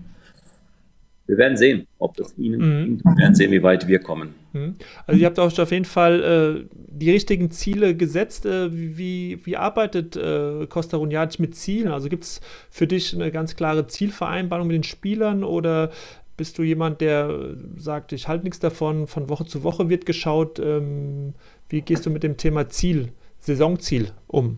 wir 1.25 1.37
werden 1.37 1.55
sehen, 1.55 1.87
ob 1.99 2.17
das 2.17 2.37
Ihnen 2.37 2.59
mhm. 2.59 3.01
Wir 3.03 3.17
werden 3.17 3.35
sehen, 3.35 3.51
wie 3.51 3.63
weit 3.63 3.87
wir 3.87 3.99
kommen. 3.99 4.35
Mhm. 4.51 4.75
Also 5.07 5.19
ihr 5.19 5.25
habt 5.25 5.39
auch 5.39 5.57
auf 5.57 5.71
jeden 5.71 5.85
Fall 5.85 6.65
äh, 6.67 6.75
die 6.75 7.11
richtigen 7.11 7.49
Ziele 7.49 7.95
gesetzt. 7.95 8.45
Äh, 8.45 8.69
wie, 8.71 9.39
wie 9.45 9.55
arbeitet 9.55 10.15
äh, 10.15 10.67
Costa 10.67 10.97
Runjadic 10.97 11.39
mit 11.39 11.55
Zielen? 11.55 11.87
Also 11.89 12.09
gibt 12.09 12.25
es 12.25 12.41
für 12.69 12.87
dich 12.87 13.13
eine 13.13 13.31
ganz 13.31 13.55
klare 13.55 13.87
Zielvereinbarung 13.87 14.67
mit 14.67 14.75
den 14.75 14.83
Spielern 14.83 15.43
oder 15.43 15.91
bist 16.35 16.57
du 16.57 16.63
jemand, 16.63 16.99
der 16.99 17.55
sagt, 17.77 18.11
ich 18.11 18.27
halte 18.27 18.43
nichts 18.43 18.59
davon, 18.59 19.07
von 19.07 19.29
Woche 19.29 19.45
zu 19.45 19.63
Woche 19.63 19.89
wird 19.89 20.05
geschaut? 20.05 20.59
Ähm, 20.59 21.35
wie 21.69 21.81
gehst 21.81 22.05
du 22.05 22.09
mit 22.09 22.23
dem 22.23 22.37
Thema 22.37 22.69
Ziel, 22.69 23.09
Saisonziel 23.39 24.09
um? 24.27 24.57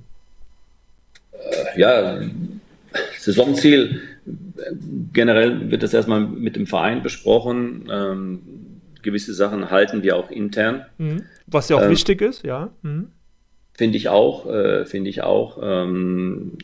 Äh, 1.31 1.79
ja, 1.79 2.21
Saisonziel 3.19 4.01
generell 5.13 5.71
wird 5.71 5.83
das 5.83 5.93
erstmal 5.93 6.21
mit 6.21 6.55
dem 6.55 6.67
Verein 6.67 7.03
besprochen. 7.03 7.87
Ähm, 7.91 8.41
gewisse 9.01 9.33
Sachen 9.33 9.69
halten 9.71 10.03
wir 10.03 10.17
auch 10.17 10.31
intern. 10.31 10.85
Mhm. 10.97 11.23
Was 11.47 11.69
ja 11.69 11.77
auch 11.77 11.83
ähm, 11.83 11.91
wichtig 11.91 12.21
ist, 12.21 12.43
ja. 12.43 12.71
Mhm. 12.81 13.07
Finde 13.73 13.97
ich 13.97 14.09
auch, 14.09 14.49
äh, 14.49 14.85
finde 14.85 15.09
ich 15.09 15.21
auch. 15.21 15.59
Ähm, 15.61 16.57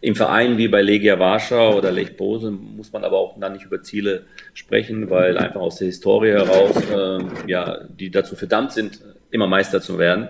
Im 0.00 0.14
Verein 0.14 0.58
wie 0.58 0.68
bei 0.68 0.82
Legia 0.82 1.18
Warschau 1.18 1.76
oder 1.76 1.92
Lech 1.92 2.16
Bose 2.16 2.50
muss 2.50 2.92
man 2.92 3.04
aber 3.04 3.18
auch 3.18 3.38
dann 3.38 3.52
nicht 3.52 3.64
über 3.64 3.82
Ziele 3.82 4.24
sprechen, 4.54 5.08
weil 5.10 5.38
einfach 5.38 5.60
aus 5.60 5.76
der 5.76 5.86
Historie 5.86 6.30
heraus, 6.30 6.76
äh, 6.90 7.50
ja, 7.50 7.80
die 7.88 8.10
dazu 8.10 8.34
verdammt 8.34 8.72
sind, 8.72 9.00
immer 9.30 9.46
Meister 9.46 9.80
zu 9.80 9.98
werden. 9.98 10.28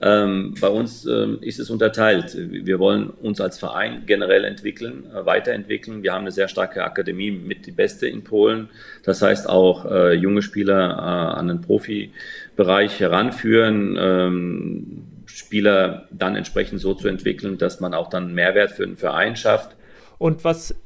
Ähm, 0.00 0.54
bei 0.60 0.68
uns 0.68 1.06
ähm, 1.06 1.38
ist 1.40 1.58
es 1.58 1.70
unterteilt. 1.70 2.36
Wir 2.36 2.78
wollen 2.78 3.10
uns 3.10 3.40
als 3.40 3.58
Verein 3.58 4.04
generell 4.06 4.44
entwickeln, 4.44 5.06
äh, 5.12 5.26
weiterentwickeln. 5.26 6.04
Wir 6.04 6.12
haben 6.12 6.22
eine 6.22 6.30
sehr 6.30 6.46
starke 6.46 6.84
Akademie 6.84 7.32
mit 7.32 7.66
die 7.66 7.72
beste 7.72 8.06
in 8.06 8.22
Polen. 8.22 8.68
Das 9.02 9.22
heißt 9.22 9.48
auch 9.48 9.84
äh, 9.86 10.12
junge 10.12 10.42
Spieler 10.42 10.90
äh, 10.90 11.38
an 11.38 11.48
den 11.48 11.60
Profibereich 11.62 13.00
heranführen, 13.00 13.96
ähm, 14.00 15.04
Spieler 15.26 16.06
dann 16.12 16.36
entsprechend 16.36 16.80
so 16.80 16.94
zu 16.94 17.08
entwickeln, 17.08 17.58
dass 17.58 17.80
man 17.80 17.92
auch 17.92 18.08
dann 18.08 18.34
Mehrwert 18.34 18.70
für 18.70 18.86
den 18.86 18.96
Verein 18.96 19.34
schafft. 19.34 19.74
Und 20.18 20.44
was 20.44 20.72
äh, 20.72 20.76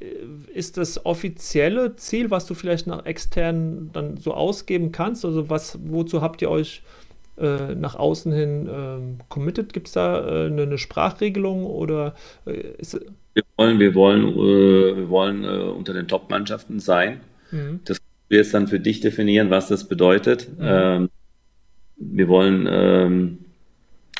ist 0.54 0.76
das 0.76 1.04
offizielle 1.04 1.96
Ziel, 1.96 2.30
was 2.30 2.46
du 2.46 2.54
vielleicht 2.54 2.86
nach 2.86 3.04
extern 3.04 3.90
dann 3.92 4.16
so 4.16 4.32
ausgeben 4.34 4.92
kannst? 4.92 5.24
Also 5.24 5.50
was, 5.50 5.78
wozu 5.84 6.22
habt 6.22 6.40
ihr 6.42 6.50
euch 6.50 6.82
nach 7.74 7.94
außen 7.94 8.32
hin 8.32 8.68
ähm, 8.72 9.18
committed? 9.28 9.72
Gibt 9.72 9.88
es 9.88 9.94
da 9.94 10.18
äh, 10.18 10.46
eine, 10.46 10.62
eine, 10.62 10.78
Sprachregelung 10.78 11.64
oder 11.64 12.14
äh, 12.46 12.74
ist 12.78 12.98
wir 13.34 13.44
wollen, 13.56 13.78
wir 13.78 13.94
wollen, 13.94 14.28
äh, 14.28 14.96
wir 14.96 15.08
wollen 15.08 15.44
äh, 15.44 15.48
unter 15.48 15.94
den 15.94 16.06
Top-Mannschaften 16.08 16.80
sein. 16.80 17.20
Mhm. 17.50 17.80
Das 17.84 17.98
wir 18.32 18.38
jetzt 18.38 18.54
dann 18.54 18.66
für 18.66 18.80
dich 18.80 19.00
definieren, 19.00 19.50
was 19.50 19.68
das 19.68 19.88
bedeutet. 19.88 20.48
Mhm. 20.58 20.64
Ähm, 20.64 21.10
wir 21.96 22.28
wollen 22.28 22.66
ähm, 22.70 23.38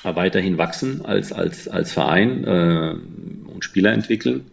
weiterhin 0.02 0.58
wachsen 0.58 1.02
als, 1.02 1.32
als, 1.32 1.66
als 1.66 1.92
Verein 1.92 2.44
äh, 2.44 2.94
und 3.50 3.64
Spieler 3.64 3.92
entwickeln. 3.92 4.50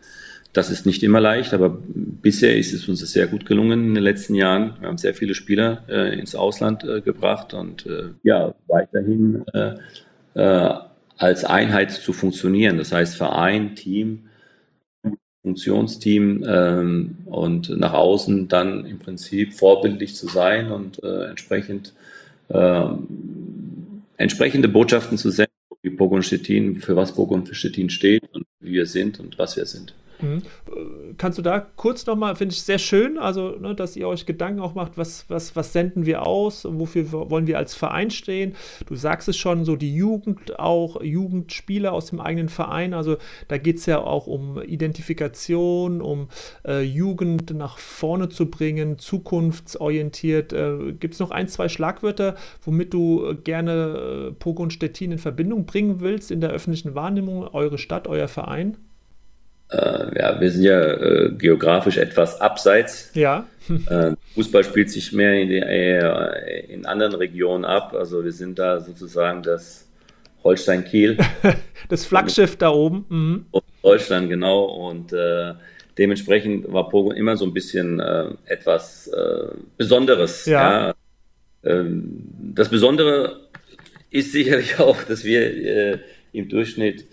Das 0.53 0.71
ist 0.71 0.85
nicht 0.85 1.03
immer 1.03 1.19
leicht, 1.19 1.53
aber 1.53 1.77
bisher 1.87 2.57
ist 2.57 2.73
es 2.73 2.87
uns 2.87 2.99
sehr 2.99 3.27
gut 3.27 3.45
gelungen 3.45 3.85
in 3.87 3.95
den 3.95 4.03
letzten 4.03 4.33
Jahren. 4.33 4.73
Wir 4.79 4.87
haben 4.87 4.97
sehr 4.97 5.13
viele 5.13 5.35
Spieler 5.35 5.83
äh, 5.87 6.19
ins 6.19 6.33
Ausland 6.33 6.83
äh, 6.83 7.01
gebracht 7.01 7.53
und 7.53 7.85
äh, 7.85 8.09
ja, 8.23 8.55
weiterhin 8.67 9.45
äh, 9.53 9.75
äh, 10.33 10.73
als 11.17 11.45
Einheit 11.45 11.91
zu 11.91 12.13
funktionieren. 12.13 12.77
Das 12.77 12.91
heißt 12.91 13.15
Verein, 13.15 13.75
Team, 13.75 14.29
Funktionsteam 15.43 16.43
ähm, 16.47 17.17
und 17.25 17.69
nach 17.69 17.93
außen 17.93 18.47
dann 18.47 18.85
im 18.85 18.97
Prinzip 18.99 19.53
vorbildlich 19.53 20.15
zu 20.15 20.27
sein 20.27 20.71
und 20.71 21.03
äh, 21.03 21.25
entsprechend 21.25 21.93
ähm, 22.49 23.07
entsprechende 24.17 24.67
Botschaften 24.67 25.17
zu 25.17 25.29
senden, 25.29 25.53
wie 25.81 25.91
Pogon 25.91 26.23
Stettin, 26.23 26.77
für 26.77 26.95
was 26.95 27.13
Pogon 27.13 27.45
Stettin 27.53 27.89
steht 27.89 28.23
und 28.33 28.45
wie 28.59 28.73
wir 28.73 28.85
sind 28.85 29.19
und 29.19 29.37
was 29.37 29.55
wir 29.55 29.65
sind. 29.65 29.93
Mhm. 30.21 30.41
kannst 31.17 31.37
du 31.37 31.41
da 31.41 31.59
kurz 31.59 32.05
nochmal, 32.05 32.35
finde 32.35 32.53
ich 32.53 32.61
sehr 32.61 32.79
schön, 32.79 33.17
also 33.17 33.51
ne, 33.51 33.73
dass 33.75 33.95
ihr 33.95 34.07
euch 34.07 34.25
Gedanken 34.25 34.59
auch 34.59 34.75
macht, 34.75 34.97
was, 34.97 35.25
was, 35.29 35.55
was 35.55 35.73
senden 35.73 36.05
wir 36.05 36.25
aus, 36.25 36.65
wofür 36.69 37.11
wollen 37.11 37.47
wir 37.47 37.57
als 37.57 37.73
Verein 37.75 38.11
stehen. 38.11 38.55
Du 38.85 38.95
sagst 38.95 39.27
es 39.29 39.37
schon, 39.37 39.65
so 39.65 39.75
die 39.75 39.95
Jugend 39.95 40.59
auch, 40.59 41.01
Jugendspieler 41.01 41.93
aus 41.93 42.07
dem 42.07 42.19
eigenen 42.19 42.49
Verein, 42.49 42.93
also 42.93 43.17
da 43.47 43.57
geht 43.57 43.77
es 43.77 43.85
ja 43.85 43.99
auch 43.99 44.27
um 44.27 44.61
Identifikation, 44.61 46.01
um 46.01 46.27
äh, 46.65 46.81
Jugend 46.81 47.53
nach 47.53 47.77
vorne 47.77 48.29
zu 48.29 48.49
bringen, 48.49 48.97
zukunftsorientiert. 48.97 50.53
Äh, 50.53 50.93
Gibt 50.99 51.13
es 51.13 51.19
noch 51.19 51.31
ein, 51.31 51.47
zwei 51.47 51.69
Schlagwörter, 51.69 52.35
womit 52.63 52.93
du 52.93 53.25
äh, 53.25 53.35
gerne 53.35 54.29
äh, 54.29 54.31
Pogo 54.31 54.63
und 54.63 54.73
Stettin 54.73 55.11
in 55.11 55.17
Verbindung 55.17 55.65
bringen 55.65 55.99
willst 55.99 56.31
in 56.31 56.41
der 56.41 56.51
öffentlichen 56.51 56.95
Wahrnehmung, 56.95 57.47
eure 57.47 57.77
Stadt, 57.77 58.07
euer 58.07 58.27
Verein? 58.27 58.77
Äh, 59.71 60.19
ja, 60.19 60.41
wir 60.41 60.51
sind 60.51 60.63
ja 60.63 60.81
äh, 60.81 61.31
geografisch 61.31 61.97
etwas 61.97 62.41
abseits. 62.41 63.11
Ja. 63.13 63.45
äh, 63.89 64.13
Fußball 64.33 64.63
spielt 64.63 64.89
sich 64.89 65.13
mehr 65.13 65.33
in, 65.33 65.49
die, 65.49 65.57
äh, 65.57 66.73
in, 66.73 66.85
anderen 66.87 67.13
Regionen 67.13 67.65
ab. 67.65 67.93
Also 67.93 68.23
wir 68.23 68.31
sind 68.31 68.57
da 68.57 68.79
sozusagen 68.79 69.43
das 69.43 69.87
Holstein-Kiel. 70.43 71.17
das 71.89 72.05
Flaggschiff 72.05 72.55
da 72.55 72.69
oben. 72.69 73.05
Mhm. 73.09 73.45
Deutschland, 73.83 74.29
genau. 74.29 74.65
Und 74.65 75.13
äh, 75.13 75.53
dementsprechend 75.99 76.71
war 76.73 76.89
Pogo 76.89 77.11
immer 77.11 77.37
so 77.37 77.45
ein 77.45 77.53
bisschen 77.53 77.99
äh, 77.99 78.25
etwas 78.45 79.11
Besonderes. 79.77 80.45
Ja. 80.45 80.87
ja. 80.87 80.93
Ähm, 81.63 82.23
das 82.55 82.69
Besondere 82.69 83.47
ist 84.09 84.31
sicherlich 84.31 84.79
auch, 84.79 85.03
dass 85.03 85.23
wir 85.23 85.99
im 86.31 86.49
Durchschnitt 86.49 87.05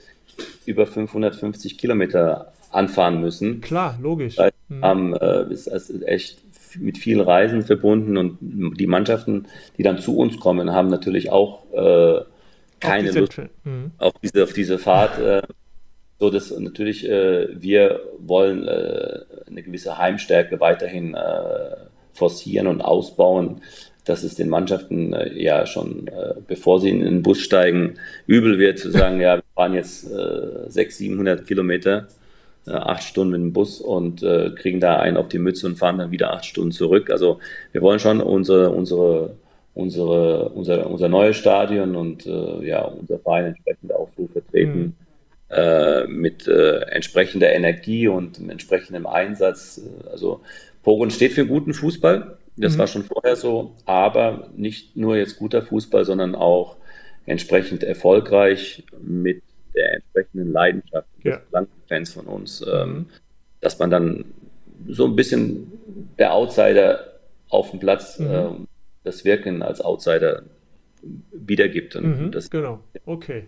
über 0.65 0.87
550 0.87 1.79
Kilometer 1.79 2.53
anfahren 2.71 3.21
müssen. 3.21 3.61
Klar, 3.61 3.99
logisch. 4.01 4.37
Das 4.37 4.53
mhm. 4.69 5.15
äh, 5.15 5.53
ist, 5.53 5.67
ist 5.67 6.03
echt 6.03 6.39
mit 6.79 6.99
vielen 6.99 7.21
Reisen 7.21 7.63
verbunden 7.63 8.17
und 8.17 8.39
die 8.41 8.87
Mannschaften, 8.87 9.47
die 9.79 9.83
dann 9.83 9.99
zu 9.99 10.17
uns 10.19 10.39
kommen, 10.39 10.73
haben 10.73 10.89
natürlich 10.89 11.31
auch 11.31 11.63
äh, 11.73 12.21
keine 12.81 13.11
auf 13.11 13.17
Lust 13.17 13.41
mhm. 13.65 13.93
auf, 13.99 14.13
diese, 14.23 14.43
auf 14.43 14.53
diese 14.53 14.79
Fahrt. 14.79 15.19
Äh, 15.19 15.43
so 16.19 16.31
dass 16.31 16.51
natürlich 16.59 17.09
äh, 17.09 17.49
wir 17.61 18.01
wollen 18.19 18.67
äh, 18.67 19.21
eine 19.47 19.63
gewisse 19.63 19.99
Heimstärke 19.99 20.61
weiterhin 20.61 21.15
äh, 21.15 21.77
forcieren 22.15 22.67
und 22.67 22.81
ausbauen 22.81 23.61
dass 24.07 24.23
es 24.23 24.37
den 24.37 24.49
Mannschaften 24.49 25.13
äh, 25.13 25.33
ja 25.35 25.67
schon, 25.67 26.07
äh, 26.07 26.35
bevor 26.47 26.81
sie 26.81 26.91
in 26.91 27.01
den 27.01 27.23
Bus 27.23 27.41
steigen, 27.41 27.95
übel 28.27 28.59
wird, 28.59 28.79
zu 28.79 28.91
sagen, 28.91 29.21
ja, 29.21 29.37
wir 29.37 29.43
fahren 29.55 29.75
jetzt 29.75 30.05
äh, 30.11 30.69
600, 30.69 30.93
700 30.93 31.47
Kilometer, 31.47 32.07
äh, 32.67 32.71
acht 32.71 33.03
Stunden 33.03 33.33
mit 33.33 33.41
dem 33.41 33.53
Bus 33.53 33.81
und 33.81 34.23
äh, 34.23 34.51
kriegen 34.51 34.81
da 34.81 34.99
einen 34.99 35.17
auf 35.17 35.29
die 35.29 35.41
Mütze 35.41 35.67
und 35.67 35.77
fahren 35.77 35.99
dann 35.99 36.13
wieder 36.13 36.33
acht 36.33 36.45
Stunden 36.45 36.71
zurück. 36.71 37.11
Also 37.11 37.41
wir 37.73 37.83
wollen 37.83 37.99
schon 37.99 38.21
unsere, 38.21 38.71
unsere, 38.71 39.35
unsere, 39.75 40.51
unser, 40.51 40.89
unser 40.89 41.09
neues 41.09 41.37
Stadion 41.37 41.97
und 41.97 42.27
äh, 42.27 42.65
ja, 42.65 42.83
unser 42.83 43.19
Verein 43.19 43.47
entsprechend 43.47 43.93
auch 43.93 44.09
so 44.17 44.29
vertreten. 44.29 44.79
Mhm. 44.79 44.95
Äh, 45.49 46.09
mit 46.09 46.49
entsprechender 46.49 47.53
Energie 47.53 48.09
und 48.09 48.41
entsprechendem 48.51 49.07
Einsatz. 49.07 49.81
Also 50.11 50.41
Pogon 50.83 51.11
steht 51.11 51.35
für 51.35 51.47
guten 51.47 51.73
Fußball. 51.73 52.37
Das 52.57 52.75
mhm. 52.75 52.79
war 52.79 52.87
schon 52.87 53.05
vorher 53.05 53.37
so, 53.37 53.75
aber 53.85 54.49
nicht 54.57 54.97
nur 54.97 55.17
jetzt 55.17 55.39
guter 55.39 55.63
Fußball, 55.63 56.05
sondern 56.05 56.35
auch 56.35 56.77
entsprechend 57.27 57.83
erfolgreich 57.83 58.85
mit 59.01 59.43
der 59.75 59.95
entsprechenden 59.95 60.53
Leidenschaft 60.53 61.09
ja. 61.23 61.41
des 61.53 61.69
Fans 61.89 62.13
von 62.15 62.27
uns, 62.27 62.65
ähm, 62.67 62.89
mhm. 62.89 63.07
dass 63.61 63.79
man 63.79 63.91
dann 63.91 64.25
so 64.89 65.07
ein 65.07 65.17
bisschen 65.17 65.73
der 66.19 66.33
Outsider 66.33 67.19
auf 67.49 67.71
dem 67.71 67.81
Platz 67.81 68.19
mhm. 68.19 68.27
äh, 68.27 68.49
das 69.05 69.25
Wirken 69.25 69.63
als 69.63 69.81
Outsider 69.81 70.43
wiedergibt. 71.33 71.95
Und 71.97 72.21
mhm, 72.21 72.31
das, 72.33 72.51
genau, 72.51 72.81
okay. 73.05 73.47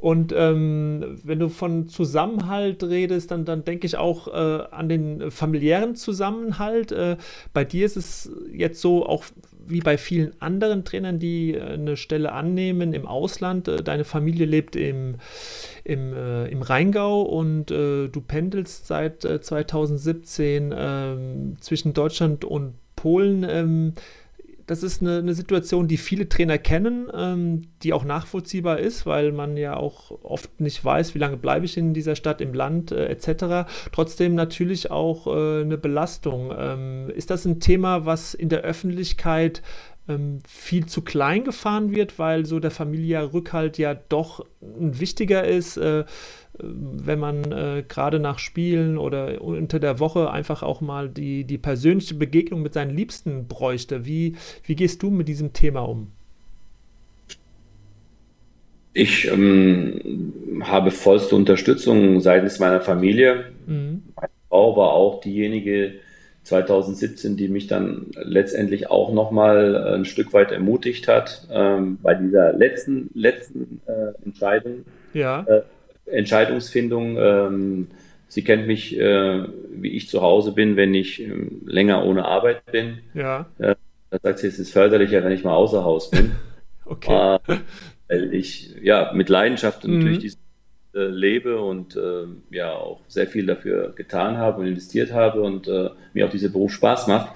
Und 0.00 0.32
ähm, 0.34 1.18
wenn 1.24 1.38
du 1.38 1.50
von 1.50 1.88
Zusammenhalt 1.88 2.82
redest, 2.82 3.30
dann, 3.30 3.44
dann 3.44 3.64
denke 3.64 3.86
ich 3.86 3.98
auch 3.98 4.28
äh, 4.28 4.64
an 4.70 4.88
den 4.88 5.30
familiären 5.30 5.94
Zusammenhalt. 5.94 6.90
Äh, 6.90 7.18
bei 7.52 7.64
dir 7.64 7.84
ist 7.84 7.96
es 7.96 8.30
jetzt 8.50 8.80
so, 8.80 9.04
auch 9.04 9.24
wie 9.66 9.80
bei 9.80 9.98
vielen 9.98 10.32
anderen 10.40 10.84
Trainern, 10.84 11.18
die 11.18 11.54
äh, 11.54 11.60
eine 11.60 11.98
Stelle 11.98 12.32
annehmen 12.32 12.94
im 12.94 13.06
Ausland. 13.06 13.68
Äh, 13.68 13.82
deine 13.82 14.04
Familie 14.04 14.46
lebt 14.46 14.74
im, 14.74 15.16
im, 15.84 16.14
äh, 16.14 16.46
im 16.46 16.62
Rheingau 16.62 17.20
und 17.20 17.70
äh, 17.70 18.08
du 18.08 18.20
pendelst 18.20 18.86
seit 18.86 19.22
2017 19.22 20.74
ähm, 20.74 21.56
zwischen 21.60 21.92
Deutschland 21.92 22.46
und 22.46 22.72
Polen. 22.96 23.46
Ähm, 23.48 23.92
das 24.70 24.84
ist 24.84 25.02
eine, 25.02 25.18
eine, 25.18 25.34
Situation, 25.34 25.88
die 25.88 25.96
viele 25.96 26.28
Trainer 26.28 26.56
kennen, 26.56 27.08
ähm, 27.12 27.62
die 27.82 27.92
auch 27.92 28.04
nachvollziehbar 28.04 28.78
ist, 28.78 29.04
weil 29.04 29.32
man 29.32 29.56
ja 29.56 29.76
auch 29.76 30.12
oft 30.22 30.60
nicht 30.60 30.84
weiß, 30.84 31.16
wie 31.16 31.18
lange 31.18 31.36
bleibe 31.36 31.64
ich 31.64 31.76
in 31.76 31.92
dieser 31.92 32.14
Stadt, 32.14 32.40
im 32.40 32.54
Land 32.54 32.92
äh, 32.92 33.08
etc. 33.08 33.68
Trotzdem 33.90 34.36
natürlich 34.36 34.92
auch 34.92 35.26
äh, 35.26 35.62
eine 35.62 35.76
Belastung. 35.76 36.54
Ähm, 36.56 37.10
ist 37.10 37.30
das 37.30 37.46
ein 37.46 37.58
Thema, 37.58 38.06
was 38.06 38.32
in 38.32 38.48
der 38.48 38.60
Öffentlichkeit 38.60 39.60
ähm, 40.08 40.38
viel 40.46 40.86
zu 40.86 41.02
klein 41.02 41.42
gefahren 41.42 41.92
wird, 41.92 42.20
weil 42.20 42.46
so 42.46 42.60
der 42.60 42.70
familiäre 42.70 43.32
Rückhalt 43.32 43.76
ja 43.76 43.94
doch 43.94 44.46
ein 44.62 45.00
wichtiger 45.00 45.42
ist? 45.48 45.80
Äh, 46.58 46.62
wenn 46.62 47.18
man 47.18 47.52
äh, 47.52 47.84
gerade 47.86 48.20
nach 48.20 48.38
Spielen 48.38 48.98
oder 48.98 49.40
unter 49.42 49.78
der 49.78 49.98
Woche 49.98 50.30
einfach 50.30 50.62
auch 50.62 50.80
mal 50.80 51.08
die, 51.08 51.44
die 51.44 51.58
persönliche 51.58 52.14
Begegnung 52.14 52.62
mit 52.62 52.74
seinen 52.74 52.96
Liebsten 52.96 53.46
bräuchte. 53.46 54.04
Wie, 54.06 54.34
wie 54.64 54.76
gehst 54.76 55.02
du 55.02 55.10
mit 55.10 55.28
diesem 55.28 55.52
Thema 55.52 55.80
um? 55.80 56.08
Ich 58.92 59.28
ähm, 59.28 60.32
habe 60.62 60.90
vollste 60.90 61.36
Unterstützung 61.36 62.20
seitens 62.20 62.58
meiner 62.58 62.80
Familie. 62.80 63.44
Mhm. 63.66 64.02
Meine 64.16 64.32
Frau 64.48 64.76
war 64.76 64.92
auch 64.92 65.20
diejenige 65.20 65.94
2017, 66.42 67.36
die 67.36 67.48
mich 67.48 67.68
dann 67.68 68.06
letztendlich 68.16 68.90
auch 68.90 69.12
nochmal 69.12 69.94
ein 69.94 70.04
Stück 70.04 70.32
weit 70.32 70.50
ermutigt 70.50 71.06
hat 71.06 71.46
ähm, 71.52 71.98
bei 72.02 72.14
dieser 72.14 72.52
letzten, 72.52 73.10
letzten 73.14 73.80
äh, 73.86 74.24
Entscheidung. 74.24 74.84
Ja. 75.12 75.44
Äh, 75.46 75.62
Entscheidungsfindung. 76.10 77.16
Ähm, 77.18 77.86
sie 78.30 78.44
kennt 78.44 78.66
mich, 78.66 78.98
äh, 78.98 79.44
wie 79.72 79.90
ich 79.90 80.08
zu 80.08 80.22
Hause 80.22 80.52
bin, 80.52 80.76
wenn 80.76 80.94
ich 80.94 81.20
äh, 81.20 81.30
länger 81.66 82.04
ohne 82.04 82.24
Arbeit 82.24 82.64
bin. 82.66 82.98
Ja. 83.12 83.46
Äh, 83.58 83.74
da 84.10 84.18
sagt 84.22 84.38
sie, 84.38 84.46
es 84.46 84.58
ist 84.58 84.72
förderlicher, 84.72 85.22
wenn 85.22 85.32
ich 85.32 85.44
mal 85.44 85.54
außer 85.54 85.84
Haus 85.84 86.10
bin. 86.10 86.32
okay. 86.84 87.38
Äh, 87.46 87.58
weil 88.08 88.34
ich 88.34 88.74
ja 88.82 89.12
mit 89.14 89.28
Leidenschaft 89.28 89.84
mhm. 89.84 89.98
natürlich 89.98 90.18
diese 90.18 90.36
äh, 90.94 91.06
lebe 91.06 91.60
und 91.60 91.96
äh, 91.96 92.26
ja 92.50 92.72
auch 92.72 93.02
sehr 93.08 93.26
viel 93.26 93.46
dafür 93.46 93.92
getan 93.94 94.36
habe 94.36 94.60
und 94.60 94.66
investiert 94.66 95.12
habe 95.12 95.42
und 95.42 95.68
mir 96.12 96.26
auch 96.26 96.30
dieser 96.30 96.48
Beruf 96.48 96.72
Spaß 96.72 97.06
macht. 97.08 97.32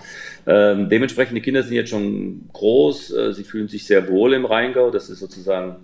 Ähm, 0.47 0.89
dementsprechend, 0.89 1.37
die 1.37 1.43
Kinder 1.43 1.63
sind 1.63 1.75
jetzt 1.75 1.91
schon 1.91 2.49
groß, 2.53 3.15
sie 3.33 3.45
fühlen 3.45 3.69
sich 3.69 3.87
sehr 3.87 4.09
wohl 4.09 4.35
im 4.35 4.45
Rheingau. 4.45 4.91
Das 4.91 5.09
ist 5.09 5.21
sozusagen 5.21 5.77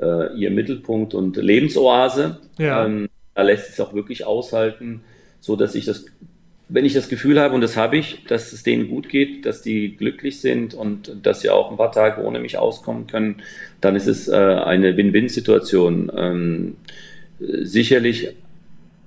äh, 0.00 0.34
ihr 0.34 0.50
Mittelpunkt 0.50 1.14
und 1.14 1.36
Lebensoase. 1.36 2.38
Ja. 2.58 2.84
Ähm, 2.84 3.08
da 3.34 3.42
lässt 3.42 3.70
es 3.70 3.80
auch 3.80 3.94
wirklich 3.94 4.26
aushalten, 4.26 5.02
so 5.40 5.54
dass 5.54 5.74
ich 5.74 5.84
das, 5.84 6.06
wenn 6.68 6.84
ich 6.84 6.92
das 6.92 7.08
Gefühl 7.08 7.40
habe, 7.40 7.54
und 7.54 7.60
das 7.60 7.76
habe 7.76 7.96
ich, 7.96 8.24
dass 8.24 8.52
es 8.52 8.62
denen 8.62 8.88
gut 8.88 9.08
geht, 9.08 9.46
dass 9.46 9.62
die 9.62 9.96
glücklich 9.96 10.40
sind 10.40 10.74
und 10.74 11.12
dass 11.22 11.40
sie 11.40 11.50
auch 11.50 11.70
ein 11.70 11.76
paar 11.76 11.92
Tage 11.92 12.22
ohne 12.22 12.40
mich 12.40 12.58
auskommen 12.58 13.06
können, 13.06 13.42
dann 13.80 13.94
ist 13.96 14.08
es 14.08 14.28
äh, 14.28 14.34
eine 14.34 14.96
Win-Win-Situation. 14.96 16.10
Ähm, 16.16 16.76
sicherlich 17.38 18.34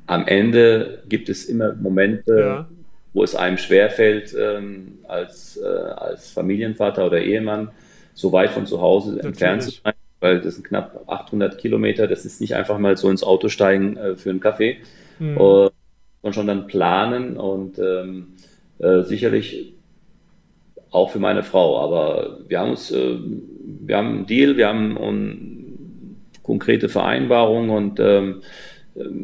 am 0.07 0.27
Ende 0.27 1.03
gibt 1.09 1.29
es 1.29 1.45
immer 1.45 1.73
Momente, 1.73 2.39
ja. 2.39 2.69
wo 3.13 3.23
es 3.23 3.35
einem 3.35 3.57
schwerfällt, 3.57 4.33
ähm, 4.39 4.99
als, 5.07 5.57
äh, 5.57 5.67
als 5.67 6.31
Familienvater 6.31 7.05
oder 7.05 7.21
Ehemann 7.21 7.69
so 8.13 8.31
weit 8.31 8.51
von 8.51 8.65
zu 8.65 8.81
Hause 8.81 9.09
Natürlich. 9.09 9.25
entfernt 9.25 9.63
zu 9.63 9.71
sein 9.71 9.93
weil 10.21 10.39
das 10.39 10.55
sind 10.55 10.65
knapp 10.65 11.03
800 11.07 11.57
Kilometer. 11.57 12.07
Das 12.07 12.25
ist 12.25 12.39
nicht 12.39 12.55
einfach 12.55 12.79
mal 12.79 12.95
so 12.95 13.09
ins 13.09 13.23
Auto 13.23 13.49
steigen 13.49 13.97
äh, 13.97 14.15
für 14.15 14.29
einen 14.29 14.39
Kaffee, 14.39 14.77
mhm. 15.19 15.35
äh, 15.35 15.69
sondern 16.21 16.33
schon 16.33 16.47
dann 16.47 16.67
planen 16.67 17.35
und 17.35 17.77
ähm, 17.79 18.27
äh, 18.79 19.01
sicherlich 19.01 19.73
auch 20.91 21.11
für 21.11 21.19
meine 21.19 21.43
Frau. 21.43 21.79
Aber 21.81 22.39
wir 22.47 22.59
haben 22.59 22.69
uns, 22.69 22.91
äh, 22.91 23.17
wir 23.81 23.97
haben 23.97 24.07
einen 24.09 24.25
Deal, 24.27 24.55
wir 24.55 24.67
haben 24.67 24.95
um, 24.95 25.61
konkrete 26.43 26.89
Vereinbarungen 26.89 27.69
und 27.69 27.99
ähm, 27.99 28.41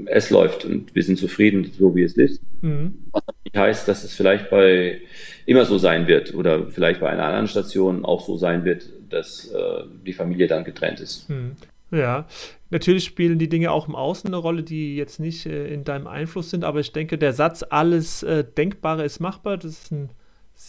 es 0.06 0.30
läuft 0.30 0.66
und 0.66 0.95
wir 0.95 1.04
sind 1.04 1.18
zufrieden, 1.18 1.70
so 1.78 1.95
wie 1.95 2.04
es 2.04 2.16
ist. 2.16 2.41
Mhm. 2.62 2.93
Was 3.12 3.24
nicht 3.43 3.58
heißt, 3.58 3.88
dass 3.88 4.04
es 4.04 4.14
vielleicht 4.14 4.50
bei 4.50 5.02
immer 5.45 5.66
so 5.66 5.78
sein 5.78 6.08
wird 6.08 6.34
oder 6.34 6.68
vielleicht 6.68 7.02
bei 7.02 7.10
einer 7.10 7.26
anderen 7.26 7.48
Station 7.48 8.06
auch 8.06 8.26
so 8.26 8.38
sein 8.38 8.64
wird, 8.66 8.89
dass 9.10 9.47
äh, 9.51 9.84
die 10.05 10.14
Familie 10.14 10.47
dann 10.47 10.64
getrennt 10.64 10.99
ist. 10.99 11.30
Mhm. 11.30 11.55
Ja, 11.89 12.28
Natürlich 12.70 13.05
spielen 13.05 13.39
die 13.39 13.47
Dinge 13.47 13.72
auch 13.72 13.88
im 13.88 13.95
Außen 13.95 14.28
eine 14.28 14.38
Rolle, 14.38 14.64
die 14.64 14.97
jetzt 14.97 15.20
nicht 15.20 15.45
äh, 15.45 15.74
in 15.74 15.84
deinem 15.86 16.08
Einfluss 16.08 16.49
sind, 16.49 16.64
aber 16.64 16.82
ich 16.82 16.91
denke, 16.91 17.18
der 17.18 17.32
Satz, 17.32 17.64
alles 17.68 18.24
äh, 18.24 18.43
Denkbare 18.43 19.05
ist 19.05 19.20
machbar, 19.20 19.58
das 19.58 19.72
ist 19.72 19.91
ein 19.91 20.10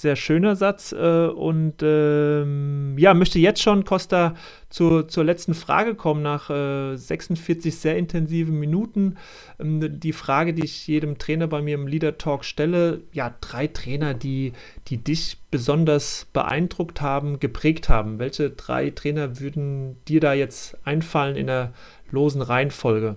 sehr 0.01 0.17
schöner 0.17 0.57
Satz. 0.57 0.93
Äh, 0.93 1.27
und 1.27 1.83
ähm, 1.83 2.97
ja, 2.99 3.15
möchte 3.15 3.39
jetzt 3.39 3.63
schon, 3.63 3.85
Costa, 3.85 4.35
zur, 4.71 5.09
zur 5.09 5.25
letzten 5.25 5.55
Frage 5.55 5.95
kommen, 5.95 6.23
nach 6.23 6.51
äh, 6.51 6.97
46 6.97 7.75
sehr 7.77 7.97
intensiven 7.97 8.59
Minuten. 8.59 9.17
Ähm, 9.59 10.01
die 10.01 10.13
Frage, 10.13 10.55
die 10.55 10.65
ich 10.65 10.87
jedem 10.87 11.19
Trainer 11.19 11.49
bei 11.49 11.63
mir 11.63 11.75
im 11.75 11.87
Leader 11.87 12.19
Talk 12.19 12.45
stelle: 12.45 13.03
Ja, 13.13 13.35
drei 13.41 13.67
Trainer, 13.67 14.15
die, 14.15 14.53
die 14.89 14.99
dich 14.99 15.39
besonders 15.51 16.27
beeindruckt 16.33 17.01
haben, 17.01 17.41
geprägt 17.41 17.89
haben. 17.89 18.19
Welche 18.19 18.51
drei 18.51 18.91
Trainer 18.91 19.41
würden 19.41 19.97
dir 20.07 20.21
da 20.21 20.33
jetzt 20.33 20.77
einfallen 20.85 21.37
in 21.37 21.49
der 21.49 21.73
losen 22.11 22.43
Reihenfolge? 22.43 23.17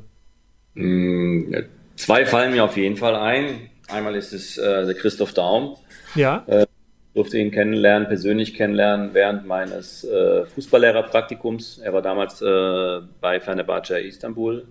Mm, 0.73 1.53
zwei 1.95 2.25
fallen 2.25 2.53
mir 2.53 2.63
auf 2.63 2.77
jeden 2.77 2.97
Fall 2.97 3.15
ein. 3.15 3.69
Einmal 3.87 4.15
ist 4.15 4.31
es 4.31 4.57
äh, 4.57 4.85
der 4.85 4.93
Christoph 4.93 5.33
Daum 5.33 5.75
ja. 6.15 6.43
Äh, 6.47 6.65
durfte 7.13 7.37
ihn 7.37 7.51
kennenlernen, 7.51 8.07
persönlich 8.07 8.53
kennenlernen 8.53 9.13
während 9.13 9.45
meines 9.45 10.03
äh, 10.03 10.45
Fußballlehrerpraktikums. 10.45 11.79
Er 11.79 11.93
war 11.93 12.01
damals 12.01 12.41
äh, 12.41 13.01
bei 13.19 13.39
Fenerbahce 13.39 13.99
Istanbul 13.99 14.65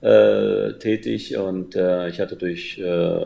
äh, 0.00 0.72
tätig 0.74 1.36
und 1.36 1.76
äh, 1.76 2.08
ich 2.08 2.20
hatte 2.20 2.36
durch 2.36 2.78
äh, 2.78 3.24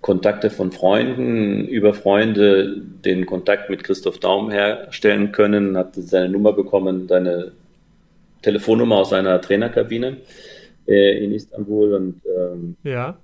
Kontakte 0.00 0.48
von 0.48 0.72
Freunden 0.72 1.66
über 1.66 1.92
Freunde 1.92 2.80
den 3.04 3.26
Kontakt 3.26 3.68
mit 3.68 3.84
Christoph 3.84 4.18
Daum 4.18 4.50
herstellen 4.50 5.32
können, 5.32 5.76
hatte 5.76 6.02
seine 6.02 6.28
Nummer 6.28 6.52
bekommen, 6.52 7.08
seine 7.08 7.52
Telefonnummer 8.42 8.96
aus 8.96 9.10
seiner 9.10 9.40
Trainerkabine 9.40 10.18
äh, 10.86 11.24
in 11.24 11.32
Istanbul 11.32 11.94
und 11.94 12.22
ähm, 12.24 12.76
ja. 12.84 13.18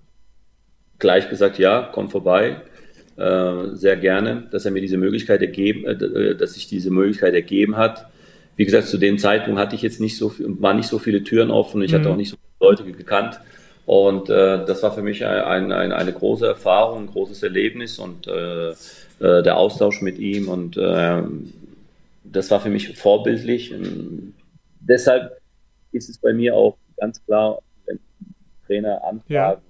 gleich 0.98 1.30
gesagt, 1.30 1.58
ja, 1.58 1.88
komm 1.92 2.10
vorbei. 2.10 2.56
Äh, 3.16 3.76
sehr 3.76 3.96
gerne, 3.96 4.48
dass 4.50 4.64
er 4.64 4.72
mir 4.72 4.80
diese 4.80 4.96
Möglichkeit 4.96 5.40
ergeben, 5.40 5.84
äh, 5.84 5.92
äh, 5.92 6.34
dass 6.34 6.54
sich 6.54 6.66
diese 6.66 6.90
Möglichkeit 6.90 7.32
ergeben 7.34 7.76
hat. 7.76 8.06
Wie 8.56 8.64
gesagt, 8.64 8.88
zu 8.88 8.98
dem 8.98 9.18
Zeitpunkt 9.18 9.60
hatte 9.60 9.76
ich 9.76 9.82
jetzt 9.82 10.00
nicht 10.00 10.16
so, 10.16 10.32
waren 10.38 10.76
nicht 10.76 10.88
so 10.88 10.98
viele 10.98 11.22
Türen 11.22 11.52
offen, 11.52 11.80
ich 11.82 11.92
mhm. 11.92 11.96
hatte 11.96 12.10
auch 12.10 12.16
nicht 12.16 12.30
so 12.30 12.36
viele 12.36 12.70
Leute 12.70 12.84
gekannt. 12.84 13.38
Und 13.86 14.30
äh, 14.30 14.64
das 14.64 14.82
war 14.82 14.92
für 14.92 15.02
mich 15.02 15.24
ein, 15.24 15.70
ein, 15.70 15.92
eine 15.92 16.12
große 16.12 16.44
Erfahrung, 16.44 17.02
ein 17.02 17.06
großes 17.06 17.42
Erlebnis 17.44 18.00
und 18.00 18.26
äh, 18.26 18.72
der 19.20 19.56
Austausch 19.58 20.02
mit 20.02 20.18
ihm. 20.18 20.48
Und 20.48 20.76
äh, 20.76 21.22
das 22.24 22.50
war 22.50 22.60
für 22.60 22.70
mich 22.70 22.98
vorbildlich. 22.98 23.72
Und 23.72 24.34
deshalb 24.80 25.38
ist 25.92 26.08
es 26.08 26.18
bei 26.18 26.32
mir 26.32 26.56
auch 26.56 26.76
ganz 26.96 27.24
klar, 27.24 27.60
wenn 27.86 28.00
Trainer 28.66 29.04
anfragen, 29.04 29.22
ja. 29.28 29.60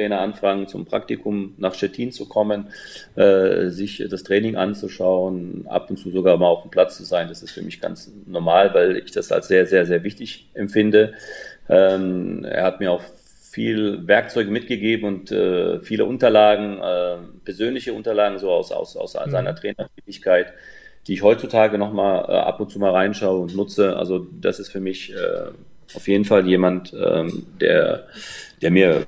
Trainer 0.00 0.20
anfragen, 0.20 0.66
zum 0.66 0.86
Praktikum 0.86 1.54
nach 1.58 1.74
Stettin 1.74 2.10
zu 2.10 2.26
kommen, 2.26 2.68
äh, 3.16 3.68
sich 3.68 4.02
das 4.08 4.22
Training 4.22 4.56
anzuschauen, 4.56 5.66
ab 5.68 5.90
und 5.90 5.98
zu 5.98 6.10
sogar 6.10 6.38
mal 6.38 6.46
auf 6.46 6.62
dem 6.62 6.70
Platz 6.70 6.96
zu 6.96 7.04
sein. 7.04 7.28
Das 7.28 7.42
ist 7.42 7.50
für 7.50 7.60
mich 7.60 7.82
ganz 7.82 8.10
normal, 8.26 8.72
weil 8.72 8.96
ich 8.96 9.10
das 9.10 9.30
als 9.30 9.48
sehr, 9.48 9.66
sehr, 9.66 9.84
sehr 9.84 10.02
wichtig 10.02 10.48
empfinde. 10.54 11.12
Ähm, 11.68 12.44
er 12.44 12.64
hat 12.64 12.80
mir 12.80 12.92
auch 12.92 13.02
viel 13.50 14.06
Werkzeuge 14.08 14.50
mitgegeben 14.50 15.06
und 15.06 15.32
äh, 15.32 15.80
viele 15.80 16.06
Unterlagen, 16.06 16.78
äh, 16.78 17.16
persönliche 17.44 17.92
Unterlagen 17.92 18.38
so 18.38 18.50
aus, 18.50 18.72
aus, 18.72 18.96
aus 18.96 19.14
mhm. 19.14 19.30
seiner 19.30 19.54
Trainertätigkeit, 19.54 20.54
die 21.06 21.14
ich 21.14 21.22
heutzutage 21.22 21.76
nochmal 21.76 22.24
äh, 22.26 22.32
ab 22.32 22.58
und 22.60 22.70
zu 22.70 22.78
mal 22.78 22.92
reinschaue 22.92 23.38
und 23.38 23.54
nutze. 23.54 23.96
Also 23.98 24.26
das 24.40 24.60
ist 24.60 24.70
für 24.70 24.80
mich 24.80 25.12
äh, 25.12 25.50
auf 25.94 26.08
jeden 26.08 26.24
Fall 26.24 26.46
jemand, 26.46 26.94
ähm, 26.94 27.46
der, 27.60 28.06
der 28.62 28.70
mir 28.70 29.06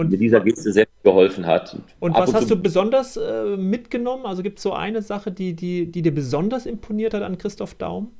und 0.00 0.10
mit 0.10 0.20
dieser 0.20 0.40
Geste 0.40 0.72
sehr 0.72 0.86
geholfen 1.02 1.46
hat. 1.46 1.78
Und 2.00 2.12
Ab 2.12 2.22
was 2.22 2.28
und 2.30 2.34
hast 2.36 2.50
du 2.50 2.56
besonders 2.56 3.16
äh, 3.16 3.56
mitgenommen? 3.56 4.26
Also 4.26 4.42
gibt 4.42 4.58
es 4.58 4.62
so 4.62 4.72
eine 4.72 5.02
Sache, 5.02 5.30
die, 5.30 5.54
die, 5.54 5.86
die 5.90 6.02
dir 6.02 6.14
besonders 6.14 6.66
imponiert 6.66 7.14
hat 7.14 7.22
an 7.22 7.38
Christoph 7.38 7.74
Daum? 7.74 8.12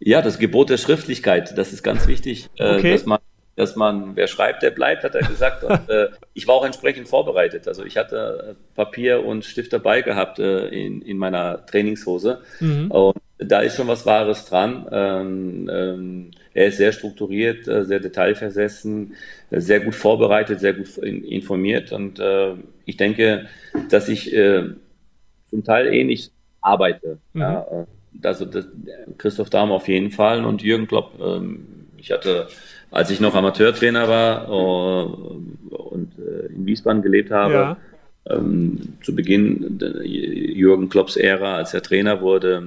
Ja, 0.00 0.22
das 0.22 0.38
Gebot 0.38 0.70
der 0.70 0.76
Schriftlichkeit, 0.76 1.56
das 1.56 1.72
ist 1.72 1.82
ganz 1.82 2.06
wichtig, 2.06 2.50
äh, 2.58 2.76
okay. 2.76 2.92
dass 2.92 3.06
man 3.06 3.20
dass 3.56 3.76
man, 3.76 4.16
wer 4.16 4.26
schreibt, 4.26 4.62
der 4.62 4.70
bleibt, 4.70 5.04
hat 5.04 5.14
er 5.14 5.26
gesagt. 5.26 5.64
Und, 5.64 5.88
äh, 5.88 6.08
ich 6.32 6.46
war 6.46 6.56
auch 6.56 6.64
entsprechend 6.64 7.08
vorbereitet. 7.08 7.68
Also 7.68 7.84
ich 7.84 7.96
hatte 7.96 8.56
Papier 8.74 9.24
und 9.24 9.44
Stift 9.44 9.72
dabei 9.72 10.02
gehabt 10.02 10.38
äh, 10.38 10.68
in, 10.68 11.02
in 11.02 11.16
meiner 11.16 11.64
Trainingshose. 11.66 12.40
Mhm. 12.60 12.90
Und 12.90 13.16
da 13.38 13.60
ist 13.60 13.76
schon 13.76 13.88
was 13.88 14.06
Wahres 14.06 14.46
dran. 14.46 14.86
Ähm, 14.90 15.70
ähm, 15.72 16.30
er 16.52 16.66
ist 16.66 16.76
sehr 16.76 16.92
strukturiert, 16.92 17.66
äh, 17.68 17.84
sehr 17.84 18.00
detailversessen, 18.00 19.14
äh, 19.50 19.60
sehr 19.60 19.80
gut 19.80 19.94
vorbereitet, 19.94 20.60
sehr 20.60 20.74
gut 20.74 20.96
informiert. 20.98 21.92
Und 21.92 22.18
äh, 22.18 22.54
ich 22.84 22.96
denke, 22.96 23.46
dass 23.90 24.08
ich 24.08 24.34
äh, 24.34 24.70
zum 25.46 25.64
Teil 25.64 25.92
ähnlich 25.92 26.30
arbeite. 26.60 27.18
Mhm. 27.32 27.40
Ja, 27.40 27.66
äh, 27.70 27.86
also 28.22 28.44
das, 28.44 28.66
Christoph 29.18 29.50
Dahm 29.50 29.72
auf 29.72 29.88
jeden 29.88 30.10
Fall 30.10 30.44
und 30.44 30.62
Jürgen 30.62 30.86
Klopp. 30.86 31.12
Ähm, 31.20 31.66
ich 31.96 32.12
hatte, 32.12 32.48
als 32.94 33.10
ich 33.10 33.18
noch 33.18 33.34
Amateurtrainer 33.34 34.08
war 34.08 34.48
uh, 34.48 35.36
und 35.76 36.12
in 36.54 36.64
Wiesbaden 36.64 37.02
gelebt 37.02 37.32
habe, 37.32 37.52
ja. 37.52 37.76
ähm, 38.30 38.94
zu 39.02 39.16
Beginn 39.16 39.80
Jürgen 40.04 40.88
Klopps 40.88 41.16
Ära, 41.16 41.56
als 41.56 41.74
er 41.74 41.82
Trainer 41.82 42.20
wurde, 42.20 42.62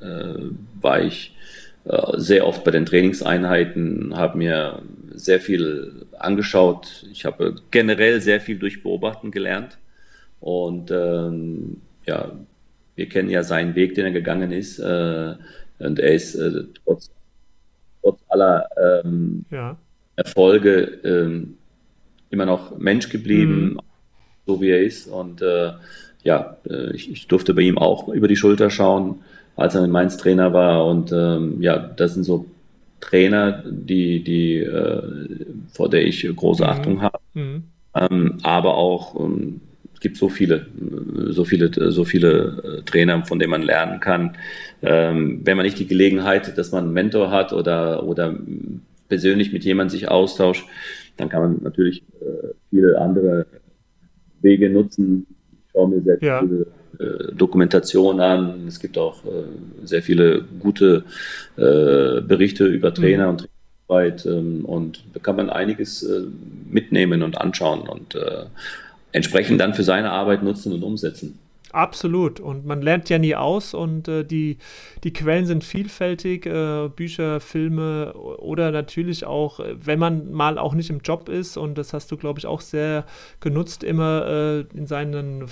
äh, 0.00 0.34
war 0.80 1.02
ich 1.02 1.34
äh, 1.84 2.12
sehr 2.14 2.46
oft 2.46 2.62
bei 2.62 2.70
den 2.70 2.86
Trainingseinheiten, 2.86 4.16
habe 4.16 4.38
mir 4.38 4.82
sehr 5.12 5.40
viel 5.40 6.06
angeschaut. 6.16 7.04
Ich 7.10 7.24
habe 7.24 7.56
generell 7.72 8.20
sehr 8.20 8.40
viel 8.40 8.58
durch 8.58 8.84
Beobachten 8.84 9.32
gelernt. 9.32 9.78
Und 10.40 10.92
ähm, 10.92 11.80
ja, 12.06 12.30
wir 12.94 13.08
kennen 13.08 13.30
ja 13.30 13.42
seinen 13.42 13.74
Weg, 13.74 13.96
den 13.96 14.04
er 14.04 14.12
gegangen 14.12 14.52
ist. 14.52 14.78
Äh, 14.78 15.34
und 15.80 15.98
er 15.98 16.14
ist 16.14 16.36
äh, 16.36 16.64
trotz, 16.84 17.10
trotz 18.04 18.20
aller 18.28 18.68
ähm, 18.76 19.44
ja. 19.50 19.76
Erfolge 20.14 21.00
ähm, 21.02 21.56
immer 22.30 22.46
noch 22.46 22.78
Mensch 22.78 23.08
geblieben, 23.08 23.74
mhm. 23.74 23.80
so 24.46 24.60
wie 24.60 24.68
er 24.68 24.82
ist. 24.82 25.08
Und 25.08 25.42
äh, 25.42 25.72
ja, 26.22 26.58
äh, 26.68 26.94
ich, 26.94 27.10
ich, 27.10 27.26
durfte 27.26 27.54
bei 27.54 27.62
ihm 27.62 27.78
auch 27.78 28.08
über 28.08 28.28
die 28.28 28.36
Schulter 28.36 28.70
schauen 28.70 29.20
als 29.56 29.74
er 29.74 29.84
in 29.84 29.90
Mainz 29.90 30.16
Trainer 30.16 30.52
war. 30.52 30.86
Und 30.86 31.12
ähm, 31.12 31.60
ja, 31.60 31.78
das 31.78 32.14
sind 32.14 32.24
so 32.24 32.46
Trainer, 33.00 33.62
die, 33.66 34.22
die 34.24 34.58
äh, 34.58 35.02
vor 35.72 35.88
der 35.90 36.06
ich 36.06 36.26
große 36.34 36.62
mhm. 36.62 36.68
Achtung 36.68 37.02
habe. 37.02 37.18
Mhm. 37.34 37.64
Ähm, 37.94 38.38
aber 38.42 38.74
auch 38.74 39.18
ähm, 39.20 39.60
gibt 40.04 40.18
so 40.18 40.28
viele, 40.28 40.66
so 41.30 41.46
viele, 41.46 41.90
so 41.90 42.04
viele 42.04 42.30
äh, 42.62 42.82
Trainer, 42.82 43.24
von 43.24 43.38
denen 43.38 43.50
man 43.50 43.62
lernen 43.62 44.00
kann. 44.00 44.36
Ähm, 44.82 45.40
wenn 45.44 45.56
man 45.56 45.64
nicht 45.64 45.78
die 45.78 45.86
Gelegenheit, 45.86 46.58
dass 46.58 46.72
man 46.72 46.84
einen 46.84 46.92
Mentor 46.92 47.30
hat 47.30 47.54
oder, 47.54 48.04
oder 48.04 48.36
persönlich 49.08 49.50
mit 49.50 49.64
jemandem 49.64 49.98
sich 49.98 50.08
austauscht, 50.08 50.66
dann 51.16 51.30
kann 51.30 51.40
man 51.40 51.62
natürlich 51.62 52.02
äh, 52.20 52.48
viele 52.68 53.00
andere 53.00 53.46
Wege 54.42 54.68
nutzen. 54.68 55.26
Ich 55.52 55.72
schaue 55.72 55.88
mir 55.88 56.02
sehr 56.02 56.18
ja. 56.20 56.42
viele 56.42 56.66
äh, 56.98 57.32
Dokumentation 57.34 58.20
an. 58.20 58.66
Es 58.68 58.78
gibt 58.78 58.98
auch 58.98 59.24
äh, 59.24 59.44
sehr 59.84 60.02
viele 60.02 60.44
gute 60.60 61.04
äh, 61.56 62.20
Berichte 62.20 62.66
über 62.66 62.90
mhm. 62.90 62.94
Trainer 62.94 63.24
mhm. 63.24 63.30
und 63.30 63.48
Trainerarbeit 63.88 64.26
ähm, 64.26 64.64
und 64.66 65.04
da 65.14 65.20
kann 65.20 65.36
man 65.36 65.48
einiges 65.48 66.02
äh, 66.02 66.24
mitnehmen 66.68 67.22
und 67.22 67.40
anschauen 67.40 67.88
und 67.88 68.14
entsprechend 69.14 69.60
dann 69.60 69.74
für 69.74 69.84
seine 69.84 70.10
Arbeit 70.10 70.42
nutzen 70.42 70.72
und 70.72 70.82
umsetzen. 70.82 71.38
Absolut. 71.74 72.38
Und 72.38 72.64
man 72.66 72.82
lernt 72.82 73.10
ja 73.10 73.18
nie 73.18 73.34
aus 73.34 73.74
und 73.74 74.06
äh, 74.06 74.24
die, 74.24 74.58
die 75.02 75.12
Quellen 75.12 75.44
sind 75.44 75.64
vielfältig, 75.64 76.46
äh, 76.46 76.88
Bücher, 76.88 77.40
Filme 77.40 78.12
oder 78.12 78.70
natürlich 78.70 79.26
auch, 79.26 79.58
äh, 79.58 79.74
wenn 79.84 79.98
man 79.98 80.30
mal 80.30 80.56
auch 80.56 80.74
nicht 80.74 80.88
im 80.90 81.00
Job 81.00 81.28
ist 81.28 81.56
und 81.56 81.76
das 81.76 81.92
hast 81.92 82.12
du, 82.12 82.16
glaube 82.16 82.38
ich, 82.38 82.46
auch 82.46 82.60
sehr 82.60 83.04
genutzt, 83.40 83.82
immer 83.82 84.24
äh, 84.24 84.60
in 84.72 84.86
seinen 84.86 85.46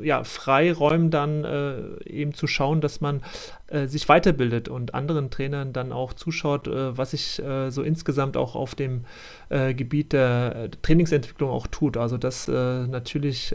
ja, 0.00 0.24
Freiräumen 0.24 1.10
dann 1.10 1.44
äh, 1.44 2.02
eben 2.06 2.32
zu 2.32 2.46
schauen, 2.46 2.80
dass 2.80 3.02
man 3.02 3.20
äh, 3.66 3.88
sich 3.88 4.08
weiterbildet 4.08 4.70
und 4.70 4.94
anderen 4.94 5.28
Trainern 5.28 5.74
dann 5.74 5.92
auch 5.92 6.14
zuschaut, 6.14 6.66
was 6.66 7.10
sich 7.10 7.42
so 7.68 7.82
insgesamt 7.82 8.36
auch 8.36 8.54
auf 8.54 8.74
dem 8.74 9.04
Gebiet 9.50 10.12
der 10.12 10.70
Trainingsentwicklung 10.82 11.50
auch 11.50 11.66
tut. 11.66 11.96
Also 11.96 12.16
das 12.16 12.48
natürlich 12.48 13.54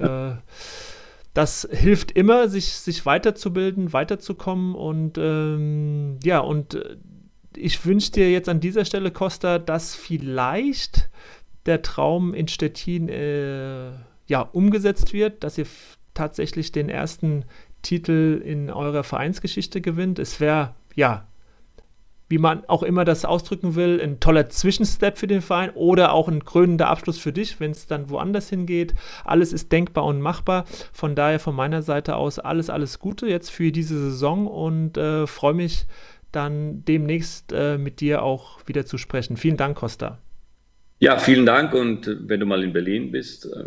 das 1.34 1.68
hilft 1.72 2.12
immer, 2.12 2.48
sich, 2.48 2.74
sich 2.74 3.06
weiterzubilden, 3.06 3.94
weiterzukommen 3.94 4.76
und 4.76 5.18
ähm, 5.18 6.20
ja, 6.24 6.40
und 6.40 6.76
äh, 6.76 6.98
ich 7.56 7.86
wünsche 7.86 8.12
dir 8.12 8.32
jetzt 8.32 8.50
an 8.50 8.60
dieser 8.60 8.86
Stelle, 8.86 9.12
Costa, 9.12 9.60
dass 9.60 9.96
vielleicht 9.96 11.10
der 11.66 11.82
Traum 11.82 12.34
in 12.34 12.48
Stettin 12.48 13.10
äh, 13.10 13.92
ja, 14.28 14.42
umgesetzt 14.42 15.14
wird, 15.14 15.44
dass 15.44 15.58
ihr 15.58 15.68
tatsächlich 16.14 16.72
den 16.72 16.90
ersten 16.90 17.46
Titel 17.82 18.42
in 18.44 18.70
eurer 18.70 19.04
Vereinsgeschichte 19.04 19.82
gewinnt. 19.82 20.20
Es 20.20 20.40
wäre, 20.40 20.76
ja, 20.96 21.28
wie 22.34 22.40
man 22.40 22.66
auch 22.66 22.82
immer 22.82 23.06
das 23.06 23.26
ausdrücken 23.26 23.76
will, 23.76 24.02
ein 24.02 24.20
toller 24.20 24.50
Zwischenstep 24.50 25.20
für 25.20 25.28
den 25.28 25.44
Verein 25.44 25.70
oder 25.76 26.14
auch 26.14 26.28
ein 26.28 26.44
krönender 26.44 26.88
Abschluss 26.88 27.20
für 27.20 27.32
dich, 27.32 27.60
wenn 27.60 27.70
es 27.70 27.86
dann 27.86 28.10
woanders 28.10 28.50
hingeht. 28.50 28.96
Alles 29.24 29.54
ist 29.54 29.72
denkbar 29.72 30.06
und 30.06 30.20
machbar. 30.20 30.66
Von 30.92 31.14
daher 31.14 31.40
von 31.40 31.56
meiner 31.56 31.84
Seite 31.84 32.16
aus 32.16 32.40
alles, 32.40 32.72
alles 32.72 32.98
Gute 32.98 33.28
jetzt 33.28 33.52
für 33.52 33.72
diese 33.72 34.00
Saison 34.00 34.48
und 34.48 34.98
äh, 34.98 35.28
freue 35.28 35.54
mich 35.54 35.86
dann 36.32 36.84
demnächst 36.86 37.54
äh, 37.54 37.78
mit 37.78 38.02
dir 38.02 38.24
auch 38.24 38.62
wieder 38.66 38.88
zu 38.88 38.98
sprechen. 38.98 39.38
Vielen 39.38 39.58
Dank, 39.58 39.78
Costa. 39.78 40.18
Ja, 40.98 41.20
vielen 41.20 41.46
Dank 41.46 41.76
und 41.76 42.18
wenn 42.28 42.40
du 42.40 42.48
mal 42.48 42.64
in 42.64 42.74
Berlin 42.74 43.12
bist, 43.12 43.46
äh, 43.46 43.66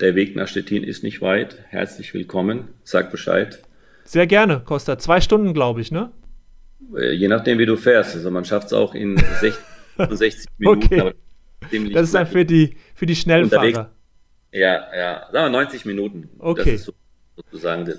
der 0.00 0.14
Weg 0.14 0.36
nach 0.36 0.46
Stettin 0.46 0.84
ist 0.84 1.02
nicht 1.02 1.22
weit. 1.22 1.56
Herzlich 1.70 2.12
willkommen. 2.12 2.68
Sag 2.84 3.10
Bescheid. 3.10 3.60
Sehr 4.04 4.26
gerne, 4.26 4.60
Costa. 4.60 4.98
Zwei 4.98 5.22
Stunden, 5.22 5.54
glaube 5.54 5.80
ich, 5.80 5.90
ne? 5.90 6.10
Äh, 6.96 7.12
je 7.12 7.28
nachdem, 7.28 7.58
wie 7.58 7.66
du 7.66 7.76
fährst. 7.76 8.14
Also 8.14 8.30
man 8.30 8.44
schafft 8.44 8.68
es 8.68 8.72
auch 8.72 8.94
in 8.94 9.16
60, 9.16 9.54
60 10.10 10.46
Minuten. 10.58 10.84
okay. 10.84 11.92
das 11.92 12.02
ist 12.04 12.14
dann 12.14 12.26
für 12.26 12.44
die, 12.44 12.76
für 12.94 13.06
die 13.06 13.16
Schnellfahrer. 13.16 13.66
Unterwegs. 13.66 13.90
Ja, 14.52 14.96
ja. 14.96 15.28
Sagen 15.32 15.52
wir 15.52 15.60
90 15.60 15.84
Minuten. 15.84 16.30
Okay. 16.38 16.72
Das 16.72 16.80
ist 16.80 16.84
so, 16.84 16.92
sozusagen 17.36 17.84
der, 17.84 17.96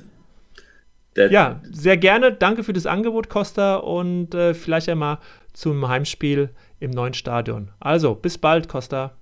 der, 1.15 1.31
ja, 1.31 1.61
sehr 1.71 1.97
gerne. 1.97 2.31
Danke 2.31 2.63
für 2.63 2.73
das 2.73 2.85
Angebot, 2.85 3.29
Costa. 3.29 3.75
Und 3.75 4.33
äh, 4.33 4.53
vielleicht 4.53 4.89
einmal 4.89 5.19
zum 5.53 5.87
Heimspiel 5.87 6.49
im 6.79 6.91
neuen 6.91 7.13
Stadion. 7.13 7.71
Also, 7.79 8.15
bis 8.15 8.37
bald, 8.37 8.67
Costa. 8.67 9.18